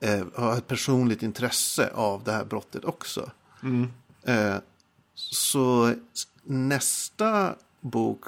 eh, 0.00 0.26
har 0.34 0.56
ett 0.58 0.66
personligt 0.66 1.22
intresse 1.22 1.90
av 1.94 2.24
det 2.24 2.32
här 2.32 2.44
brottet 2.44 2.84
också. 2.84 3.30
Eh, 3.62 3.68
så 5.14 5.94
nästa 6.44 7.54
bok 7.80 8.24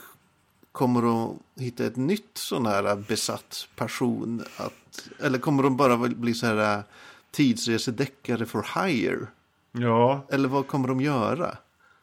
kommer 0.73 1.25
att 1.31 1.37
hitta 1.57 1.85
ett 1.85 1.97
nytt 1.97 2.31
sån 2.39 2.67
här 2.67 2.97
besatt 3.09 3.69
person? 3.77 4.45
Att, 4.57 5.09
eller 5.21 5.39
kommer 5.39 5.63
de 5.63 5.77
bara 5.77 5.97
bli 5.97 6.35
så 6.35 6.47
här 6.47 6.77
äh, 6.79 6.85
tidsresedeckare 7.31 8.47
for 8.47 8.87
hire? 8.87 9.27
Ja. 9.73 10.27
Eller 10.31 10.49
vad 10.49 10.67
kommer 10.67 10.89
de 10.89 11.01
göra? 11.01 11.57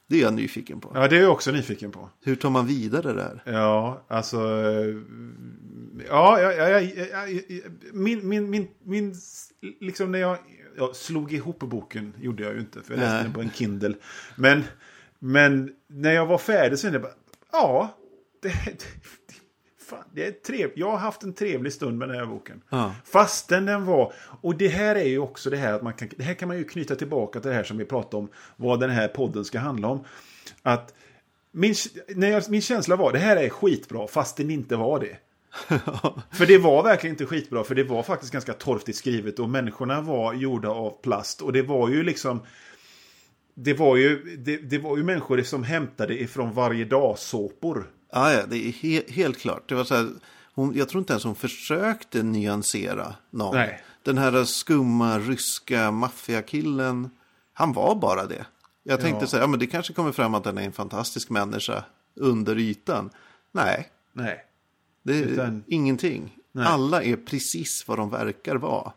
Det 0.08 0.18
är 0.18 0.22
jag 0.22 0.34
nyfiken 0.34 0.80
på. 0.80 0.92
ja, 0.94 1.08
det 1.08 1.18
är 1.18 1.22
jag 1.22 1.32
också 1.32 1.52
nyfiken 1.52 1.92
på. 1.92 2.10
Hur 2.22 2.36
tar 2.36 2.50
man 2.50 2.68
vidare 2.68 3.14
det 3.14 3.22
här? 3.24 3.42
Ja, 3.54 4.02
alltså... 4.08 4.38
eh, 4.38 4.96
Ja, 6.08 6.42
ja, 6.42 6.52
ja, 6.52 6.70
ja, 6.70 6.80
ja, 6.80 7.26
ja, 7.28 7.62
min, 7.94 8.28
min, 8.28 8.50
min, 8.50 8.68
min, 8.84 9.16
liksom 9.80 10.12
när 10.12 10.20
jag, 10.20 10.38
jag 10.78 10.96
slog 10.96 11.34
ihop 11.34 11.60
boken, 11.60 12.14
gjorde 12.20 12.44
jag 12.44 12.54
ju 12.54 12.60
inte, 12.60 12.82
för 12.82 12.94
jag 12.94 13.00
läste 13.00 13.16
Nej. 13.16 13.24
den 13.24 13.34
på 13.34 13.42
en 13.42 13.52
Kindle. 13.52 13.96
Men, 14.36 14.64
men 15.20 15.76
när 15.88 16.12
jag 16.12 16.26
var 16.26 16.38
färdig 16.38 16.80
så 16.80 16.82
kände 16.82 16.96
jag 16.96 17.02
bara, 17.02 17.14
ja, 17.52 17.98
det, 18.42 18.48
det, 18.48 18.86
fan, 19.90 20.04
det 20.14 20.26
är 20.26 20.32
trev, 20.32 20.72
jag 20.76 20.92
har 20.92 20.98
haft 20.98 21.24
en 21.24 21.34
trevlig 21.34 21.74
stund 21.74 21.98
med 21.98 22.10
den 22.10 22.18
här 22.18 22.26
boken. 22.26 22.62
Ja. 22.70 22.96
Fastän 23.06 23.66
den 23.66 23.86
var, 23.86 24.14
och 24.42 24.58
det 24.58 24.68
här 24.68 24.96
är 24.96 25.08
ju 25.08 25.20
också 25.20 25.50
det 25.50 25.58
här 25.58 25.74
att 25.74 25.82
man 25.82 25.94
kan, 25.94 26.10
det 26.18 26.24
här 26.24 26.34
kan 26.34 26.48
man 26.48 26.58
ju 26.58 26.64
knyta 26.64 26.96
tillbaka 26.96 27.40
till 27.40 27.50
det 27.50 27.56
här 27.56 27.64
som 27.64 27.78
vi 27.78 27.86
pratade 27.86 28.18
om, 28.18 28.30
vad 28.56 28.80
den 28.80 28.90
här 28.90 29.08
podden 29.08 29.46
ska 29.46 29.60
handla 29.60 29.88
om. 29.88 30.04
Att 30.62 30.94
min, 31.52 31.76
när 32.08 32.30
jag, 32.30 32.50
min 32.50 32.62
känsla 32.62 32.96
var, 32.96 33.14
det 33.14 33.20
här 33.20 33.38
är 33.38 33.50
skitbra, 33.50 34.08
fast 34.08 34.38
den 34.38 34.50
inte 34.52 34.76
var 34.76 35.00
det. 35.00 35.18
För 36.32 36.46
det 36.46 36.58
var 36.58 36.84
verkligen 36.84 37.14
inte 37.14 37.26
skitbra, 37.26 37.64
för 37.64 37.76
det 37.76 37.84
var 37.84 38.04
faktiskt 38.04 38.34
ganska 38.34 38.54
torftigt 38.54 38.98
skrivet 38.98 39.40
och 39.40 39.50
människorna 39.50 40.02
var 40.02 40.34
gjorda 40.34 40.70
av 40.70 41.02
plast. 41.02 41.42
Och 41.42 41.54
det 41.54 41.62
var 41.62 41.90
ju 41.90 42.04
liksom... 42.04 42.42
Det 43.54 43.74
var 43.74 43.96
ju, 43.96 44.36
det, 44.38 44.58
det 44.58 44.78
var 44.78 44.98
ju 44.98 45.04
människor 45.04 45.42
som 45.42 45.64
hämtade 45.64 46.22
ifrån 46.22 46.54
varje 46.54 46.86
dag-såpor. 46.86 47.92
Ja, 48.12 48.34
ja, 48.34 48.46
det 48.48 48.56
är 48.58 48.72
he- 48.72 49.12
helt 49.12 49.38
klart. 49.40 49.70
Det 49.70 49.76
var 49.76 49.84
så 49.84 49.96
här, 49.96 50.10
hon, 50.54 50.74
jag 50.76 50.90
tror 50.90 51.00
inte 51.02 51.14
ens 51.14 51.24
hon 51.24 51.36
försökte 51.36 52.24
nyansera 52.24 53.16
någon. 53.30 53.56
Nej. 53.56 53.82
Den 54.04 54.18
här 54.18 54.44
skumma 54.44 55.20
ryska 55.20 55.92
maffiakillen, 55.92 57.10
han 57.54 57.74
var 57.74 57.96
bara 57.96 58.26
det. 58.26 58.46
Jag 58.84 59.02
tänkte 59.02 59.24
Ja. 59.24 59.28
så 59.28 59.38
här, 59.38 59.44
ja, 59.44 59.48
men 59.48 59.60
det 59.60 59.68
kanske 59.68 59.94
kommer 59.94 60.12
fram 60.12 60.34
att 60.36 60.46
han 60.46 60.58
är 60.58 60.62
en 60.66 60.72
fantastisk 60.72 61.30
människa 61.30 61.84
under 62.16 62.58
ytan. 62.60 63.10
Nej, 63.52 63.90
Nej. 64.14 64.46
Det 65.04 65.18
är 65.18 65.24
Utan- 65.24 65.64
ingenting. 65.68 66.36
Nej. 66.52 66.66
Mm. 66.66 66.74
Alla 66.74 67.04
är 67.04 67.16
precis 67.16 67.88
vad 67.88 67.98
de 67.98 68.10
verkar 68.10 68.56
vara. 68.56 68.92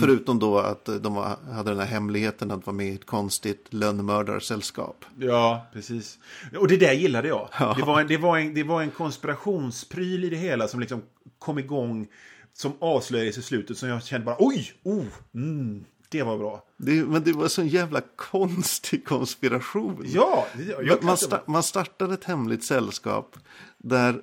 Förutom 0.00 0.38
då 0.38 0.58
att 0.58 0.84
de 0.84 1.14
var, 1.14 1.52
hade 1.52 1.70
den 1.70 1.78
här 1.78 1.86
hemligheten 1.86 2.50
att 2.50 2.66
vara 2.66 2.76
med 2.76 2.86
i 2.86 2.94
ett 2.94 3.06
konstigt 3.06 3.66
lönnmördarsällskap. 3.70 5.04
Ja, 5.18 5.66
precis. 5.72 6.18
Och 6.58 6.68
det 6.68 6.76
där 6.76 6.92
gillade 6.92 7.28
jag. 7.28 7.48
Det, 7.76 7.82
var 7.82 8.00
en, 8.00 8.06
det, 8.06 8.16
var 8.16 8.38
en, 8.38 8.54
det 8.54 8.62
var 8.62 8.82
en 8.82 8.90
konspirationspryl 8.90 10.24
i 10.24 10.30
det 10.30 10.36
hela 10.36 10.68
som 10.68 10.80
liksom 10.80 11.02
kom 11.38 11.58
igång 11.58 12.06
som 12.52 12.72
avslöjades 12.78 13.38
i 13.38 13.42
slutet 13.42 13.78
som 13.78 13.88
jag 13.88 14.04
kände 14.04 14.24
bara 14.24 14.36
oj, 14.38 14.72
oh, 14.82 15.04
mm, 15.34 15.84
det 16.08 16.22
var 16.22 16.38
bra. 16.38 16.64
Det, 16.76 16.92
men 16.92 17.22
det 17.24 17.32
var 17.32 17.48
så 17.48 17.60
en 17.60 17.68
jävla 17.68 18.00
konstig 18.16 19.04
konspiration. 19.04 20.06
Ja, 20.14 20.46
jag 20.68 20.86
man, 20.86 20.96
kan 20.96 21.06
man, 21.06 21.16
sta, 21.16 21.40
man 21.46 21.62
startar 21.62 22.12
ett 22.12 22.24
hemligt 22.24 22.64
sällskap 22.64 23.36
där 23.78 24.20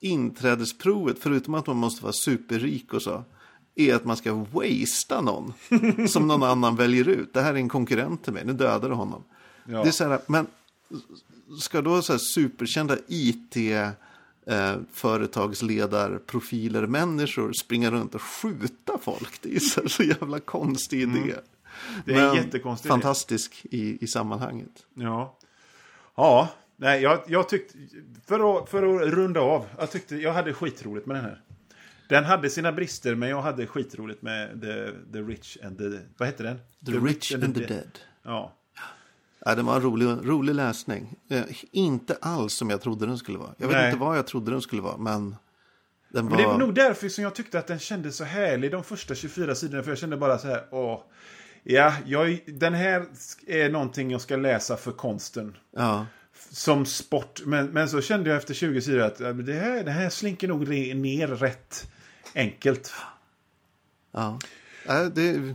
inträdesprovet, 0.00 1.16
förutom 1.20 1.54
att 1.54 1.66
man 1.66 1.76
måste 1.76 2.02
vara 2.02 2.12
superrik 2.12 2.94
och 2.94 3.02
så, 3.02 3.24
är 3.74 3.94
att 3.94 4.04
man 4.04 4.16
ska 4.16 4.34
wastea 4.34 5.20
någon 5.20 5.52
som 6.08 6.26
någon 6.26 6.42
annan 6.42 6.76
väljer 6.76 7.08
ut. 7.08 7.34
Det 7.34 7.42
här 7.42 7.54
är 7.54 7.58
en 7.58 7.68
konkurrent 7.68 8.24
till 8.24 8.32
mig, 8.32 8.44
nu 8.44 8.52
dödar 8.52 8.88
du 8.88 8.94
honom. 8.94 9.24
Ja. 9.64 9.82
Det 9.82 9.88
är 9.88 9.92
så 9.92 10.08
här, 10.08 10.20
men 10.26 10.46
ska 11.60 11.82
då 11.82 12.02
så 12.02 12.12
här 12.12 12.18
superkända 12.18 12.96
IT 13.08 13.56
eh, 13.56 13.90
företagsledarprofiler, 14.92 16.86
människor 16.86 17.52
springa 17.52 17.90
runt 17.90 18.14
och 18.14 18.22
skjuta 18.22 18.98
folk? 19.02 19.42
Det 19.42 19.56
är 19.56 19.60
så, 19.60 19.88
så 19.88 20.02
jävla 20.02 20.40
konstig 20.40 21.02
idé. 21.02 21.18
Mm. 21.18 21.34
Det 22.04 22.14
är 22.14 22.18
en 22.18 22.26
Men 22.26 22.36
jättekonstig 22.36 22.88
idé. 22.88 22.92
Fantastisk 22.92 23.66
i, 23.70 24.04
i 24.04 24.06
sammanhanget. 24.06 24.86
Ja. 24.94 25.36
Ja, 26.14 26.48
nej, 26.80 27.02
jag, 27.02 27.20
jag 27.26 27.48
tyckte, 27.48 27.78
för 28.26 28.58
att, 28.58 28.68
för 28.68 28.82
att 28.82 29.12
runda 29.12 29.40
av, 29.40 29.66
jag 29.78 29.90
tyckte 29.90 30.16
jag 30.16 30.32
hade 30.32 30.54
skitroligt 30.54 31.06
med 31.06 31.16
den 31.16 31.24
här. 31.24 31.42
Den 32.08 32.24
hade 32.24 32.50
sina 32.50 32.72
brister, 32.72 33.14
men 33.14 33.28
jag 33.28 33.42
hade 33.42 33.66
skitroligt 33.66 34.22
med 34.22 34.60
The, 34.60 34.90
the 35.12 35.18
Rich 35.18 35.56
and 35.64 35.78
the, 35.78 35.84
vad 36.16 36.28
heter 36.28 36.44
den? 36.44 36.58
The, 36.86 36.92
Rich 36.92 37.34
and 37.34 37.54
the 37.54 37.66
Dead. 37.66 37.98
Ja. 38.22 38.56
Ja, 39.44 39.54
det 39.54 39.62
var 39.62 39.76
en 39.76 39.82
rolig, 39.82 40.06
rolig 40.06 40.54
läsning. 40.54 41.16
Eh, 41.30 41.42
inte 41.72 42.16
alls 42.20 42.54
som 42.54 42.70
jag 42.70 42.80
trodde 42.80 43.06
den 43.06 43.18
skulle 43.18 43.38
vara. 43.38 43.54
Jag 43.58 43.68
vet 43.68 43.76
Nej. 43.76 43.86
inte 43.86 43.98
vad 43.98 44.18
jag 44.18 44.26
trodde 44.26 44.50
den 44.50 44.62
skulle 44.62 44.82
vara, 44.82 44.96
men 44.96 45.36
den 46.08 46.28
var... 46.28 46.36
Men 46.36 46.38
det 46.38 46.46
var 46.46 46.58
nog 46.58 46.74
därför 46.74 47.08
som 47.08 47.24
jag 47.24 47.34
tyckte 47.34 47.58
att 47.58 47.66
den 47.66 47.78
kändes 47.78 48.16
så 48.16 48.24
härlig 48.24 48.70
de 48.70 48.84
första 48.84 49.14
24 49.14 49.54
sidorna. 49.54 49.82
För 49.82 49.90
jag 49.90 49.98
kände 49.98 50.16
bara 50.16 50.38
så 50.38 50.48
här, 50.48 50.64
åh. 50.70 51.00
Ja, 51.62 51.94
jag, 52.06 52.40
den 52.46 52.74
här 52.74 53.06
är 53.46 53.70
någonting 53.70 54.10
jag 54.10 54.20
ska 54.20 54.36
läsa 54.36 54.76
för 54.76 54.92
konsten. 54.92 55.56
Ja, 55.76 56.06
Som 56.50 56.86
sport. 56.86 57.40
Men, 57.44 57.66
men 57.66 57.88
så 57.88 58.00
kände 58.00 58.30
jag 58.30 58.36
efter 58.36 58.54
20 58.54 58.80
sidor 58.82 59.00
att 59.00 59.18
det 59.18 59.52
här, 59.52 59.84
det 59.84 59.90
här 59.90 60.10
slinker 60.10 60.48
nog 60.48 60.68
ner 60.68 61.26
rätt 61.28 61.90
enkelt. 62.34 62.92
ja. 64.12 64.38
Äh, 64.88 65.04
det... 65.04 65.54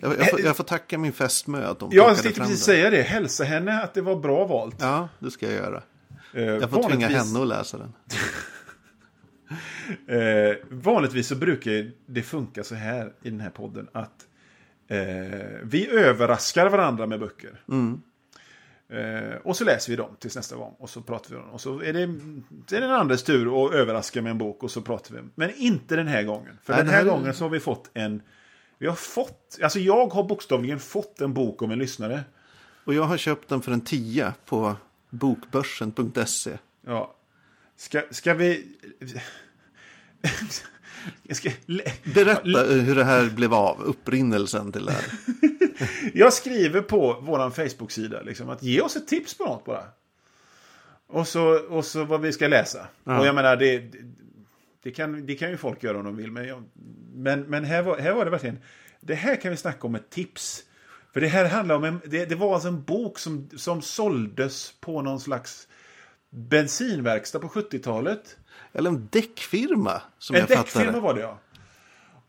Jag, 0.00 0.18
jag, 0.18 0.30
får, 0.30 0.40
jag 0.40 0.56
får 0.56 0.64
tacka 0.64 0.98
min 0.98 1.12
fästmö 1.12 1.64
att 1.66 1.78
de 1.78 1.90
Jag 1.92 2.16
tänkte 2.18 2.40
precis 2.40 2.66
den. 2.66 2.74
säga 2.74 2.90
det. 2.90 3.02
Hälsa 3.02 3.44
henne 3.44 3.82
att 3.82 3.94
det 3.94 4.00
var 4.02 4.16
bra 4.16 4.46
valt. 4.46 4.76
Ja, 4.78 5.08
det 5.18 5.30
ska 5.30 5.46
jag 5.46 5.54
göra. 5.54 5.82
Eh, 6.34 6.42
Jag 6.44 6.60
får 6.70 6.82
tvinga 6.82 7.06
vanligtvis- 7.08 7.16
henne 7.32 7.42
att 7.42 7.48
läsa 7.48 7.78
den. 7.78 7.92
Eh, 10.08 10.56
vanligtvis 10.70 11.26
så 11.28 11.34
brukar 11.36 11.90
det 12.06 12.22
funka 12.22 12.64
så 12.64 12.74
här 12.74 13.12
i 13.22 13.30
den 13.30 13.40
här 13.40 13.50
podden 13.50 13.88
att 13.92 14.26
eh, 14.88 14.98
vi 15.62 15.88
överraskar 15.90 16.68
varandra 16.68 17.06
med 17.06 17.20
böcker. 17.20 17.62
Eh, 18.90 19.36
och 19.44 19.56
så 19.56 19.64
läser 19.64 19.90
vi 19.92 19.96
dem 19.96 20.16
tills 20.18 20.36
nästa 20.36 20.56
gång 20.56 20.74
och 20.78 20.90
så 20.90 21.00
pratar 21.02 21.30
vi 21.30 21.36
om 21.36 21.42
dem. 21.42 21.50
Och 21.50 21.60
så 21.60 21.82
är 21.82 21.92
det, 21.92 22.06
det 22.68 22.76
är 22.76 22.80
den 22.80 22.90
andres 22.90 23.22
tur 23.22 23.66
att 23.66 23.74
överraska 23.74 24.22
med 24.22 24.30
en 24.30 24.38
bok 24.38 24.62
och 24.62 24.70
så 24.70 24.82
pratar 24.82 25.14
vi. 25.14 25.20
Men 25.34 25.50
inte 25.56 25.96
den 25.96 26.06
här 26.06 26.22
gången. 26.22 26.58
För 26.62 26.72
Nej, 26.72 26.78
den 26.78 26.86
det 26.86 26.92
här 26.92 26.98
här 27.04 27.06
är- 27.06 27.10
gången 27.16 27.34
så 27.34 27.44
har 27.44 27.50
vi 27.50 27.60
fått 27.60 27.90
en... 27.94 28.22
Vi 28.78 28.86
har 28.86 28.94
fått, 28.94 29.58
alltså 29.62 29.78
jag 29.78 30.06
har 30.12 30.24
bokstavligen 30.24 30.78
fått 30.80 31.20
en 31.20 31.34
bok 31.34 31.62
om 31.62 31.70
en 31.70 31.78
lyssnare. 31.78 32.20
Och 32.84 32.94
jag 32.94 33.02
har 33.02 33.16
köpt 33.16 33.48
den 33.48 33.62
för 33.62 33.72
en 33.72 33.80
tia 33.80 34.34
på 34.44 34.76
bokbörsen.se. 35.10 36.58
Ja. 36.86 37.14
Ska, 37.76 38.02
ska 38.10 38.34
vi... 38.34 38.66
Ska, 41.30 41.50
Berätta 42.14 42.62
hur 42.62 42.94
det 42.94 43.04
här 43.04 43.30
blev 43.30 43.54
av, 43.54 43.82
upprinnelsen 43.82 44.72
till 44.72 44.86
det 44.86 44.92
här. 44.92 45.04
Jag 46.14 46.32
skriver 46.32 46.82
på 46.82 47.18
vår 47.22 47.50
Facebook-sida 47.50 48.22
liksom, 48.22 48.50
att 48.50 48.62
ge 48.62 48.80
oss 48.80 48.96
ett 48.96 49.08
tips 49.08 49.38
på 49.38 49.44
något 49.44 49.64
bara. 49.64 49.84
Och 51.06 51.28
så, 51.28 51.58
och 51.68 51.84
så 51.84 52.04
vad 52.04 52.20
vi 52.20 52.32
ska 52.32 52.48
läsa. 52.48 52.86
Och 53.04 53.26
jag 53.26 53.34
menar, 53.34 53.56
det, 53.56 53.78
det, 53.78 53.98
det, 54.82 54.90
kan, 54.90 55.26
det 55.26 55.34
kan 55.34 55.50
ju 55.50 55.56
folk 55.56 55.82
göra 55.82 55.98
om 55.98 56.04
de 56.04 56.16
vill. 56.16 56.32
Men, 56.32 56.48
jag, 56.48 56.64
men, 57.14 57.40
men 57.40 57.64
här, 57.64 57.82
var, 57.82 57.98
här 57.98 58.12
var 58.12 58.24
det 58.24 58.30
verkligen, 58.30 58.58
det 59.00 59.14
här 59.14 59.36
kan 59.36 59.50
vi 59.50 59.56
snacka 59.56 59.86
om 59.86 59.94
ett 59.94 60.10
tips. 60.10 60.64
För 61.12 61.20
det 61.20 61.28
här 61.28 61.44
handlar 61.48 61.74
om 61.74 61.84
en, 61.84 62.00
det, 62.04 62.26
det 62.26 62.34
var 62.34 62.54
alltså 62.54 62.68
en 62.68 62.82
bok 62.82 63.18
som, 63.18 63.50
som 63.56 63.82
såldes 63.82 64.72
på 64.80 65.02
någon 65.02 65.20
slags 65.20 65.68
bensinverkstad 66.30 67.38
på 67.38 67.48
70-talet. 67.48 68.36
Eller 68.72 68.90
en 68.90 69.08
däckfirma, 69.10 70.02
som 70.18 70.36
En 70.36 70.40
jag 70.40 70.48
däckfirma 70.58 70.92
det. 70.92 71.00
var 71.00 71.14
det 71.14 71.20
ja. 71.20 71.38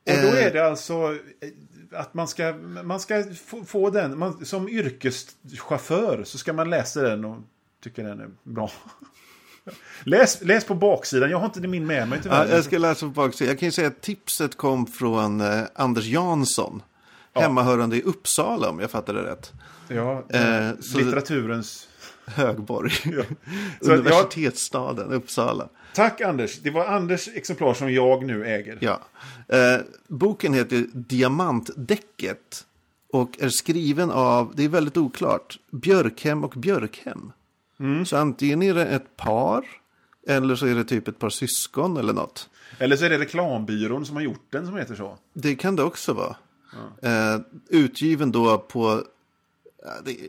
Och 0.04 0.22
då 0.22 0.28
Eh. 0.38 0.46
är 0.46 0.54
det 0.54 0.68
alltså 0.68 0.94
eh, 0.94 2.00
att 2.00 2.14
man 2.14 2.28
ska, 2.28 2.54
man 2.84 3.00
ska 3.00 3.24
få, 3.46 3.64
få 3.66 3.90
den, 3.90 4.20
man, 4.20 4.46
som 4.46 4.70
yrkeschaufför 4.70 6.24
så 6.24 6.38
ska 6.38 6.54
man 6.54 6.70
läsa 6.70 7.02
den 7.02 7.26
och 7.26 7.38
tycka 7.84 8.04
den 8.04 8.20
är 8.20 8.30
bra. 8.44 8.72
Läs, 10.04 10.42
läs 10.42 10.66
på 10.66 10.76
baksidan, 10.76 11.30
jag 11.32 11.38
har 11.38 11.46
inte 11.46 11.62
min 11.62 11.88
med 11.88 12.08
mig 12.08 12.20
tyvärr. 12.24 12.46
Ja, 12.48 12.56
jag 12.56 12.64
ska 12.64 12.78
läsa 12.78 13.06
på 13.06 13.12
baksidan. 13.12 13.48
Jag 13.50 13.60
kan 13.60 13.68
ju 13.68 13.72
säga 13.72 13.88
att 13.88 14.02
tipset 14.02 14.58
kom 14.58 14.88
från 14.88 15.42
eh, 15.42 15.64
Anders 15.76 16.06
Jansson. 16.06 16.84
Hemmahörande 17.34 17.98
i 17.98 18.02
Uppsala 18.02 18.70
om 18.70 18.80
jag 18.80 18.92
fattar 18.92 19.14
det 19.14 19.24
rätt. 19.24 19.52
ja, 19.88 20.24
eh, 20.30 20.70
så- 20.80 20.98
litteraturens... 20.98 21.88
Högborg. 22.36 22.92
Ja. 23.06 23.24
Ja, 23.82 23.94
Universitetsstaden 23.94 25.12
Uppsala. 25.12 25.70
tack 25.94 26.22
Anders, 26.22 26.60
det 26.60 26.70
var 26.70 26.86
Anders 26.86 27.30
exemplar 27.34 27.74
som 27.74 27.94
jag 27.94 28.26
nu 28.26 28.46
äger. 28.46 28.78
Ja. 28.82 29.00
Eh, 29.48 29.82
boken 30.08 30.54
heter 30.54 30.86
Diamantdäcket. 30.94 32.66
Och 33.14 33.42
är 33.42 33.50
skriven 33.50 34.12
av, 34.12 34.54
det 34.56 34.64
är 34.64 34.70
väldigt 34.70 34.98
oklart, 34.98 35.60
Björkhem 35.72 36.44
och 36.44 36.54
Björkhem. 36.58 37.32
Mm. 37.80 38.06
Så 38.06 38.18
antingen 38.18 38.62
är 38.62 38.74
det 38.74 38.86
ett 38.86 39.18
par. 39.18 39.66
Eller 40.28 40.56
så 40.56 40.66
är 40.66 40.76
det 40.76 40.84
typ 40.84 41.08
ett 41.08 41.20
par 41.20 41.30
syskon 41.30 41.98
eller 41.98 42.14
något. 42.14 42.50
Eller 42.78 42.96
så 42.96 43.06
är 43.06 43.10
det 43.10 43.20
reklambyrån 43.20 44.06
som 44.06 44.16
har 44.16 44.24
gjort 44.24 44.46
den 44.50 44.66
som 44.66 44.78
heter 44.78 44.96
så. 44.96 45.18
Det 45.34 45.56
kan 45.56 45.76
det 45.76 45.84
också 45.84 46.14
vara. 46.14 46.36
Eh, 47.02 47.42
utgiven 47.70 48.32
då 48.32 48.58
på 48.58 48.80
ja, 48.90 49.04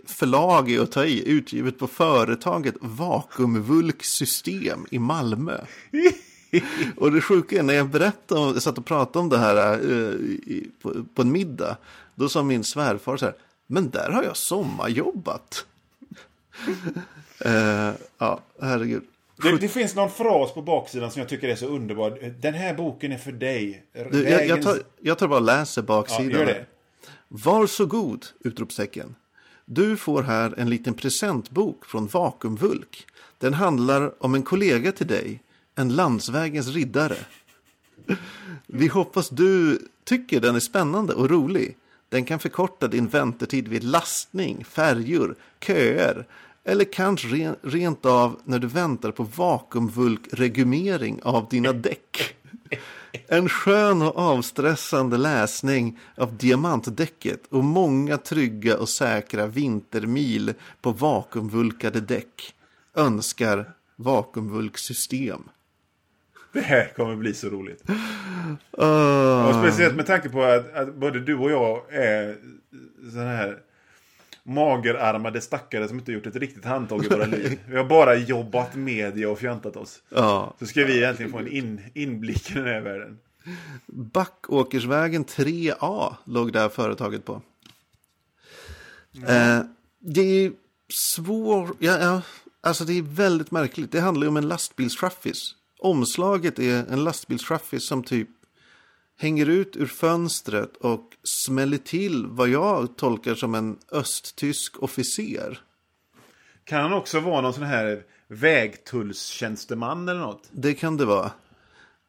förlag 0.07 0.71
är 0.71 0.81
att 0.81 0.93
ta 0.93 1.05
i. 1.05 1.29
Utgivet 1.29 1.79
på 1.79 1.87
företaget 1.87 2.75
Vakuumvulk 2.81 4.05
System 4.05 4.87
i 4.91 4.99
Malmö. 4.99 5.59
och 6.97 7.13
det 7.13 7.21
sjuka 7.21 7.59
är 7.59 7.63
när 7.63 7.75
jag 7.75 7.89
berättade, 7.89 8.41
om, 8.41 8.53
jag 8.53 8.63
satt 8.63 8.79
och 8.79 8.85
pratade 8.87 9.19
om 9.19 9.29
det 9.29 9.39
här 9.39 9.73
eh, 9.73 10.17
på, 10.83 11.05
på 11.15 11.23
en 11.23 11.33
middag. 11.33 11.77
Då 12.15 12.29
sa 12.29 12.43
min 12.43 12.65
svärfar 12.65 13.17
så 13.17 13.25
här, 13.25 13.35
men 13.67 13.91
där 13.91 14.11
har 14.11 14.23
jag 14.23 14.37
sommarjobbat. 14.37 15.67
eh, 17.45 17.91
ja, 18.19 18.41
herregud. 18.61 19.03
Det, 19.43 19.59
det 19.59 19.69
finns 19.69 19.95
någon 19.95 20.11
fras 20.11 20.53
på 20.55 20.63
baksidan 20.63 21.11
som 21.11 21.21
jag 21.21 21.29
tycker 21.29 21.49
är 21.49 21.57
så 21.57 21.67
underbar. 21.67 22.35
Den 22.41 22.55
här 22.55 22.75
boken 22.75 23.13
är 23.13 23.19
för 23.19 23.33
dig. 23.33 23.85
Du, 24.11 24.29
jag, 24.29 24.47
jag, 24.47 24.63
tar, 24.63 24.79
jag 25.01 25.19
tar 25.19 25.29
bara 25.29 25.39
och 25.41 25.47
läser 25.47 25.83
ja, 25.83 25.87
baksidan. 25.87 26.31
gör 26.31 26.39
här. 26.39 26.47
det. 26.47 26.67
Var 27.29 27.67
så 27.67 27.87
god! 27.87 28.27
Utropstecken. 28.41 29.15
Du 29.75 29.97
får 29.97 30.23
här 30.23 30.55
en 30.57 30.71
liten 30.71 30.95
presentbok 30.95 31.85
från 31.85 32.07
Vakuumvulk. 32.07 33.07
Den 33.39 33.55
handlar 33.55 34.25
om 34.25 34.35
en 34.35 34.43
kollega 34.43 34.93
till 34.93 35.07
dig, 35.07 35.43
en 35.75 35.89
landsvägens 35.95 36.69
riddare. 36.69 37.17
Vi 38.67 38.87
hoppas 38.87 39.29
du 39.29 39.79
tycker 40.05 40.41
den 40.41 40.57
är 40.57 40.61
spännande 40.61 41.15
och 41.15 41.31
rolig. 41.31 41.77
Den 42.09 42.25
kan 42.25 42.39
förkorta 42.39 42.89
din 42.89 43.09
väntetid 43.09 43.69
vid 43.69 43.85
lastning, 43.85 44.65
färjor, 44.65 45.37
köer 45.61 46.27
eller 46.65 46.85
kanske 46.85 47.55
rent 47.63 48.07
av 48.07 48.41
när 48.45 48.59
du 48.59 48.67
väntar 48.67 49.11
på 49.11 49.23
vakuumvulkregumering 49.23 51.21
av 51.23 51.49
dina 51.51 51.73
däck. 51.73 52.37
En 53.29 53.49
skön 53.49 54.03
och 54.03 54.19
avstressande 54.19 55.17
läsning 55.17 55.99
av 56.17 56.37
diamantdäcket 56.37 57.41
och 57.51 57.65
många 57.65 58.19
trygga 58.19 58.79
och 58.79 58.89
säkra 58.89 59.47
vintermil 59.47 60.55
på 60.81 60.93
vakuumvulkade 60.93 62.01
däck. 62.01 62.55
Önskar 62.95 63.73
Vakuumvulksystem. 63.97 65.43
Det 66.53 66.61
här 66.61 66.93
kommer 66.97 67.17
bli 67.17 67.35
så 67.35 67.49
roligt. 67.49 67.83
Uh, 68.79 69.49
Och 69.49 69.55
speciellt 69.55 69.97
med 69.97 70.07
tanke 70.07 70.29
på 70.29 70.43
att, 70.43 70.75
att 70.75 70.95
både 70.95 71.21
du 71.21 71.35
och 71.35 71.51
jag 71.51 71.95
är 71.95 72.37
sådana 73.13 73.31
här 73.31 73.59
magerarmade 74.45 75.41
stackare 75.41 75.89
som 75.89 75.99
inte 75.99 76.13
gjort 76.13 76.27
ett 76.27 76.37
riktigt 76.37 76.65
handtag 76.65 77.05
i 77.05 77.09
våra 77.09 77.27
liv. 77.27 77.61
Vi 77.67 77.77
har 77.77 77.85
bara 77.85 78.15
jobbat 78.15 78.75
media 78.75 79.31
och 79.31 79.39
fjantat 79.39 79.77
oss. 79.77 80.03
ja. 80.09 80.55
Så 80.59 80.67
ska 80.67 80.85
vi 80.85 80.97
egentligen 80.97 81.33
få 81.33 81.39
en 81.39 81.49
in, 81.49 81.81
inblick 81.95 82.51
i 82.51 82.55
den 82.55 82.67
här 82.67 82.81
världen. 82.81 83.19
Backåkersvägen 83.87 85.25
3A 85.25 86.15
låg 86.25 86.53
det 86.53 86.61
här 86.61 86.69
företaget 86.69 87.25
på. 87.25 87.43
Eh, 89.27 89.61
det 89.99 90.45
är 90.45 90.53
svår, 90.89 91.71
ja, 91.79 91.99
ja, 91.99 92.23
alltså 92.61 92.85
det 92.85 92.99
är 92.99 93.03
väldigt 93.03 93.51
märkligt. 93.51 93.93
Det 93.93 94.01
handlar 94.01 94.25
ju 94.25 94.29
om 94.29 94.37
en 94.37 94.49
lastbilschaffis 94.49 95.55
omslaget 95.83 96.59
är 96.59 96.85
en 96.93 97.05
lastbilschaffis 97.05 97.87
som 97.87 98.05
typ 98.05 98.29
hänger 99.23 99.49
ut 99.49 99.77
ur 99.77 99.87
fönstret 99.87 100.77
och 100.77 101.17
smäller 101.25 101.79
till 101.79 102.27
vad 102.27 102.49
jag 102.49 102.97
tolkar 102.97 103.35
som 103.35 103.55
en 103.55 103.79
östtysk 103.93 104.83
officer. 104.83 105.61
Kan 106.65 106.83
han 106.83 106.93
också 106.93 107.21
vara 107.21 107.41
någon 107.41 107.55
sån 107.55 107.63
här 107.63 108.03
vägtullstjänsteman 108.29 110.09
eller 110.09 110.21
något? 110.21 110.49
Det 110.51 110.75
kan 110.75 110.97
det 110.97 111.05
vara. 111.05 111.31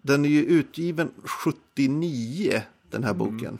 Den 0.01 0.25
är 0.25 0.29
ju 0.29 0.45
utgiven 0.45 1.11
79, 1.23 2.61
den 2.89 3.03
här 3.03 3.13
boken. 3.13 3.39
Mm. 3.39 3.59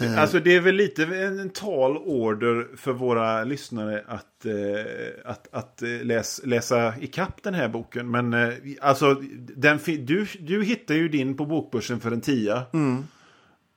Alltså 0.00 0.40
det 0.40 0.56
är 0.56 0.60
väl 0.60 0.74
lite 0.74 1.04
en, 1.04 1.38
en 1.38 1.50
tal 1.50 1.96
order 1.96 2.76
för 2.76 2.92
våra 2.92 3.44
lyssnare 3.44 4.04
att, 4.06 4.46
eh, 4.46 5.30
att, 5.30 5.48
att 5.54 5.82
eh, 5.82 5.88
läs, 5.88 6.40
läsa 6.44 6.94
ikapp 7.00 7.42
den 7.42 7.54
här 7.54 7.68
boken. 7.68 8.10
Men 8.10 8.34
eh, 8.34 8.54
alltså, 8.80 9.14
den, 9.56 9.78
du, 9.86 10.26
du 10.40 10.64
hittar 10.64 10.94
ju 10.94 11.08
din 11.08 11.36
på 11.36 11.46
bokbörsen 11.46 12.00
för 12.00 12.10
en 12.10 12.20
tia. 12.20 12.62
Mm. 12.72 13.04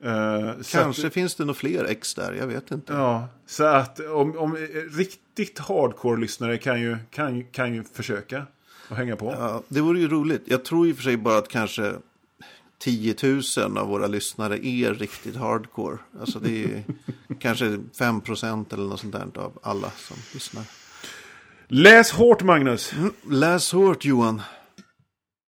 Eh, 0.04 0.52
Kanske 0.70 1.06
att, 1.06 1.12
finns 1.12 1.34
det 1.34 1.44
nog 1.44 1.56
fler 1.56 1.84
ex 1.84 2.14
där, 2.14 2.32
jag 2.32 2.46
vet 2.46 2.70
inte. 2.70 2.92
Ja, 2.92 3.28
så 3.46 3.64
att 3.64 4.00
om, 4.00 4.38
om 4.38 4.56
eh, 4.56 4.96
riktigt 4.96 5.58
hardcore-lyssnare 5.58 6.58
kan 6.58 6.80
ju, 6.80 6.96
kan, 7.10 7.44
kan 7.44 7.74
ju 7.74 7.84
försöka 7.84 8.46
att 8.88 8.96
hänga 8.96 9.16
på. 9.16 9.34
Ja, 9.38 9.62
det 9.68 9.80
vore 9.80 10.00
ju 10.00 10.08
roligt. 10.08 10.42
Jag 10.44 10.64
tror 10.64 10.88
i 10.88 10.92
och 10.92 10.96
för 10.96 11.02
sig 11.02 11.16
bara 11.16 11.38
att 11.38 11.48
kanske 11.48 11.92
10 12.78 13.14
000 13.56 13.78
av 13.78 13.88
våra 13.88 14.06
lyssnare 14.06 14.66
är 14.66 14.94
riktigt 14.94 15.36
hardcore. 15.36 15.98
Alltså 16.20 16.38
det 16.38 16.64
är 16.64 16.84
kanske 17.40 17.78
5 17.98 18.20
procent 18.20 18.72
eller 18.72 18.84
något 18.84 19.00
sånt 19.00 19.12
där 19.12 19.40
av 19.40 19.58
alla 19.62 19.90
som 19.90 20.16
lyssnar. 20.34 20.64
Läs 21.68 22.10
hårt 22.10 22.42
Magnus! 22.42 22.92
Läs 23.30 23.72
hårt 23.72 24.04
Johan. 24.04 24.42